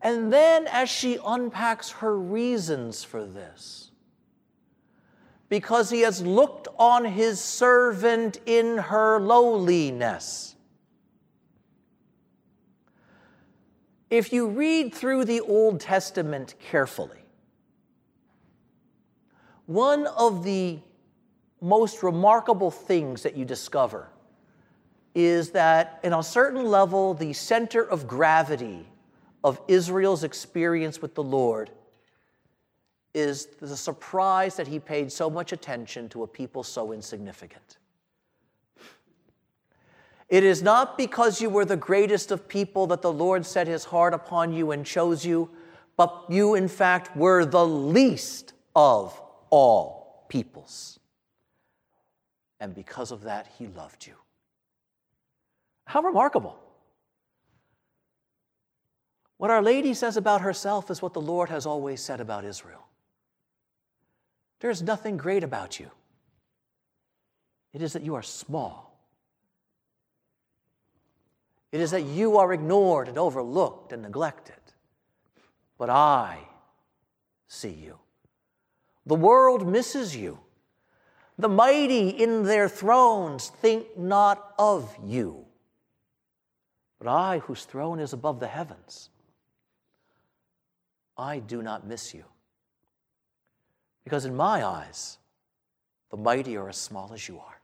And 0.00 0.32
then, 0.32 0.66
as 0.66 0.90
she 0.90 1.18
unpacks 1.24 1.90
her 1.90 2.16
reasons 2.16 3.02
for 3.02 3.24
this, 3.24 3.90
because 5.48 5.88
he 5.88 6.00
has 6.00 6.20
looked 6.20 6.68
on 6.78 7.04
his 7.04 7.40
servant 7.40 8.38
in 8.44 8.76
her 8.76 9.18
lowliness. 9.18 10.56
If 14.10 14.32
you 14.32 14.48
read 14.48 14.94
through 14.94 15.24
the 15.24 15.40
Old 15.40 15.80
Testament 15.80 16.54
carefully, 16.60 17.24
one 19.66 20.06
of 20.06 20.44
the 20.44 20.80
most 21.60 22.02
remarkable 22.02 22.70
things 22.70 23.22
that 23.22 23.36
you 23.36 23.44
discover 23.44 24.08
is 25.14 25.50
that, 25.50 26.00
in 26.02 26.12
a 26.12 26.22
certain 26.22 26.64
level, 26.64 27.14
the 27.14 27.32
center 27.32 27.82
of 27.82 28.06
gravity 28.06 28.86
of 29.44 29.60
Israel's 29.68 30.24
experience 30.24 31.00
with 31.00 31.14
the 31.14 31.22
Lord 31.22 31.70
is 33.14 33.46
the 33.60 33.76
surprise 33.76 34.56
that 34.56 34.66
he 34.66 34.80
paid 34.80 35.12
so 35.12 35.30
much 35.30 35.52
attention 35.52 36.08
to 36.08 36.24
a 36.24 36.26
people 36.26 36.64
so 36.64 36.92
insignificant. 36.92 37.78
It 40.28 40.42
is 40.42 40.62
not 40.62 40.98
because 40.98 41.40
you 41.40 41.48
were 41.48 41.64
the 41.64 41.76
greatest 41.76 42.32
of 42.32 42.48
people 42.48 42.88
that 42.88 43.02
the 43.02 43.12
Lord 43.12 43.46
set 43.46 43.68
his 43.68 43.84
heart 43.84 44.14
upon 44.14 44.52
you 44.52 44.72
and 44.72 44.84
chose 44.84 45.24
you, 45.24 45.48
but 45.96 46.24
you, 46.28 46.54
in 46.56 46.66
fact, 46.66 47.16
were 47.16 47.44
the 47.44 47.64
least 47.64 48.52
of 48.74 49.20
all 49.50 50.24
peoples. 50.28 50.98
And 52.64 52.74
because 52.74 53.12
of 53.12 53.24
that, 53.24 53.46
he 53.58 53.66
loved 53.66 54.06
you. 54.06 54.14
How 55.84 56.00
remarkable. 56.00 56.58
What 59.36 59.50
Our 59.50 59.60
Lady 59.60 59.92
says 59.92 60.16
about 60.16 60.40
herself 60.40 60.90
is 60.90 61.02
what 61.02 61.12
the 61.12 61.20
Lord 61.20 61.50
has 61.50 61.66
always 61.66 62.00
said 62.00 62.22
about 62.22 62.42
Israel. 62.42 62.86
There's 64.60 64.80
nothing 64.80 65.18
great 65.18 65.44
about 65.44 65.78
you. 65.78 65.90
It 67.74 67.82
is 67.82 67.92
that 67.92 68.02
you 68.02 68.14
are 68.14 68.22
small. 68.22 68.98
It 71.70 71.82
is 71.82 71.90
that 71.90 72.04
you 72.04 72.38
are 72.38 72.50
ignored 72.54 73.08
and 73.08 73.18
overlooked 73.18 73.92
and 73.92 74.00
neglected. 74.00 74.56
But 75.76 75.90
I 75.90 76.38
see 77.46 77.72
you. 77.72 77.98
The 79.04 79.16
world 79.16 79.68
misses 79.68 80.16
you. 80.16 80.38
The 81.38 81.48
mighty 81.48 82.10
in 82.10 82.44
their 82.44 82.68
thrones 82.68 83.48
think 83.48 83.98
not 83.98 84.54
of 84.58 84.96
you. 85.04 85.46
But 86.98 87.08
I, 87.08 87.38
whose 87.40 87.64
throne 87.64 87.98
is 87.98 88.12
above 88.12 88.40
the 88.40 88.46
heavens, 88.46 89.10
I 91.18 91.40
do 91.40 91.62
not 91.62 91.86
miss 91.86 92.14
you. 92.14 92.24
Because 94.04 94.24
in 94.24 94.36
my 94.36 94.64
eyes, 94.64 95.18
the 96.10 96.16
mighty 96.16 96.56
are 96.56 96.68
as 96.68 96.76
small 96.76 97.12
as 97.12 97.26
you 97.28 97.38
are. 97.38 97.60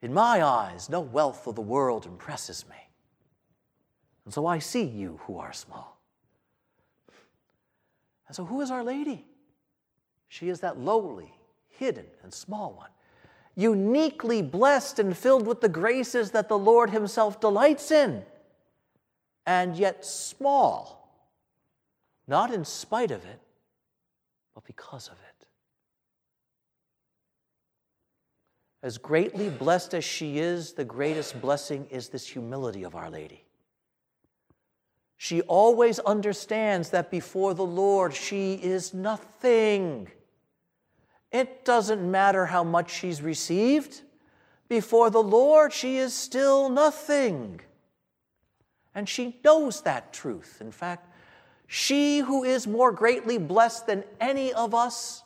In 0.00 0.14
my 0.14 0.42
eyes, 0.42 0.88
no 0.88 1.00
wealth 1.00 1.46
of 1.46 1.56
the 1.56 1.60
world 1.60 2.06
impresses 2.06 2.64
me. 2.68 2.76
And 4.24 4.32
so 4.32 4.46
I 4.46 4.58
see 4.60 4.84
you 4.84 5.18
who 5.24 5.38
are 5.38 5.52
small. 5.52 5.98
And 8.28 8.36
so, 8.36 8.44
who 8.44 8.60
is 8.60 8.70
Our 8.70 8.84
Lady? 8.84 9.24
She 10.28 10.48
is 10.48 10.60
that 10.60 10.78
lowly, 10.78 11.32
hidden, 11.68 12.06
and 12.22 12.32
small 12.32 12.72
one, 12.72 12.90
uniquely 13.56 14.42
blessed 14.42 14.98
and 14.98 15.16
filled 15.16 15.46
with 15.46 15.60
the 15.60 15.68
graces 15.68 16.30
that 16.32 16.48
the 16.48 16.58
Lord 16.58 16.90
Himself 16.90 17.40
delights 17.40 17.90
in, 17.90 18.24
and 19.46 19.76
yet 19.76 20.04
small, 20.04 21.10
not 22.26 22.52
in 22.52 22.64
spite 22.64 23.10
of 23.10 23.24
it, 23.24 23.40
but 24.54 24.64
because 24.64 25.08
of 25.08 25.14
it. 25.14 25.46
As 28.82 28.96
greatly 28.96 29.48
blessed 29.48 29.94
as 29.94 30.04
she 30.04 30.38
is, 30.38 30.74
the 30.74 30.84
greatest 30.84 31.40
blessing 31.40 31.86
is 31.90 32.08
this 32.08 32.28
humility 32.28 32.84
of 32.84 32.94
Our 32.94 33.10
Lady. 33.10 33.44
She 35.16 35.42
always 35.42 35.98
understands 35.98 36.90
that 36.90 37.10
before 37.10 37.54
the 37.54 37.66
Lord 37.66 38.14
she 38.14 38.54
is 38.54 38.94
nothing. 38.94 40.08
It 41.30 41.64
doesn't 41.64 42.10
matter 42.10 42.46
how 42.46 42.64
much 42.64 42.90
she's 42.90 43.20
received. 43.22 44.02
Before 44.68 45.10
the 45.10 45.22
Lord, 45.22 45.72
she 45.72 45.98
is 45.98 46.14
still 46.14 46.68
nothing. 46.68 47.60
And 48.94 49.08
she 49.08 49.40
knows 49.44 49.82
that 49.82 50.12
truth. 50.12 50.58
In 50.60 50.72
fact, 50.72 51.08
she 51.66 52.20
who 52.20 52.44
is 52.44 52.66
more 52.66 52.92
greatly 52.92 53.38
blessed 53.38 53.86
than 53.86 54.04
any 54.20 54.52
of 54.52 54.74
us 54.74 55.22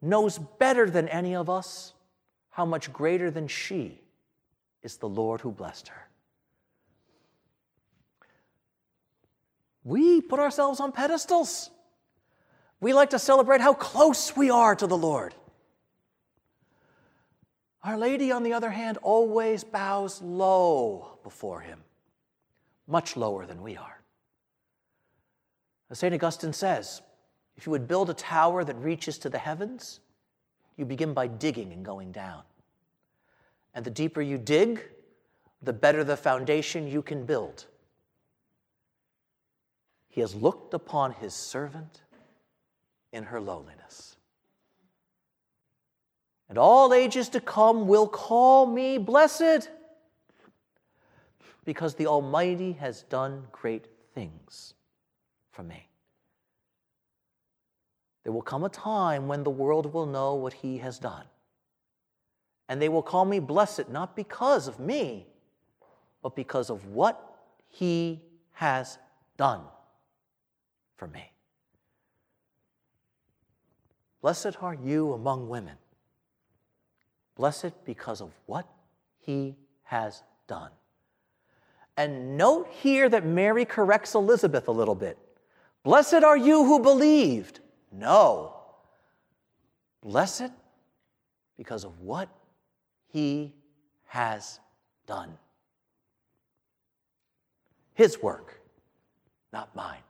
knows 0.00 0.38
better 0.38 0.88
than 0.88 1.08
any 1.08 1.34
of 1.34 1.50
us 1.50 1.94
how 2.50 2.64
much 2.64 2.92
greater 2.92 3.30
than 3.30 3.48
she 3.48 4.00
is 4.82 4.96
the 4.96 5.08
Lord 5.08 5.40
who 5.40 5.50
blessed 5.50 5.88
her. 5.88 6.08
We 9.84 10.20
put 10.20 10.38
ourselves 10.38 10.80
on 10.80 10.92
pedestals. 10.92 11.70
We 12.82 12.92
like 12.92 13.10
to 13.10 13.18
celebrate 13.20 13.60
how 13.60 13.74
close 13.74 14.36
we 14.36 14.50
are 14.50 14.74
to 14.74 14.88
the 14.88 14.96
Lord. 14.96 15.36
Our 17.84 17.96
Lady, 17.96 18.32
on 18.32 18.42
the 18.42 18.54
other 18.54 18.70
hand, 18.70 18.98
always 19.02 19.62
bows 19.62 20.20
low 20.20 21.16
before 21.22 21.60
Him, 21.60 21.78
much 22.88 23.16
lower 23.16 23.46
than 23.46 23.62
we 23.62 23.76
are. 23.76 24.00
As 25.90 26.00
St. 26.00 26.12
Augustine 26.12 26.52
says, 26.52 27.02
if 27.56 27.66
you 27.66 27.70
would 27.70 27.86
build 27.86 28.10
a 28.10 28.14
tower 28.14 28.64
that 28.64 28.74
reaches 28.78 29.16
to 29.18 29.28
the 29.28 29.38
heavens, 29.38 30.00
you 30.76 30.84
begin 30.84 31.14
by 31.14 31.28
digging 31.28 31.72
and 31.72 31.84
going 31.84 32.10
down. 32.10 32.42
And 33.76 33.84
the 33.84 33.92
deeper 33.92 34.22
you 34.22 34.38
dig, 34.38 34.82
the 35.62 35.72
better 35.72 36.02
the 36.02 36.16
foundation 36.16 36.88
you 36.88 37.00
can 37.00 37.26
build. 37.26 37.66
He 40.08 40.20
has 40.20 40.34
looked 40.34 40.74
upon 40.74 41.12
his 41.12 41.32
servant 41.32 42.00
in 43.12 43.24
her 43.24 43.40
lowliness. 43.40 44.16
And 46.48 46.58
all 46.58 46.92
ages 46.92 47.28
to 47.30 47.40
come 47.40 47.88
will 47.88 48.06
call 48.06 48.66
me 48.66 48.98
blessed, 48.98 49.70
because 51.64 51.94
the 51.94 52.06
Almighty 52.06 52.72
has 52.72 53.02
done 53.04 53.46
great 53.52 53.86
things 54.14 54.74
for 55.50 55.62
me. 55.62 55.88
There 58.24 58.32
will 58.32 58.42
come 58.42 58.64
a 58.64 58.68
time 58.68 59.28
when 59.28 59.44
the 59.44 59.50
world 59.50 59.92
will 59.92 60.06
know 60.06 60.34
what 60.34 60.52
he 60.52 60.78
has 60.78 60.98
done. 60.98 61.24
And 62.68 62.80
they 62.80 62.88
will 62.88 63.02
call 63.02 63.24
me 63.24 63.40
blessed, 63.40 63.88
not 63.88 64.14
because 64.14 64.68
of 64.68 64.78
me, 64.78 65.26
but 66.22 66.36
because 66.36 66.70
of 66.70 66.86
what 66.86 67.36
he 67.68 68.20
has 68.52 68.98
done 69.36 69.62
for 70.96 71.08
me. 71.08 71.31
Blessed 74.22 74.62
are 74.62 74.74
you 74.74 75.12
among 75.12 75.48
women. 75.48 75.76
Blessed 77.34 77.84
because 77.84 78.20
of 78.20 78.30
what 78.46 78.66
he 79.18 79.56
has 79.82 80.22
done. 80.46 80.70
And 81.96 82.38
note 82.38 82.68
here 82.70 83.08
that 83.08 83.26
Mary 83.26 83.64
corrects 83.64 84.14
Elizabeth 84.14 84.68
a 84.68 84.72
little 84.72 84.94
bit. 84.94 85.18
Blessed 85.82 86.22
are 86.22 86.36
you 86.36 86.64
who 86.64 86.78
believed. 86.80 87.60
No. 87.90 88.54
Blessed 90.02 90.52
because 91.56 91.84
of 91.84 92.00
what 92.00 92.28
he 93.08 93.52
has 94.06 94.60
done. 95.06 95.36
His 97.94 98.22
work, 98.22 98.60
not 99.52 99.74
mine. 99.76 100.00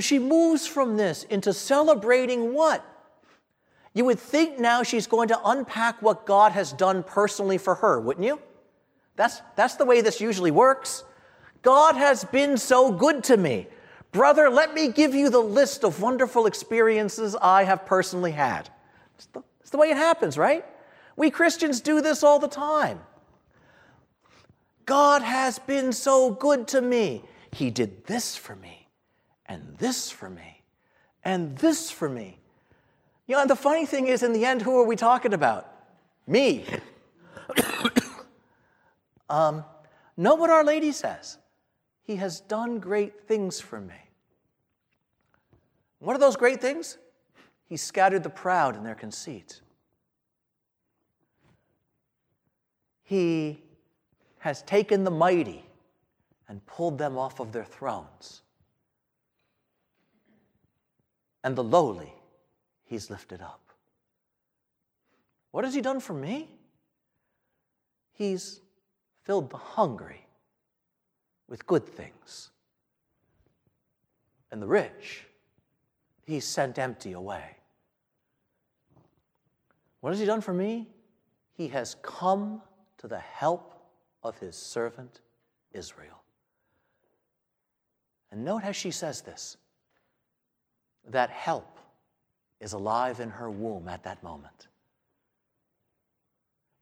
But 0.00 0.04
she 0.06 0.18
moves 0.18 0.66
from 0.66 0.96
this 0.96 1.24
into 1.24 1.52
celebrating 1.52 2.54
what? 2.54 2.82
You 3.92 4.06
would 4.06 4.18
think 4.18 4.58
now 4.58 4.82
she's 4.82 5.06
going 5.06 5.28
to 5.28 5.38
unpack 5.44 6.00
what 6.00 6.24
God 6.24 6.52
has 6.52 6.72
done 6.72 7.02
personally 7.02 7.58
for 7.58 7.74
her, 7.74 8.00
wouldn't 8.00 8.24
you? 8.24 8.40
That's, 9.16 9.42
that's 9.56 9.74
the 9.74 9.84
way 9.84 10.00
this 10.00 10.18
usually 10.18 10.52
works. 10.52 11.04
God 11.60 11.96
has 11.96 12.24
been 12.24 12.56
so 12.56 12.90
good 12.90 13.22
to 13.24 13.36
me. 13.36 13.66
Brother, 14.10 14.48
let 14.48 14.72
me 14.72 14.88
give 14.88 15.14
you 15.14 15.28
the 15.28 15.38
list 15.38 15.84
of 15.84 16.00
wonderful 16.00 16.46
experiences 16.46 17.36
I 17.36 17.64
have 17.64 17.84
personally 17.84 18.32
had. 18.32 18.70
It's 19.16 19.26
the, 19.26 19.42
it's 19.60 19.68
the 19.68 19.76
way 19.76 19.90
it 19.90 19.98
happens, 19.98 20.38
right? 20.38 20.64
We 21.16 21.30
Christians 21.30 21.82
do 21.82 22.00
this 22.00 22.22
all 22.22 22.38
the 22.38 22.48
time. 22.48 23.00
God 24.86 25.20
has 25.20 25.58
been 25.58 25.92
so 25.92 26.30
good 26.30 26.68
to 26.68 26.80
me. 26.80 27.22
He 27.52 27.68
did 27.68 28.06
this 28.06 28.34
for 28.34 28.56
me, 28.56 28.79
and 29.50 29.76
this 29.78 30.12
for 30.12 30.30
me, 30.30 30.62
and 31.24 31.58
this 31.58 31.90
for 31.90 32.08
me. 32.08 32.38
You 33.26 33.34
know, 33.34 33.40
and 33.40 33.50
the 33.50 33.56
funny 33.56 33.84
thing 33.84 34.06
is, 34.06 34.22
in 34.22 34.32
the 34.32 34.44
end, 34.44 34.62
who 34.62 34.78
are 34.78 34.86
we 34.86 34.94
talking 34.94 35.34
about? 35.34 35.74
Me. 36.28 36.64
um, 39.28 39.64
know 40.16 40.36
what 40.36 40.50
Our 40.50 40.62
Lady 40.62 40.92
says. 40.92 41.36
He 42.04 42.14
has 42.16 42.40
done 42.40 42.78
great 42.78 43.26
things 43.26 43.58
for 43.58 43.80
me. 43.80 43.96
What 45.98 46.14
are 46.14 46.20
those 46.20 46.36
great 46.36 46.60
things? 46.60 46.98
He 47.68 47.76
scattered 47.76 48.22
the 48.22 48.30
proud 48.30 48.76
in 48.76 48.84
their 48.84 48.94
conceit. 48.94 49.60
He 53.02 53.60
has 54.38 54.62
taken 54.62 55.02
the 55.02 55.10
mighty 55.10 55.64
and 56.48 56.64
pulled 56.66 56.98
them 56.98 57.18
off 57.18 57.40
of 57.40 57.50
their 57.50 57.64
thrones. 57.64 58.42
And 61.42 61.56
the 61.56 61.64
lowly 61.64 62.12
he's 62.84 63.10
lifted 63.10 63.40
up. 63.40 63.60
What 65.50 65.64
has 65.64 65.74
he 65.74 65.80
done 65.80 66.00
for 66.00 66.12
me? 66.12 66.48
He's 68.12 68.60
filled 69.22 69.50
the 69.50 69.56
hungry 69.56 70.26
with 71.48 71.66
good 71.66 71.86
things. 71.86 72.50
And 74.50 74.60
the 74.60 74.66
rich, 74.66 75.26
he 76.26 76.40
sent 76.40 76.78
empty 76.78 77.12
away. 77.12 77.56
What 80.00 80.10
has 80.10 80.20
he 80.20 80.26
done 80.26 80.40
for 80.40 80.52
me? 80.52 80.88
He 81.56 81.68
has 81.68 81.96
come 82.02 82.62
to 82.98 83.08
the 83.08 83.18
help 83.18 83.74
of 84.22 84.38
his 84.38 84.56
servant 84.56 85.20
Israel. 85.72 86.22
And 88.30 88.44
note 88.44 88.62
how 88.62 88.72
she 88.72 88.90
says 88.90 89.20
this 89.22 89.56
that 91.08 91.30
help 91.30 91.78
is 92.60 92.72
alive 92.72 93.20
in 93.20 93.30
her 93.30 93.50
womb 93.50 93.88
at 93.88 94.04
that 94.04 94.22
moment 94.22 94.68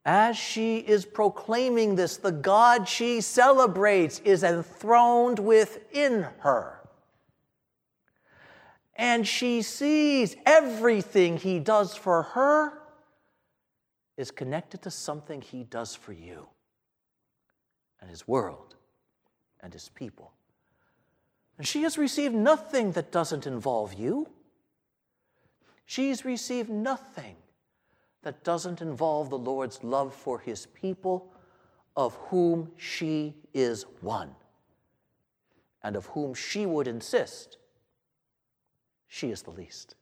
as 0.08 0.38
she 0.38 0.78
is 0.78 1.04
proclaiming 1.04 1.94
this, 1.94 2.16
the 2.16 2.32
God 2.32 2.88
she 2.88 3.20
celebrates 3.20 4.20
is 4.20 4.42
enthroned 4.42 5.38
within 5.38 6.26
her. 6.38 6.80
And 8.94 9.28
she 9.28 9.60
sees 9.60 10.34
everything 10.46 11.36
he 11.36 11.58
does 11.58 11.94
for 11.94 12.22
her 12.22 12.72
is 14.16 14.30
connected 14.30 14.80
to 14.82 14.90
something 14.90 15.42
he 15.42 15.62
does 15.64 15.94
for 15.94 16.14
you 16.14 16.48
and 18.00 18.08
his 18.08 18.26
world 18.26 18.76
and 19.60 19.74
his 19.74 19.90
people. 19.90 20.32
And 21.58 21.66
she 21.66 21.82
has 21.82 21.98
received 21.98 22.34
nothing 22.34 22.92
that 22.92 23.10
doesn't 23.10 23.46
involve 23.46 23.92
you. 23.92 24.28
She's 25.84 26.24
received 26.24 26.70
nothing 26.70 27.36
that 28.22 28.44
doesn't 28.44 28.80
involve 28.80 29.30
the 29.30 29.38
Lord's 29.38 29.82
love 29.82 30.14
for 30.14 30.38
his 30.38 30.66
people, 30.66 31.32
of 31.96 32.14
whom 32.28 32.70
she 32.76 33.34
is 33.52 33.84
one, 34.00 34.30
and 35.82 35.96
of 35.96 36.06
whom 36.06 36.32
she 36.32 36.64
would 36.64 36.86
insist 36.86 37.58
she 39.08 39.30
is 39.30 39.42
the 39.42 39.50
least. 39.50 39.96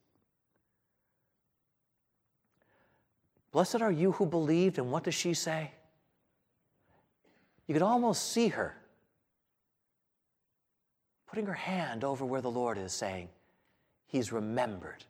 Blessed 3.52 3.80
are 3.80 3.92
you 3.92 4.12
who 4.12 4.26
believed, 4.26 4.76
and 4.76 4.90
what 4.90 5.04
does 5.04 5.14
she 5.14 5.32
say? 5.32 5.70
You 7.66 7.72
could 7.72 7.82
almost 7.82 8.32
see 8.32 8.48
her 8.48 8.76
putting 11.36 11.48
her 11.48 11.52
hand 11.52 12.02
over 12.02 12.24
where 12.24 12.40
the 12.40 12.50
Lord 12.50 12.78
is, 12.78 12.94
saying, 12.94 13.28
He's 14.06 14.32
remembered. 14.32 15.04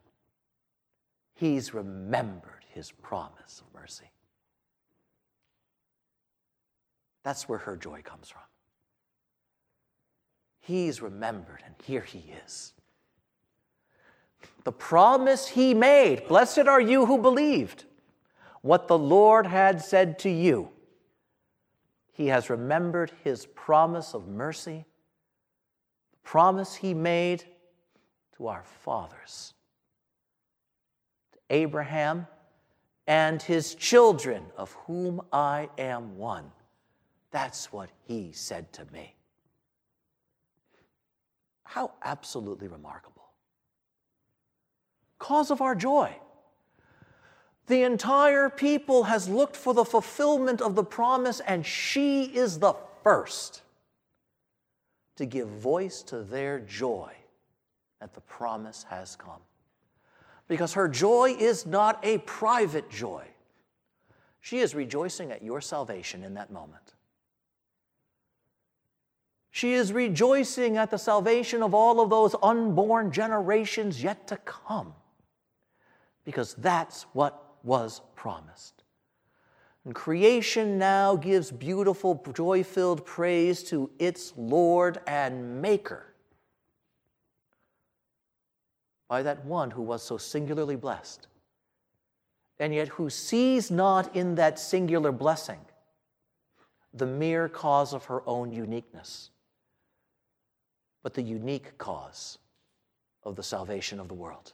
He's 1.35 1.73
remembered 1.73 2.65
his 2.75 2.91
promise 2.91 3.63
of 3.65 3.81
mercy. 3.81 4.11
That's 7.23 7.49
where 7.49 7.61
her 7.61 7.77
joy 7.77 8.03
comes 8.03 8.29
from. 8.29 8.43
He's 10.59 11.01
remembered, 11.01 11.63
and 11.65 11.77
here 11.85 12.01
he 12.01 12.25
is. 12.45 12.73
The 14.65 14.73
promise 14.73 15.47
he 15.47 15.75
made 15.75 16.27
Blessed 16.27 16.67
are 16.67 16.81
you 16.81 17.07
who 17.07 17.19
believed 17.19 17.85
what 18.63 18.89
the 18.89 18.99
Lord 18.99 19.47
had 19.47 19.81
said 19.81 20.19
to 20.21 20.29
you. 20.29 20.71
He 22.11 22.27
has 22.27 22.51
remembered 22.51 23.13
his 23.23 23.47
promise 23.47 24.13
of 24.13 24.27
mercy, 24.27 24.87
promise 26.27 26.75
he 26.75 26.93
made 26.93 27.45
to 28.37 28.49
our 28.49 28.65
fathers, 28.83 29.55
to 31.33 31.39
Abraham 31.51 32.27
and 33.07 33.41
his 33.41 33.77
children, 33.77 34.43
of 34.57 34.73
whom 34.73 35.21
I 35.33 35.69
am 35.79 36.19
one. 36.19 36.51
That's 37.31 37.73
what 37.73 37.91
he 38.09 38.33
said 38.33 38.73
to 38.73 38.85
me. 38.93 39.15
How 41.63 41.93
absolutely 42.03 42.67
remarkable. 42.67 43.29
Cause 45.21 45.53
of 45.53 45.61
our 45.63 45.77
joy. 45.77 46.13
The 47.69 47.85
entire 47.85 48.51
people 48.51 49.05
has 49.05 49.29
looked 49.29 49.55
for 49.55 49.73
the 49.73 49.85
fulfillment 49.85 50.61
of 50.61 50.75
the 50.75 50.85
promise, 50.85 51.39
and 51.39 51.65
she 51.65 52.25
is 52.25 52.59
the 52.59 52.75
first 53.05 53.63
to 55.17 55.27
give 55.27 55.49
voice 55.49 56.03
to 56.03 56.23
their 56.23 56.61
joy 56.61 57.13
that 58.01 58.15
the 58.15 58.21
promise 58.21 58.85
has 58.89 59.17
come 59.17 59.41
because 60.49 60.75
her 60.75 60.89
joy 60.89 61.35
is 61.39 61.67
not 61.67 61.99
a 62.05 62.19
private 62.19 62.89
joy. 62.91 63.25
She 64.41 64.59
is 64.59 64.75
rejoicing 64.75 65.33
at 65.33 65.43
your 65.43 65.61
salvation 65.61 66.23
in 66.23 66.35
that 66.35 66.53
moment. 66.53 66.95
She 69.51 69.73
is 69.73 69.93
rejoicing 69.93 70.77
at 70.77 70.91
the 70.91 70.99
salvation 70.99 71.63
of 71.63 71.75
all 71.75 72.01
of 72.01 72.11
those 72.11 72.37
unborn 72.43 73.11
generations 73.11 74.03
yet 74.03 74.29
to 74.29 74.37
come, 74.37 74.93
because 76.25 76.55
that's 76.55 77.05
what 77.15 77.57
was 77.65 78.03
promised. 78.15 78.76
And 79.87 79.95
creation 79.95 80.79
now 80.79 81.15
gives 81.15 81.53
beautiful, 81.53 82.21
joy 82.35 82.65
filled 82.65 83.07
praise 83.07 83.63
to 83.65 83.89
its 84.01 84.33
Lord 84.37 84.99
and 85.07 85.63
Maker 85.63 86.13
by 89.09 89.23
that 89.23 89.45
one 89.45 89.71
who 89.71 89.83
was 89.83 90.03
so 90.03 90.19
singularly 90.19 90.75
blessed, 90.75 91.29
and 92.59 92.75
yet 92.75 92.89
who 92.89 93.09
sees 93.09 93.71
not 93.71 94.17
in 94.17 94.35
that 94.35 94.59
singular 94.59 95.13
blessing 95.13 95.61
the 96.93 97.07
mere 97.07 97.49
cause 97.49 97.95
of 97.95 98.07
her 98.07 98.29
own 98.29 98.51
uniqueness, 98.51 99.31
but 101.05 101.15
the 101.15 101.23
unique 101.23 101.79
cause 101.79 102.39
of 103.23 103.37
the 103.37 103.43
salvation 103.45 104.01
of 104.01 104.09
the 104.09 104.15
world, 104.15 104.53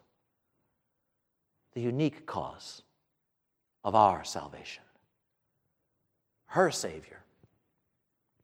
the 1.73 1.81
unique 1.81 2.27
cause 2.27 2.83
of 3.83 3.95
our 3.95 4.25
salvation. 4.25 4.83
Her 6.53 6.71
Savior 6.71 7.23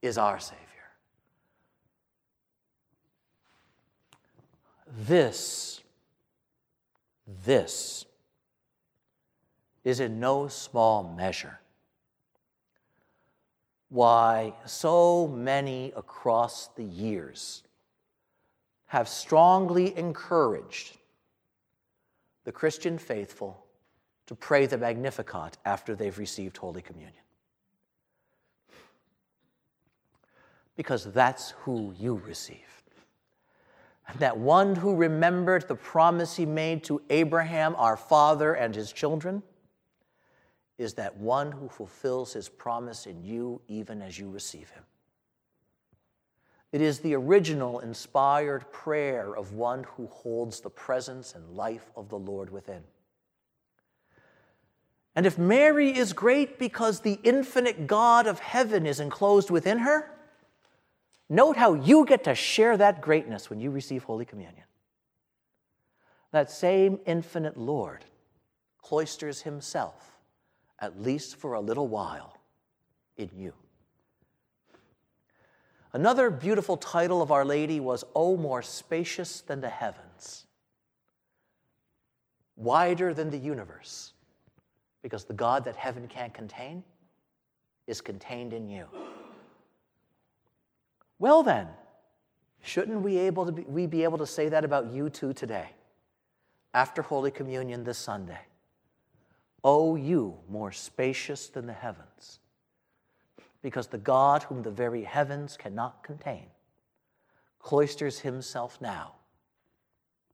is 0.01 0.17
our 0.17 0.41
Savior. 0.41 0.65
This, 5.07 5.83
this 7.45 8.07
is 9.85 10.01
in 10.01 10.19
no 10.21 10.49
small 10.49 11.05
measure 11.05 11.61
why 13.91 14.55
so 14.65 15.29
many 15.29 15.93
across 15.95 16.69
the 16.77 16.85
years 16.85 17.63
have 18.87 19.07
strongly 19.07 19.95
encouraged 19.99 20.97
the 22.45 22.53
Christian 22.53 22.97
faithful 22.97 23.67
to 24.29 24.35
pray 24.35 24.65
the 24.65 24.79
Magnificat 24.79 25.59
after 25.67 25.95
they've 25.95 26.19
received 26.19 26.57
Holy 26.57 26.81
Communion. 26.81 27.13
Because 30.79 31.07
that's 31.07 31.51
who 31.63 31.93
you 31.99 32.23
receive. 32.25 32.85
And 34.07 34.17
that 34.21 34.39
one 34.39 34.77
who 34.77 34.95
remembered 34.95 35.67
the 35.67 35.75
promise 35.75 36.37
he 36.37 36.47
made 36.47 36.85
to 36.85 37.03
Abraham, 37.11 37.75
our 37.77 37.97
father, 37.97 38.55
and 38.55 38.73
his 38.73 38.93
children, 38.93 39.43
is 40.79 40.95
that 40.95 41.17
one 41.17 41.51
who 41.51 41.69
fulfills 41.69 42.33
his 42.33 42.49
promise 42.49 43.07
in 43.07 43.25
you 43.25 43.61
even 43.67 44.01
as 44.01 44.21
you 44.21 44.31
receive 44.31 44.71
him. 44.71 44.85
It 46.71 46.81
is 46.81 47.01
the 47.01 47.17
original 47.17 47.81
inspired 47.81 48.71
prayer 48.71 49.37
of 49.37 49.55
one 49.55 49.83
who 49.97 50.07
holds 50.07 50.61
the 50.61 50.71
presence 50.71 51.35
and 51.35 51.57
life 51.57 51.91
of 51.97 52.09
the 52.09 52.19
Lord 52.19 52.51
within. 52.51 52.85
And 55.17 55.27
if 55.27 55.39
Mary 55.39 55.99
is 55.99 56.13
great 56.13 56.57
because 56.57 57.01
the 57.01 57.19
infinite 57.25 57.89
God 57.89 58.29
of 58.29 58.39
heaven 58.39 58.87
is 58.87 59.01
enclosed 59.01 59.51
within 59.51 59.79
her, 59.79 60.13
Note 61.29 61.57
how 61.57 61.75
you 61.75 62.07
get 62.07 62.25
to 62.25 62.35
share 62.35 62.77
that 62.77 63.01
greatness 63.03 63.51
when 63.51 63.61
you 63.61 63.71
receive 63.71 64.05
Holy 64.05 64.25
Communion. 64.25 64.65
That 66.31 66.51
same 66.51 67.01
infinite 67.07 67.57
Lord 67.57 68.05
cloisters 68.83 69.43
himself, 69.43 70.19
at 70.79 71.01
least 71.01 71.37
for 71.37 71.53
a 71.53 71.61
little 71.61 71.89
while, 71.89 72.39
in 73.17 73.31
you. 73.35 73.53
Another 75.93 76.31
beautiful 76.31 76.77
title 76.77 77.21
of 77.21 77.33
Our 77.33 77.45
Lady 77.45 77.81
was, 77.81 78.05
O 78.15 78.37
more 78.37 78.63
spacious 78.63 79.41
than 79.41 79.61
the 79.61 79.69
heavens, 79.69 80.47
wider 82.57 83.13
than 83.13 83.31
the 83.31 83.39
universe, 83.39 84.13
because 85.03 85.25
the 85.25 85.35
God 85.35 85.65
that 85.65 85.77
heaven 85.77 86.07
can't 86.09 86.33
contain 86.33 86.85
is 87.87 88.01
contained 88.01 88.53
in 88.53 88.69
you. 88.69 88.87
Well, 91.19 91.43
then, 91.43 91.69
shouldn't 92.63 93.03
we, 93.03 93.19
able 93.19 93.47
to 93.47 93.53
be, 93.53 93.63
we 93.63 93.87
be 93.87 94.05
able 94.05 94.19
to 94.19 94.27
say 94.27 94.49
that 94.49 94.65
about 94.65 94.93
you 94.93 95.11
too 95.11 95.33
today, 95.33 95.71
after 96.75 97.03
Holy 97.03 97.31
Communion 97.31 97.85
this 97.85 97.99
Sunday? 97.99 98.41
O 99.65 99.97
you 99.97 100.39
more 100.49 100.71
spacious 100.71 101.49
than 101.49 101.67
the 101.67 101.73
heavens, 101.73 102.39
because 103.63 103.89
the 103.89 103.99
God 103.99 104.45
whom 104.45 104.63
the 104.63 104.71
very 104.71 105.03
heavens 105.03 105.57
cannot 105.57 106.03
contain 106.03 106.47
cloisters 107.59 108.21
himself 108.21 108.81
now 108.81 109.15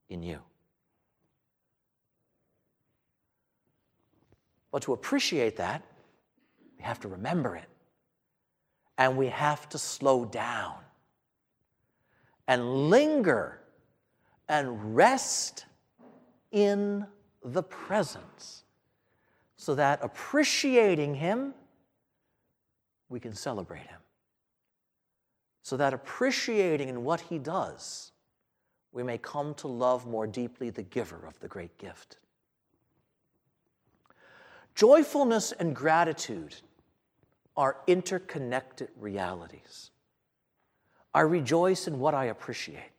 in 0.09 0.23
you. 0.23 0.39
But 4.71 4.83
to 4.83 4.93
appreciate 4.93 5.57
that, 5.57 5.83
we 6.77 6.85
have 6.85 7.01
to 7.01 7.09
remember 7.09 7.57
it 7.57 7.69
and 8.99 9.17
we 9.17 9.29
have 9.29 9.69
to 9.71 9.79
slow 9.79 10.25
down 10.25 10.75
and 12.47 12.91
linger 12.91 13.61
and 14.49 14.95
rest 14.95 15.67
in 16.53 17.07
the 17.43 17.63
presence 17.63 18.65
so 19.57 19.75
that 19.75 19.99
appreciating 20.03 21.15
Him, 21.15 21.55
we 23.09 23.19
can 23.19 23.35
celebrate 23.35 23.87
Him. 23.87 24.01
So 25.63 25.77
that 25.79 25.95
appreciating 25.95 26.91
in 26.91 27.03
what 27.03 27.23
He 27.23 27.39
does, 27.39 28.13
we 28.93 29.03
may 29.03 29.19
come 29.19 29.55
to 29.55 29.69
love 29.69 30.07
more 30.07 30.27
deeply 30.27 30.71
the 30.71 30.83
giver 30.83 31.27
of 31.27 31.41
the 31.41 31.49
great 31.49 31.77
gift. 31.79 32.19
Joyfulness 34.75 35.53
and 35.53 35.75
gratitude 35.75 36.57
are 37.57 37.77
interconnected 37.87 38.89
realities. 38.99 39.91
I 41.13 41.21
rejoice 41.21 41.87
in 41.87 41.99
what 42.01 42.15
I 42.15 42.27
appreciate. 42.27 42.91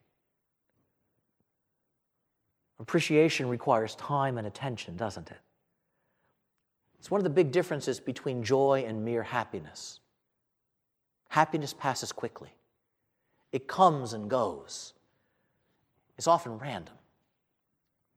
Appreciation 2.80 3.47
requires 3.47 3.95
time 3.95 4.38
and 4.38 4.47
attention, 4.47 4.95
doesn't 4.95 5.32
it? 5.32 5.38
It's 6.99 7.12
one 7.12 7.20
of 7.20 7.24
the 7.24 7.30
big 7.30 7.51
differences 7.51 7.99
between 7.99 8.43
joy 8.43 8.86
and 8.88 9.03
mere 9.06 9.24
happiness. 9.24 9.99
Happiness 11.30 11.74
passes 11.74 12.12
quickly, 12.12 12.49
it 13.51 13.68
comes 13.68 14.14
and 14.14 14.30
goes, 14.30 14.93
it's 16.18 16.28
often 16.28 16.58
random. 16.58 16.95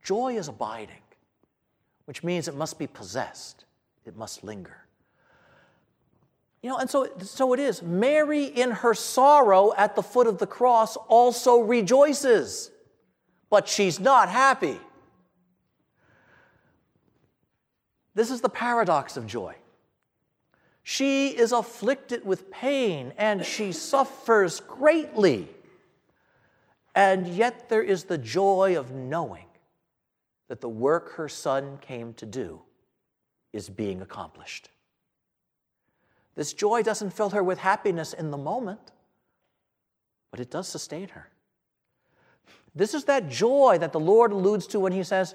Joy 0.03 0.37
is 0.37 0.49
abiding, 0.49 1.03
which 2.05 2.23
means 2.23 2.49
it 2.49 2.55
must 2.55 2.79
be 2.79 2.87
possessed, 2.87 3.65
it 4.07 4.17
must 4.17 4.45
linger. 4.45 4.88
You 6.63 6.71
know, 6.71 6.79
and 6.79 6.91
so, 6.91 7.09
so 7.21 7.53
it 7.53 7.61
is. 7.61 7.83
Mary, 7.83 8.45
in 8.45 8.71
her 8.71 8.95
sorrow 8.95 9.73
at 9.77 9.95
the 9.95 10.03
foot 10.03 10.27
of 10.27 10.39
the 10.39 10.47
cross, 10.47 10.97
also 10.97 11.61
rejoices, 11.61 12.71
but 13.49 13.69
she's 13.69 14.01
not 14.01 14.29
happy. 14.29 14.79
This 18.15 18.33
is 18.33 18.41
the 18.41 18.49
paradox 18.49 19.17
of 19.17 19.27
joy. 19.27 19.55
She 20.83 21.29
is 21.29 21.53
afflicted 21.53 22.25
with 22.25 22.51
pain 22.51 23.13
and 23.17 23.45
she 23.45 23.71
suffers 23.73 24.59
greatly. 24.59 25.49
And 26.95 27.29
yet 27.29 27.69
there 27.69 27.83
is 27.83 28.05
the 28.05 28.19
joy 28.19 28.77
of 28.77 28.91
knowing 28.91 29.45
that 30.49 30.61
the 30.61 30.69
work 30.69 31.13
her 31.13 31.29
son 31.29 31.79
came 31.81 32.15
to 32.15 32.27
do 32.27 32.63
is 33.53 33.69
being 33.69 34.01
accomplished. 34.01 34.71
This 36.39 36.53
joy 36.53 36.85
doesn't 36.85 37.11
fill 37.11 37.31
her 37.31 37.43
with 37.43 37.59
happiness 37.59 38.13
in 38.13 38.31
the 38.31 38.37
moment, 38.37 38.93
but 40.31 40.39
it 40.39 40.53
does 40.53 40.69
sustain 40.69 41.09
her. 41.09 41.29
This 42.77 42.95
is 42.95 43.07
that 43.07 43.29
joy 43.29 43.79
that 43.81 43.91
the 43.93 43.99
Lord 43.99 44.31
alludes 44.31 44.69
to 44.69 44.79
when 44.79 44.93
he 44.93 45.03
says, 45.03 45.35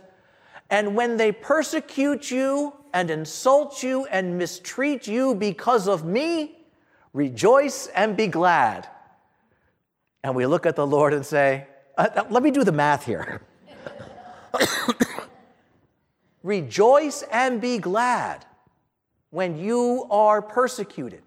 And 0.69 0.95
when 0.95 1.17
they 1.17 1.33
persecute 1.33 2.31
you 2.31 2.73
and 2.93 3.11
insult 3.11 3.83
you 3.83 4.05
and 4.05 4.37
mistreat 4.37 5.05
you 5.05 5.35
because 5.35 5.89
of 5.89 6.05
me, 6.05 6.59
rejoice 7.11 7.87
and 7.87 8.15
be 8.15 8.27
glad. 8.27 8.87
And 10.23 10.37
we 10.37 10.45
look 10.45 10.65
at 10.65 10.77
the 10.77 10.87
Lord 10.87 11.13
and 11.13 11.25
say, 11.25 11.67
uh, 11.97 12.07
uh 12.15 12.23
Let 12.29 12.43
me 12.43 12.49
do 12.49 12.63
the 12.63 12.71
math 12.71 13.05
here. 13.05 13.41
rejoice 16.43 17.23
and 17.23 17.59
be 17.59 17.77
glad 17.77 18.45
when 19.33 19.57
you 19.57 20.05
are 20.11 20.43
persecuted. 20.43 21.23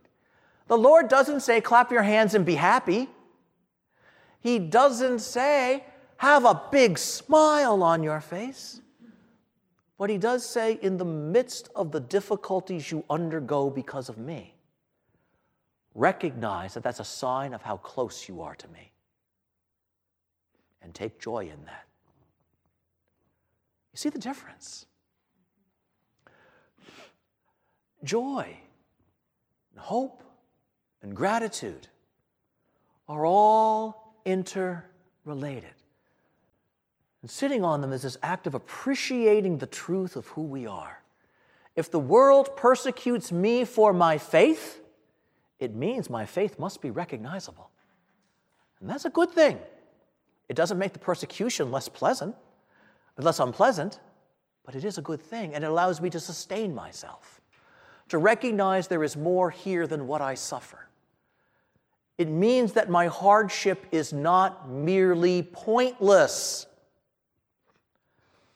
The 0.69 0.79
Lord 0.79 1.09
doesn't 1.09 1.41
say, 1.41 1.61
clap 1.61 1.91
your 1.91 2.05
hands 2.05 2.35
and 2.35 2.47
be 2.47 2.55
happy. 2.55 3.09
He 4.39 4.61
doesn't 4.61 5.19
say, 5.19 5.83
have 6.19 6.45
a 6.45 6.63
big 6.71 6.99
smile 6.99 7.83
on 7.83 8.05
your 8.05 8.21
face. 8.21 8.81
But 9.99 10.09
He 10.09 10.19
does 10.19 10.49
say, 10.49 10.79
in 10.83 10.99
the 10.99 11.05
midst 11.05 11.69
of 11.75 11.91
the 11.91 11.99
difficulties 11.99 12.93
you 12.93 13.05
undergo 13.11 13.71
because 13.71 14.09
of 14.09 14.19
me, 14.19 14.55
recognize 15.97 16.75
that 16.75 16.85
that's 16.85 17.01
a 17.01 17.05
sign 17.05 17.55
of 17.55 17.63
how 17.63 17.79
close 17.79 18.29
you 18.29 18.41
are 18.41 18.55
to 18.55 18.69
me. 18.69 18.93
And 20.81 20.95
take 20.95 21.19
joy 21.19 21.41
in 21.41 21.65
that. 21.65 21.87
You 23.93 23.97
see 23.97 24.11
the 24.11 24.21
difference? 24.21 24.87
Joy 28.05 28.57
and 29.73 29.81
hope 29.81 30.23
and 31.03 31.15
gratitude 31.15 31.89
are 33.09 33.25
all 33.25 34.15
interrelated. 34.25 35.75
And 37.23 37.31
sitting 37.31 37.65
on 37.65 37.81
them 37.81 37.93
is 37.93 38.03
this 38.03 38.19
act 38.23 38.47
of 38.47 38.55
appreciating 38.55 39.59
the 39.59 39.67
truth 39.67 40.17
of 40.17 40.27
who 40.29 40.43
we 40.43 40.67
are. 40.67 41.03
If 41.75 41.91
the 41.91 41.99
world 41.99 42.57
persecutes 42.57 43.33
me 43.33 43.65
for 43.65 43.93
my 43.93 44.19
faith, 44.19 44.81
it 45.59 45.75
means 45.75 46.09
my 46.09 46.27
faith 46.27 46.59
must 46.59 46.81
be 46.81 46.91
recognizable. 46.91 47.71
And 48.81 48.89
that's 48.89 49.05
a 49.05 49.11
good 49.11 49.31
thing. 49.31 49.59
It 50.49 50.57
doesn't 50.57 50.79
make 50.79 50.93
the 50.93 50.99
persecution 50.99 51.71
less 51.73 51.89
pleasant, 51.89 52.37
less 53.19 53.41
unpleasant, 53.41 54.01
but 54.65 54.75
it 54.75 54.85
is 54.85 54.99
a 54.99 55.03
good 55.03 55.21
thing, 55.21 55.55
and 55.55 55.65
it 55.65 55.67
allows 55.71 56.01
me 56.01 56.11
to 56.11 56.21
sustain 56.21 56.75
myself, 56.75 57.41
to 58.09 58.19
recognize 58.19 58.89
there 58.89 59.05
is 59.05 59.17
more 59.17 59.51
here 59.51 59.87
than 59.87 60.07
what 60.07 60.21
I 60.21 60.35
suffer. 60.35 60.87
It 62.19 62.29
means 62.29 62.73
that 62.73 62.89
my 62.89 63.07
hardship 63.07 63.87
is 63.93 64.13
not 64.13 64.71
merely 64.71 65.43
pointless, 65.43 66.67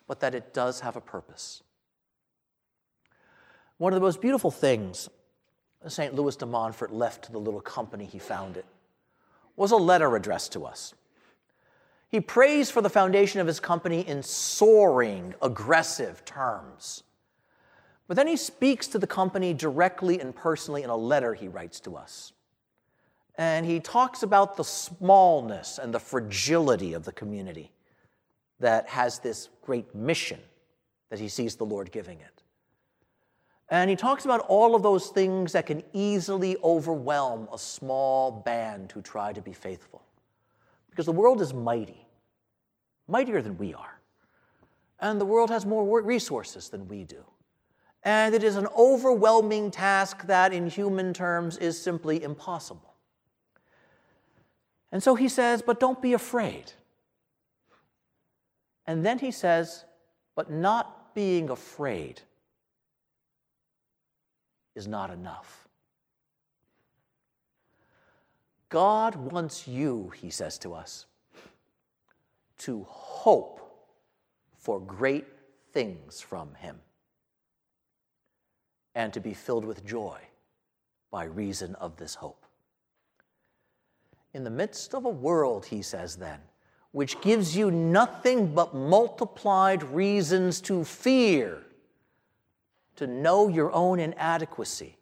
but 0.06 0.20
that 0.20 0.34
it 0.34 0.54
does 0.54 0.80
have 0.80 0.96
a 0.96 1.00
purpose. 1.00 1.62
One 3.78 3.92
of 3.92 4.00
the 4.00 4.04
most 4.04 4.20
beautiful 4.20 4.50
things 4.50 5.08
St. 5.86 6.14
Louis 6.14 6.36
de 6.36 6.44
Montfort 6.44 6.92
left 6.92 7.24
to 7.24 7.32
the 7.32 7.38
little 7.38 7.60
company 7.60 8.04
he 8.04 8.18
founded 8.18 8.64
was 9.56 9.70
a 9.70 9.76
letter 9.76 10.14
addressed 10.14 10.52
to 10.52 10.66
us. 10.66 10.94
He 12.08 12.20
prays 12.20 12.70
for 12.70 12.82
the 12.82 12.90
foundation 12.90 13.40
of 13.40 13.46
his 13.46 13.60
company 13.60 14.06
in 14.06 14.22
soaring, 14.22 15.34
aggressive 15.40 16.24
terms. 16.24 17.04
But 18.10 18.16
then 18.16 18.26
he 18.26 18.36
speaks 18.36 18.88
to 18.88 18.98
the 18.98 19.06
company 19.06 19.54
directly 19.54 20.18
and 20.18 20.34
personally 20.34 20.82
in 20.82 20.90
a 20.90 20.96
letter 20.96 21.32
he 21.32 21.46
writes 21.46 21.78
to 21.78 21.94
us. 21.94 22.32
And 23.36 23.64
he 23.64 23.78
talks 23.78 24.24
about 24.24 24.56
the 24.56 24.64
smallness 24.64 25.78
and 25.78 25.94
the 25.94 26.00
fragility 26.00 26.92
of 26.94 27.04
the 27.04 27.12
community 27.12 27.70
that 28.58 28.88
has 28.88 29.20
this 29.20 29.48
great 29.62 29.94
mission 29.94 30.40
that 31.10 31.20
he 31.20 31.28
sees 31.28 31.54
the 31.54 31.64
Lord 31.64 31.92
giving 31.92 32.18
it. 32.18 32.42
And 33.68 33.88
he 33.88 33.94
talks 33.94 34.24
about 34.24 34.40
all 34.48 34.74
of 34.74 34.82
those 34.82 35.10
things 35.10 35.52
that 35.52 35.66
can 35.66 35.84
easily 35.92 36.56
overwhelm 36.64 37.46
a 37.52 37.58
small 37.58 38.32
band 38.32 38.90
who 38.90 39.02
try 39.02 39.32
to 39.32 39.40
be 39.40 39.52
faithful. 39.52 40.02
Because 40.90 41.06
the 41.06 41.12
world 41.12 41.40
is 41.40 41.54
mighty, 41.54 42.08
mightier 43.06 43.40
than 43.40 43.56
we 43.56 43.72
are. 43.72 44.00
And 44.98 45.20
the 45.20 45.24
world 45.24 45.50
has 45.50 45.64
more 45.64 46.02
resources 46.02 46.70
than 46.70 46.88
we 46.88 47.04
do. 47.04 47.24
And 48.02 48.34
it 48.34 48.42
is 48.42 48.56
an 48.56 48.66
overwhelming 48.76 49.70
task 49.70 50.26
that, 50.26 50.52
in 50.52 50.68
human 50.68 51.12
terms, 51.12 51.58
is 51.58 51.80
simply 51.80 52.22
impossible. 52.22 52.94
And 54.90 55.02
so 55.02 55.14
he 55.14 55.28
says, 55.28 55.62
But 55.62 55.80
don't 55.80 56.00
be 56.00 56.14
afraid. 56.14 56.72
And 58.86 59.04
then 59.04 59.18
he 59.18 59.30
says, 59.30 59.84
But 60.34 60.50
not 60.50 61.14
being 61.14 61.50
afraid 61.50 62.22
is 64.74 64.88
not 64.88 65.10
enough. 65.10 65.68
God 68.70 69.16
wants 69.16 69.68
you, 69.68 70.12
he 70.14 70.30
says 70.30 70.56
to 70.58 70.72
us, 70.72 71.06
to 72.58 72.86
hope 72.88 73.60
for 74.56 74.80
great 74.80 75.26
things 75.72 76.20
from 76.20 76.54
him 76.54 76.78
and 78.94 79.12
to 79.12 79.20
be 79.20 79.34
filled 79.34 79.64
with 79.64 79.84
joy 79.84 80.18
by 81.10 81.24
reason 81.24 81.74
of 81.76 81.96
this 81.96 82.14
hope. 82.14 82.44
In 84.32 84.44
the 84.44 84.50
midst 84.50 84.94
of 84.94 85.04
a 85.04 85.10
world, 85.10 85.66
he 85.66 85.82
says 85.82 86.16
then, 86.16 86.40
which 86.92 87.20
gives 87.20 87.56
you 87.56 87.70
nothing 87.70 88.54
but 88.54 88.74
multiplied 88.74 89.82
reasons 89.82 90.60
to 90.62 90.84
fear 90.84 91.62
to 92.96 93.06
know 93.06 93.48
your 93.48 93.72
own 93.72 93.98
inadequacy, 93.98 94.98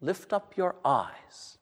lift 0.00 0.32
up 0.32 0.56
your 0.56 0.76
eyes 0.84 1.58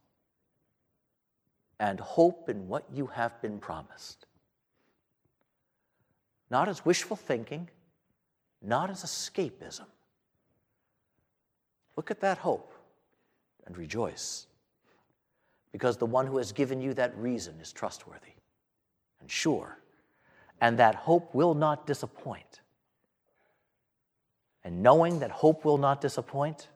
and 1.80 1.98
hope 1.98 2.48
in 2.48 2.68
what 2.68 2.84
you 2.92 3.06
have 3.06 3.40
been 3.42 3.58
promised. 3.58 4.26
Not 6.50 6.68
as 6.68 6.84
wishful 6.84 7.16
thinking, 7.16 7.68
not 8.62 8.90
as 8.90 9.02
escapism. 9.02 9.86
Look 11.96 12.10
at 12.10 12.20
that 12.20 12.38
hope 12.38 12.72
and 13.66 13.76
rejoice, 13.76 14.46
because 15.72 15.96
the 15.96 16.06
one 16.06 16.26
who 16.26 16.38
has 16.38 16.52
given 16.52 16.80
you 16.80 16.94
that 16.94 17.16
reason 17.16 17.54
is 17.60 17.72
trustworthy 17.72 18.34
and 19.20 19.30
sure, 19.30 19.78
and 20.60 20.78
that 20.78 20.94
hope 20.94 21.34
will 21.34 21.54
not 21.54 21.86
disappoint 21.86 22.62
and 24.64 24.82
knowing 24.82 25.18
that 25.18 25.30
hope 25.30 25.64
will 25.64 25.78
not 25.78 26.00
disappoint, 26.00 26.68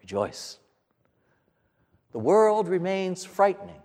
rejoice. 0.00 0.58
The 2.12 2.18
world 2.18 2.68
remains 2.68 3.24
frightening, 3.24 3.82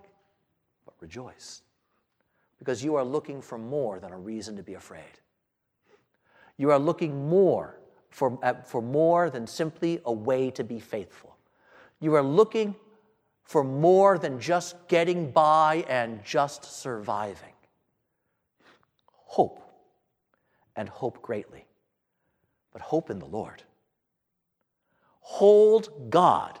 but 0.84 0.94
rejoice, 1.00 1.62
because 2.58 2.84
you 2.84 2.94
are 2.94 3.04
looking 3.04 3.40
for 3.40 3.58
more 3.58 3.98
than 3.98 4.12
a 4.12 4.18
reason 4.18 4.56
to 4.56 4.62
be 4.62 4.74
afraid. 4.74 5.02
You 6.56 6.70
are 6.70 6.78
looking 6.78 7.28
more 7.28 7.77
for, 8.10 8.38
uh, 8.42 8.54
for 8.62 8.82
more 8.82 9.30
than 9.30 9.46
simply 9.46 10.00
a 10.04 10.12
way 10.12 10.50
to 10.52 10.64
be 10.64 10.80
faithful. 10.80 11.36
You 12.00 12.14
are 12.14 12.22
looking 12.22 12.74
for 13.44 13.64
more 13.64 14.18
than 14.18 14.38
just 14.40 14.76
getting 14.88 15.30
by 15.30 15.84
and 15.88 16.22
just 16.24 16.64
surviving. 16.64 17.54
Hope, 19.26 19.62
and 20.76 20.88
hope 20.88 21.20
greatly 21.22 21.64
but 22.78 22.82
hope 22.82 23.10
in 23.10 23.18
the 23.18 23.26
Lord. 23.26 23.64
Hold 25.20 26.10
God 26.10 26.58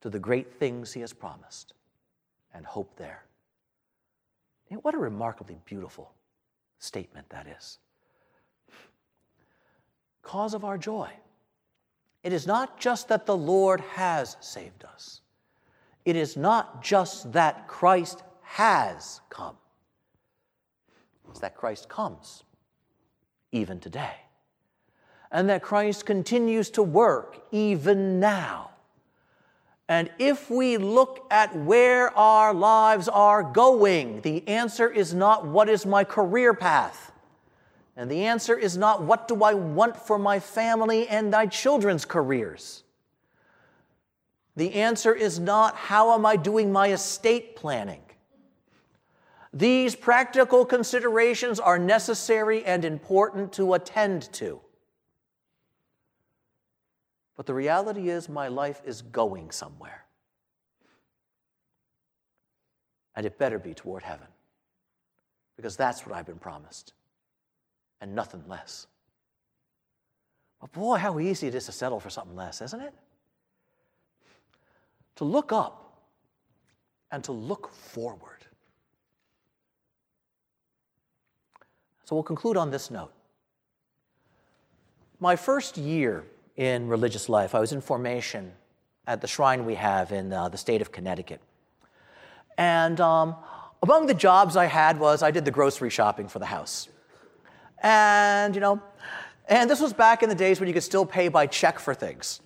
to 0.00 0.10
the 0.10 0.18
great 0.18 0.52
things 0.52 0.92
He 0.92 1.00
has 1.00 1.12
promised 1.12 1.72
and 2.52 2.66
hope 2.66 2.96
there. 2.96 3.24
What 4.82 4.96
a 4.96 4.98
remarkably 4.98 5.58
beautiful 5.64 6.12
statement 6.80 7.28
that 7.30 7.46
is. 7.46 7.78
Cause 10.26 10.54
of 10.54 10.64
our 10.64 10.76
joy. 10.76 11.08
It 12.24 12.32
is 12.32 12.48
not 12.48 12.80
just 12.80 13.06
that 13.10 13.26
the 13.26 13.36
Lord 13.36 13.80
has 13.94 14.36
saved 14.40 14.84
us, 14.84 15.20
it 16.04 16.16
is 16.16 16.36
not 16.36 16.82
just 16.82 17.32
that 17.32 17.68
Christ 17.68 18.24
has 18.42 19.20
come, 19.30 19.56
it's 21.30 21.38
that 21.38 21.56
Christ 21.56 21.88
comes 21.88 22.42
even 23.52 23.78
today. 23.78 24.16
And 25.30 25.48
that 25.48 25.62
Christ 25.62 26.06
continues 26.06 26.70
to 26.70 26.82
work 26.82 27.44
even 27.52 28.18
now. 28.18 28.70
And 29.88 30.10
if 30.18 30.50
we 30.50 30.76
look 30.76 31.24
at 31.30 31.54
where 31.54 32.16
our 32.18 32.52
lives 32.52 33.08
are 33.08 33.44
going, 33.44 34.22
the 34.22 34.46
answer 34.48 34.88
is 34.88 35.14
not 35.14 35.46
what 35.46 35.68
is 35.68 35.86
my 35.86 36.02
career 36.02 36.52
path. 36.52 37.12
And 37.96 38.10
the 38.10 38.24
answer 38.26 38.56
is 38.56 38.76
not 38.76 39.02
what 39.02 39.26
do 39.26 39.42
I 39.42 39.54
want 39.54 39.96
for 39.96 40.18
my 40.18 40.38
family 40.38 41.08
and 41.08 41.32
thy 41.32 41.46
children's 41.46 42.04
careers. 42.04 42.84
The 44.54 44.74
answer 44.74 45.14
is 45.14 45.38
not 45.38 45.74
how 45.76 46.12
am 46.12 46.26
I 46.26 46.36
doing 46.36 46.70
my 46.72 46.92
estate 46.92 47.56
planning. 47.56 48.02
These 49.52 49.96
practical 49.96 50.66
considerations 50.66 51.58
are 51.58 51.78
necessary 51.78 52.64
and 52.64 52.84
important 52.84 53.54
to 53.54 53.72
attend 53.72 54.30
to. 54.34 54.60
But 57.36 57.46
the 57.46 57.54
reality 57.54 58.10
is, 58.10 58.28
my 58.28 58.48
life 58.48 58.82
is 58.84 59.00
going 59.02 59.50
somewhere. 59.50 60.04
And 63.14 63.24
it 63.24 63.38
better 63.38 63.58
be 63.58 63.72
toward 63.72 64.02
heaven, 64.02 64.26
because 65.56 65.76
that's 65.76 66.06
what 66.06 66.14
I've 66.14 66.26
been 66.26 66.38
promised, 66.38 66.92
and 68.00 68.14
nothing 68.14 68.42
less. 68.48 68.86
But 70.60 70.72
boy, 70.72 70.96
how 70.96 71.18
easy 71.18 71.46
it 71.46 71.54
is 71.54 71.66
to 71.66 71.72
settle 71.72 72.00
for 72.00 72.10
something 72.10 72.36
less, 72.36 72.60
isn't 72.62 72.80
it? 72.80 72.94
To 75.16 75.24
look 75.24 75.52
up 75.52 76.00
and 77.10 77.22
to 77.24 77.32
look 77.32 77.72
forward. 77.72 78.46
So 82.04 82.14
we'll 82.14 82.22
conclude 82.22 82.56
on 82.56 82.70
this 82.70 82.90
note. 82.90 83.12
My 85.18 85.34
first 85.34 85.76
year 85.76 86.24
in 86.56 86.88
religious 86.88 87.28
life, 87.28 87.54
I 87.54 87.60
was 87.60 87.72
in 87.72 87.80
formation 87.80 88.52
at 89.06 89.20
the 89.20 89.26
shrine 89.26 89.64
we 89.64 89.74
have 89.74 90.12
in 90.12 90.32
uh, 90.32 90.48
the 90.48 90.58
state 90.58 90.80
of 90.80 90.92
Connecticut. 90.92 91.40
And 92.58 93.00
um, 93.00 93.36
among 93.82 94.06
the 94.06 94.14
jobs 94.14 94.56
I 94.56 94.66
had 94.66 94.98
was 94.98 95.22
I 95.22 95.30
did 95.30 95.44
the 95.44 95.50
grocery 95.50 95.90
shopping 95.90 96.28
for 96.28 96.38
the 96.38 96.46
house. 96.46 96.88
And, 97.82 98.54
you 98.54 98.60
know, 98.60 98.82
And 99.48 99.70
this 99.70 99.80
was 99.80 99.92
back 99.92 100.22
in 100.22 100.28
the 100.28 100.34
days 100.34 100.58
when 100.58 100.66
you 100.66 100.74
could 100.74 100.82
still 100.82 101.06
pay 101.06 101.28
by 101.28 101.46
check 101.46 101.78
for 101.78 101.94
things. 101.94 102.40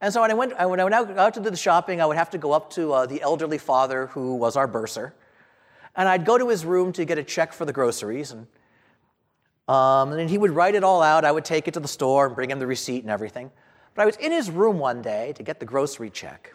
And 0.00 0.12
so 0.12 0.20
when 0.20 0.30
I 0.30 0.34
went, 0.34 0.52
when 0.68 0.80
I 0.80 0.84
went 0.84 1.18
out 1.18 1.34
to 1.34 1.40
do 1.40 1.50
the 1.50 1.56
shopping, 1.56 2.00
I 2.00 2.06
would 2.06 2.16
have 2.16 2.30
to 2.30 2.38
go 2.38 2.52
up 2.52 2.70
to 2.74 2.92
uh, 2.92 3.06
the 3.06 3.20
elderly 3.22 3.58
father 3.58 4.06
who 4.08 4.36
was 4.36 4.54
our 4.54 4.68
bursar. 4.68 5.14
And 5.96 6.08
I'd 6.08 6.24
go 6.24 6.38
to 6.38 6.48
his 6.48 6.64
room 6.64 6.92
to 6.92 7.04
get 7.04 7.18
a 7.18 7.24
check 7.24 7.52
for 7.52 7.64
the 7.64 7.72
groceries. 7.72 8.32
And, 8.32 8.46
um, 9.66 10.12
and 10.12 10.30
he 10.30 10.38
would 10.38 10.52
write 10.52 10.74
it 10.74 10.84
all 10.84 11.02
out. 11.02 11.24
I 11.24 11.32
would 11.32 11.44
take 11.44 11.66
it 11.66 11.74
to 11.74 11.80
the 11.80 11.88
store 11.88 12.26
and 12.26 12.34
bring 12.34 12.50
him 12.50 12.58
the 12.58 12.66
receipt 12.66 13.02
and 13.02 13.10
everything. 13.10 13.50
But 13.94 14.02
I 14.02 14.06
was 14.06 14.16
in 14.16 14.30
his 14.30 14.50
room 14.50 14.78
one 14.78 15.02
day 15.02 15.32
to 15.36 15.42
get 15.42 15.58
the 15.58 15.66
grocery 15.66 16.10
check. 16.10 16.54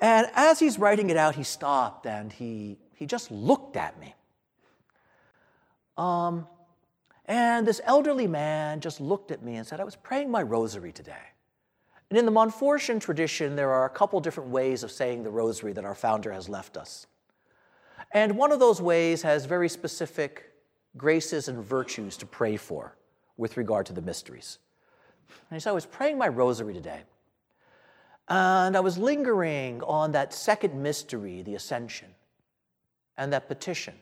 And 0.00 0.28
as 0.34 0.58
he's 0.58 0.78
writing 0.78 1.10
it 1.10 1.16
out, 1.16 1.34
he 1.34 1.42
stopped 1.42 2.06
and 2.06 2.32
he, 2.32 2.78
he 2.94 3.06
just 3.06 3.30
looked 3.30 3.76
at 3.76 3.98
me. 4.00 4.14
Um, 5.96 6.46
and 7.26 7.66
this 7.66 7.80
elderly 7.84 8.26
man 8.26 8.80
just 8.80 9.00
looked 9.00 9.30
at 9.30 9.42
me 9.42 9.56
and 9.56 9.66
said, 9.66 9.80
I 9.80 9.84
was 9.84 9.96
praying 9.96 10.30
my 10.30 10.42
rosary 10.42 10.92
today. 10.92 11.32
And 12.10 12.18
in 12.18 12.26
the 12.26 12.32
Montfortian 12.32 13.00
tradition, 13.00 13.56
there 13.56 13.70
are 13.70 13.86
a 13.86 13.90
couple 13.90 14.20
different 14.20 14.50
ways 14.50 14.82
of 14.82 14.90
saying 14.90 15.22
the 15.22 15.30
rosary 15.30 15.72
that 15.72 15.84
our 15.84 15.94
founder 15.94 16.32
has 16.32 16.48
left 16.48 16.76
us. 16.76 17.06
And 18.12 18.36
one 18.36 18.52
of 18.52 18.60
those 18.60 18.80
ways 18.80 19.22
has 19.22 19.46
very 19.46 19.68
specific 19.68 20.52
graces 20.96 21.48
and 21.48 21.64
virtues 21.64 22.16
to 22.18 22.26
pray 22.26 22.56
for 22.56 22.96
with 23.36 23.56
regard 23.56 23.86
to 23.86 23.92
the 23.92 24.02
mysteries. 24.02 24.58
And 25.28 25.56
he 25.56 25.60
said, 25.60 25.70
I 25.70 25.74
was 25.74 25.86
praying 25.86 26.18
my 26.18 26.28
rosary 26.28 26.74
today. 26.74 27.02
And 28.28 28.76
I 28.76 28.80
was 28.80 28.96
lingering 28.96 29.82
on 29.82 30.12
that 30.12 30.32
second 30.32 30.80
mystery, 30.80 31.42
the 31.42 31.56
ascension, 31.56 32.08
and 33.16 33.32
that 33.32 33.48
petition, 33.48 33.94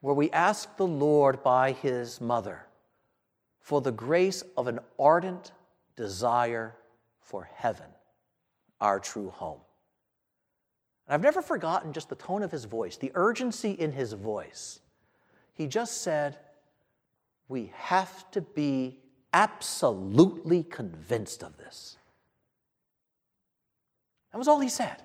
where 0.00 0.14
we 0.14 0.30
ask 0.30 0.76
the 0.76 0.86
Lord 0.86 1.42
by 1.42 1.72
his 1.72 2.20
mother 2.20 2.66
for 3.60 3.80
the 3.80 3.92
grace 3.92 4.42
of 4.56 4.66
an 4.66 4.78
ardent 4.98 5.52
desire 5.96 6.74
for 7.20 7.48
heaven, 7.54 7.86
our 8.80 9.00
true 9.00 9.30
home. 9.30 9.60
And 11.06 11.14
I've 11.14 11.22
never 11.22 11.42
forgotten 11.42 11.92
just 11.92 12.08
the 12.08 12.14
tone 12.14 12.42
of 12.42 12.52
his 12.52 12.64
voice, 12.64 12.96
the 12.96 13.12
urgency 13.14 13.72
in 13.72 13.92
his 13.92 14.12
voice. 14.12 14.80
He 15.54 15.66
just 15.66 16.02
said, 16.02 16.38
We 17.48 17.72
have 17.74 18.30
to 18.30 18.40
be 18.40 18.98
absolutely 19.32 20.62
convinced 20.62 21.42
of 21.42 21.56
this. 21.58 21.96
That 24.32 24.38
was 24.38 24.48
all 24.48 24.60
he 24.60 24.68
said. 24.68 25.02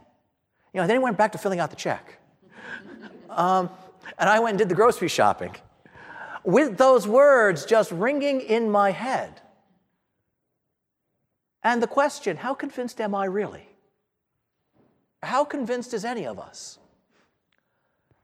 You 0.74 0.82
know, 0.82 0.88
then 0.88 0.98
he 0.98 1.04
went 1.04 1.18
back 1.18 1.32
to 1.34 1.38
filling 1.38 1.60
out 1.60 1.70
the 1.70 1.76
check. 1.76 2.20
Um, 3.30 3.72
and 4.18 4.30
I 4.30 4.40
went 4.40 4.52
and 4.52 4.58
did 4.60 4.70
the 4.70 4.76
grocery 4.76 5.08
shopping 5.08 5.56
with 6.44 6.78
those 6.78 7.08
words 7.08 7.66
just 7.66 7.92
ringing 7.92 8.42
in 8.42 8.70
my 8.70 8.92
head. 8.92 9.42
And 11.64 11.82
the 11.82 11.88
question 11.88 12.38
how 12.38 12.54
convinced 12.54 13.00
am 13.00 13.16
I 13.16 13.26
really? 13.26 13.68
How 15.22 15.46
convinced 15.46 15.94
is 15.94 16.04
any 16.04 16.26
of 16.26 16.38
us 16.38 16.80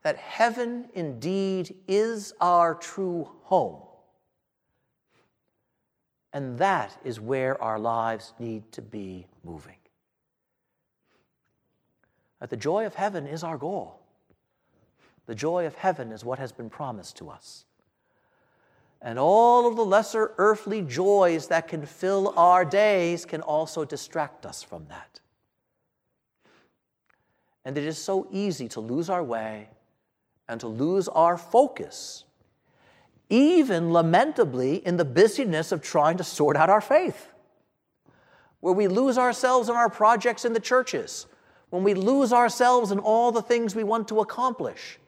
that 0.04 0.18
heaven 0.18 0.90
indeed 0.94 1.76
is 1.88 2.34
our 2.42 2.76
true 2.76 3.30
home? 3.44 3.82
And 6.34 6.58
that 6.60 6.96
is 7.04 7.20
where 7.20 7.62
our 7.62 7.80
lives 7.80 8.34
need 8.38 8.72
to 8.74 8.82
be 8.82 9.26
moving. 9.44 9.78
That 12.40 12.50
the 12.50 12.58
joy 12.58 12.86
of 12.86 12.96
heaven 12.96 13.26
is 13.26 13.44
our 13.44 13.58
goal. 13.58 14.00
The 15.30 15.36
joy 15.36 15.68
of 15.68 15.76
heaven 15.76 16.12
is 16.12 16.26
what 16.26 16.40
has 16.40 16.52
been 16.52 16.72
promised 16.72 17.18
to 17.18 17.30
us 17.30 17.66
and 19.02 19.18
all 19.18 19.68
of 19.68 19.76
the 19.76 19.86
lesser 19.86 20.34
earthly 20.38 20.82
joys 20.82 21.48
that 21.48 21.68
can 21.68 21.86
fill 21.86 22.34
our 22.38 22.66
days 22.66 23.26
can 23.26 23.42
also 23.42 23.86
distract 23.86 24.46
us 24.46 24.62
from 24.62 24.86
that. 24.90 25.20
And 27.64 27.78
it 27.78 27.86
is 27.86 27.98
so 27.98 28.28
easy 28.32 28.68
to 28.70 28.82
lose 28.82 29.10
our 29.10 29.24
way 29.24 29.70
and 30.50 30.60
to 30.60 30.68
lose 30.68 31.08
our 31.08 31.38
focus, 31.38 32.26
even 33.30 33.94
lamentably 33.94 34.86
in 34.86 34.98
the 34.98 35.06
busyness 35.06 35.72
of 35.72 35.82
trying 35.82 36.18
to 36.18 36.24
sort 36.24 36.58
out 36.58 36.70
our 36.70 36.82
faith. 36.82 37.32
Where 38.60 38.74
we 38.74 38.88
lose 38.90 39.18
ourselves 39.18 39.70
in 39.70 39.76
our 39.76 39.90
projects 39.90 40.44
in 40.44 40.52
the 40.52 40.60
churches, 40.60 41.26
when 41.70 41.84
we 41.84 41.94
lose 41.94 42.34
ourselves 42.34 42.92
in 42.92 43.00
all 43.00 43.32
the 43.32 43.42
things 43.42 43.76
we 43.76 43.84
want 43.86 44.10
to 44.10 44.20
accomplish. 44.20 45.00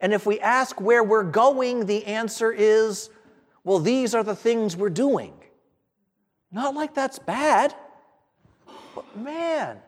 And 0.00 0.12
if 0.12 0.26
we 0.26 0.40
ask 0.40 0.80
where 0.80 1.02
we're 1.02 1.22
going, 1.22 1.86
the 1.86 2.04
answer 2.06 2.52
is 2.52 3.10
well, 3.64 3.78
these 3.78 4.14
are 4.14 4.22
the 4.22 4.36
things 4.36 4.76
we're 4.76 4.90
doing. 4.90 5.32
Not 6.52 6.74
like 6.74 6.94
that's 6.94 7.18
bad, 7.18 7.74
but 8.94 9.16
man, 9.16 9.78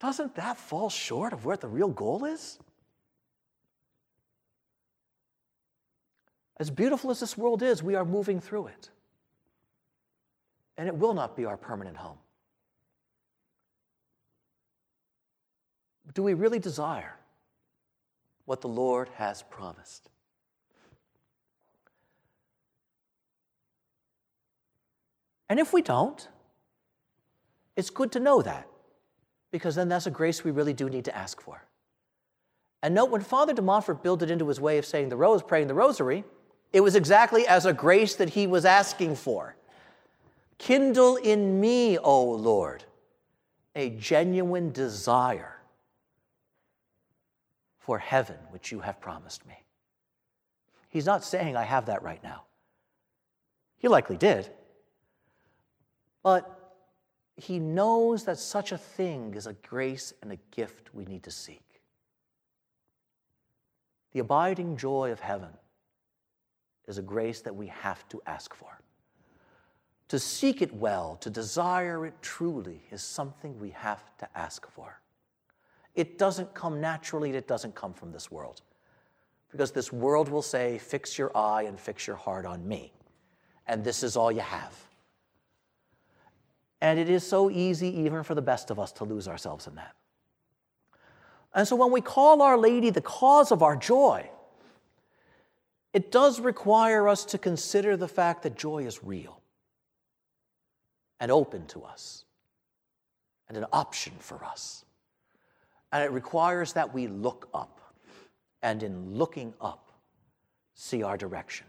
doesn't 0.00 0.36
that 0.36 0.56
fall 0.56 0.88
short 0.88 1.32
of 1.32 1.44
where 1.44 1.56
the 1.56 1.66
real 1.66 1.88
goal 1.88 2.24
is? 2.24 2.58
As 6.58 6.70
beautiful 6.70 7.10
as 7.10 7.18
this 7.18 7.36
world 7.36 7.62
is, 7.62 7.82
we 7.82 7.96
are 7.96 8.04
moving 8.04 8.40
through 8.40 8.68
it. 8.68 8.90
And 10.78 10.86
it 10.88 10.94
will 10.94 11.14
not 11.14 11.36
be 11.36 11.44
our 11.44 11.56
permanent 11.56 11.96
home. 11.96 12.18
Do 16.14 16.22
we 16.22 16.34
really 16.34 16.60
desire 16.60 17.16
what 18.44 18.60
the 18.60 18.68
Lord 18.68 19.08
has 19.16 19.42
promised? 19.42 20.08
And 25.48 25.60
if 25.60 25.72
we 25.72 25.82
don't, 25.82 26.26
it's 27.76 27.90
good 27.90 28.12
to 28.12 28.20
know 28.20 28.42
that, 28.42 28.66
because 29.50 29.74
then 29.74 29.88
that's 29.88 30.06
a 30.06 30.10
grace 30.10 30.42
we 30.42 30.50
really 30.50 30.72
do 30.72 30.88
need 30.88 31.04
to 31.04 31.16
ask 31.16 31.40
for. 31.40 31.64
And 32.82 32.94
note 32.94 33.10
when 33.10 33.22
Father 33.22 33.54
de 33.54 33.62
Montfort 33.62 34.02
built 34.02 34.22
it 34.22 34.30
into 34.30 34.48
his 34.48 34.60
way 34.60 34.78
of 34.78 34.84
saying 34.84 35.08
the 35.08 35.16
rose, 35.16 35.42
praying 35.42 35.68
the 35.68 35.74
rosary, 35.74 36.24
it 36.72 36.80
was 36.80 36.96
exactly 36.96 37.46
as 37.46 37.66
a 37.66 37.72
grace 37.72 38.14
that 38.16 38.30
he 38.30 38.46
was 38.46 38.64
asking 38.64 39.16
for. 39.16 39.56
Kindle 40.58 41.16
in 41.16 41.60
me, 41.60 41.98
O 41.98 42.24
Lord, 42.24 42.84
a 43.74 43.90
genuine 43.90 44.70
desire 44.72 45.53
for 47.84 47.98
heaven 47.98 48.36
which 48.48 48.72
you 48.72 48.80
have 48.80 48.98
promised 48.98 49.46
me. 49.46 49.54
He's 50.88 51.04
not 51.04 51.22
saying 51.22 51.54
I 51.54 51.64
have 51.64 51.86
that 51.86 52.02
right 52.02 52.22
now. 52.22 52.44
He 53.76 53.88
likely 53.88 54.16
did. 54.16 54.48
But 56.22 56.72
he 57.36 57.58
knows 57.58 58.24
that 58.24 58.38
such 58.38 58.72
a 58.72 58.78
thing 58.78 59.34
is 59.34 59.46
a 59.46 59.52
grace 59.52 60.14
and 60.22 60.32
a 60.32 60.38
gift 60.50 60.94
we 60.94 61.04
need 61.04 61.24
to 61.24 61.30
seek. 61.30 61.82
The 64.12 64.20
abiding 64.20 64.78
joy 64.78 65.12
of 65.12 65.20
heaven 65.20 65.50
is 66.88 66.96
a 66.96 67.02
grace 67.02 67.42
that 67.42 67.54
we 67.54 67.66
have 67.66 68.08
to 68.08 68.22
ask 68.26 68.54
for. 68.54 68.80
To 70.08 70.18
seek 70.18 70.62
it 70.62 70.72
well, 70.72 71.16
to 71.20 71.28
desire 71.28 72.06
it 72.06 72.14
truly, 72.22 72.80
is 72.90 73.02
something 73.02 73.58
we 73.58 73.70
have 73.70 74.02
to 74.18 74.28
ask 74.38 74.66
for. 74.70 75.00
It 75.94 76.18
doesn't 76.18 76.54
come 76.54 76.80
naturally, 76.80 77.30
it 77.30 77.46
doesn't 77.46 77.74
come 77.74 77.92
from 77.92 78.12
this 78.12 78.30
world. 78.30 78.62
Because 79.50 79.70
this 79.70 79.92
world 79.92 80.28
will 80.28 80.42
say, 80.42 80.78
fix 80.78 81.16
your 81.16 81.36
eye 81.36 81.62
and 81.62 81.78
fix 81.78 82.06
your 82.06 82.16
heart 82.16 82.44
on 82.44 82.66
me. 82.66 82.92
And 83.66 83.84
this 83.84 84.02
is 84.02 84.16
all 84.16 84.32
you 84.32 84.40
have. 84.40 84.74
And 86.80 86.98
it 86.98 87.08
is 87.08 87.26
so 87.26 87.50
easy, 87.50 87.88
even 88.00 88.24
for 88.24 88.34
the 88.34 88.42
best 88.42 88.70
of 88.70 88.78
us, 88.78 88.92
to 88.92 89.04
lose 89.04 89.28
ourselves 89.28 89.66
in 89.66 89.76
that. 89.76 89.94
And 91.54 91.66
so 91.66 91.76
when 91.76 91.92
we 91.92 92.00
call 92.00 92.42
Our 92.42 92.58
Lady 92.58 92.90
the 92.90 93.00
cause 93.00 93.52
of 93.52 93.62
our 93.62 93.76
joy, 93.76 94.28
it 95.92 96.10
does 96.10 96.40
require 96.40 97.08
us 97.08 97.24
to 97.26 97.38
consider 97.38 97.96
the 97.96 98.08
fact 98.08 98.42
that 98.42 98.56
joy 98.56 98.84
is 98.84 99.04
real 99.04 99.40
and 101.20 101.30
open 101.30 101.66
to 101.68 101.84
us 101.84 102.24
and 103.48 103.56
an 103.56 103.66
option 103.72 104.12
for 104.18 104.44
us. 104.44 104.84
And 105.94 106.02
it 106.02 106.10
requires 106.10 106.72
that 106.72 106.92
we 106.92 107.06
look 107.06 107.48
up 107.54 107.80
and 108.62 108.82
in 108.82 109.14
looking 109.14 109.54
up, 109.60 109.92
see 110.74 111.04
our 111.04 111.16
direction. 111.16 111.68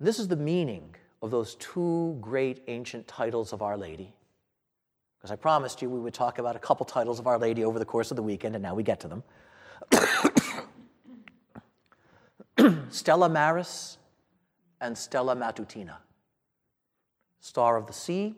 This 0.00 0.18
is 0.18 0.26
the 0.26 0.36
meaning 0.36 0.96
of 1.22 1.30
those 1.30 1.54
two 1.54 2.18
great 2.20 2.64
ancient 2.66 3.06
titles 3.06 3.52
of 3.52 3.62
Our 3.62 3.76
Lady. 3.76 4.12
Because 5.16 5.30
I 5.30 5.36
promised 5.36 5.82
you 5.82 5.88
we 5.88 6.00
would 6.00 6.12
talk 6.12 6.40
about 6.40 6.56
a 6.56 6.58
couple 6.58 6.84
titles 6.84 7.20
of 7.20 7.28
Our 7.28 7.38
Lady 7.38 7.64
over 7.64 7.78
the 7.78 7.84
course 7.84 8.10
of 8.10 8.16
the 8.16 8.24
weekend, 8.24 8.56
and 8.56 8.62
now 8.62 8.74
we 8.74 8.82
get 8.82 8.98
to 9.00 9.08
them. 9.08 9.22
Stella 12.90 13.28
Maris 13.28 13.98
and 14.80 14.98
Stella 14.98 15.36
Matutina. 15.36 15.98
Star 17.38 17.76
of 17.76 17.86
the 17.86 17.92
sea 17.92 18.34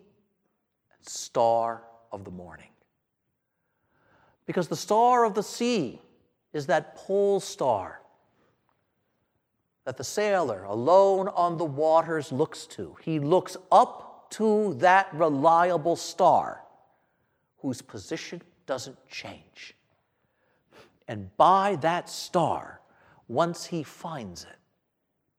and 0.95 1.09
star 1.09 1.81
of 2.11 2.23
the 2.23 2.31
morning. 2.31 2.69
Because 4.47 4.67
the 4.67 4.75
star 4.75 5.25
of 5.25 5.35
the 5.35 5.43
sea 5.43 6.01
is 6.53 6.65
that 6.65 6.95
pole 6.95 7.39
star 7.39 8.01
that 9.85 9.95
the 9.95 10.03
sailor 10.03 10.63
alone 10.63 11.29
on 11.29 11.57
the 11.57 11.63
waters 11.63 12.31
looks 12.31 12.65
to. 12.65 12.97
He 13.03 13.19
looks 13.19 13.55
up 13.71 14.29
to 14.31 14.73
that 14.79 15.07
reliable 15.13 15.95
star 15.95 16.61
whose 17.59 17.81
position 17.81 18.41
doesn't 18.65 18.97
change. 19.07 19.75
And 21.07 21.35
by 21.37 21.77
that 21.77 22.09
star, 22.09 22.81
once 23.29 23.67
he 23.67 23.81
finds 23.81 24.43
it, 24.43 24.59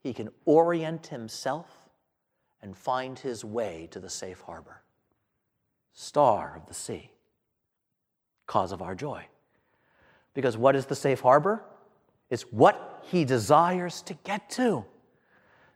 he 0.00 0.14
can 0.14 0.30
orient 0.46 1.08
himself 1.08 1.90
and 2.62 2.74
find 2.74 3.18
his 3.18 3.44
way 3.44 3.86
to 3.90 4.00
the 4.00 4.08
safe 4.08 4.40
harbor. 4.40 4.82
Star 5.92 6.56
of 6.56 6.66
the 6.66 6.74
sea, 6.74 7.10
cause 8.48 8.72
of 8.72 8.82
our 8.82 8.96
joy. 8.96 9.24
Because 10.34 10.56
what 10.56 10.74
is 10.74 10.86
the 10.86 10.96
safe 10.96 11.20
harbor? 11.20 11.62
It's 12.30 12.42
what 12.42 13.04
he 13.08 13.24
desires 13.24 14.02
to 14.02 14.14
get 14.24 14.50
to. 14.50 14.84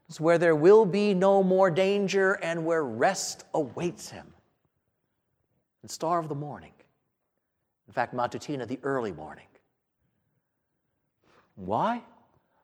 It's 0.09 0.20
where 0.20 0.39
there 0.39 0.57
will 0.57 0.85
be 0.85 1.15
no 1.15 1.43
more 1.43 1.70
danger 1.70 2.32
and 2.35 2.66
where 2.66 2.85
rest 2.85 3.44
awaits 3.55 4.11
him. 4.11 4.27
And 5.82 5.90
star 5.90 6.19
of 6.19 6.28
the 6.28 6.35
morning. 6.35 6.73
In 7.86 7.93
fact, 7.93 8.15
Matutina, 8.15 8.66
the 8.66 8.78
early 8.82 9.12
morning. 9.12 9.47
Why? 11.57 12.03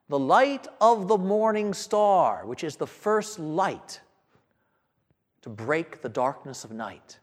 The 0.09 0.19
light 0.19 0.67
of 0.81 1.07
the 1.07 1.17
morning 1.17 1.73
star, 1.73 2.45
which 2.45 2.63
is 2.63 2.75
the 2.75 2.87
first 2.87 3.39
light 3.39 4.01
to 5.41 5.49
break 5.49 6.01
the 6.01 6.09
darkness 6.09 6.63
of 6.63 6.71
night. 6.71 7.19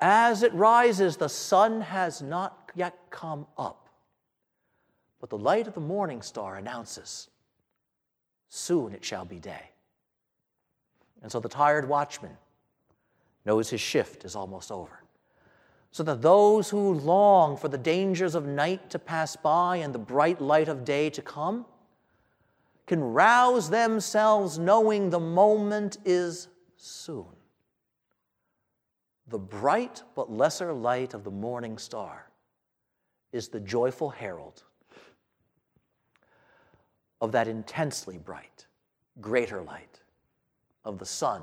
As 0.00 0.42
it 0.42 0.54
rises, 0.54 1.16
the 1.16 1.28
sun 1.28 1.80
has 1.80 2.22
not 2.22 2.70
yet 2.74 2.96
come 3.10 3.46
up, 3.56 3.88
but 5.20 5.30
the 5.30 5.38
light 5.38 5.66
of 5.66 5.74
the 5.74 5.80
morning 5.80 6.22
star 6.22 6.56
announces, 6.56 7.28
soon 8.48 8.92
it 8.92 9.04
shall 9.04 9.24
be 9.24 9.40
day. 9.40 9.70
And 11.22 11.32
so 11.32 11.40
the 11.40 11.48
tired 11.48 11.88
watchman 11.88 12.36
knows 13.44 13.70
his 13.70 13.80
shift 13.80 14.24
is 14.24 14.36
almost 14.36 14.70
over 14.70 15.02
so 15.90 16.02
that 16.02 16.22
those 16.22 16.70
who 16.70 16.94
long 16.94 17.56
for 17.56 17.68
the 17.68 17.78
dangers 17.78 18.34
of 18.34 18.46
night 18.46 18.90
to 18.90 18.98
pass 18.98 19.36
by 19.36 19.76
and 19.76 19.94
the 19.94 19.98
bright 19.98 20.40
light 20.40 20.68
of 20.68 20.84
day 20.84 21.10
to 21.10 21.22
come 21.22 21.64
can 22.86 23.02
rouse 23.02 23.70
themselves 23.70 24.58
knowing 24.58 25.10
the 25.10 25.20
moment 25.20 25.98
is 26.04 26.48
soon. 26.76 27.26
The 29.28 29.38
bright 29.38 30.02
but 30.14 30.30
lesser 30.30 30.72
light 30.72 31.12
of 31.12 31.22
the 31.24 31.30
morning 31.30 31.76
star 31.76 32.30
is 33.32 33.48
the 33.48 33.60
joyful 33.60 34.08
herald 34.10 34.62
of 37.20 37.32
that 37.32 37.46
intensely 37.46 38.16
bright, 38.16 38.66
greater 39.20 39.60
light 39.60 40.00
of 40.84 40.98
the 40.98 41.04
sun 41.04 41.42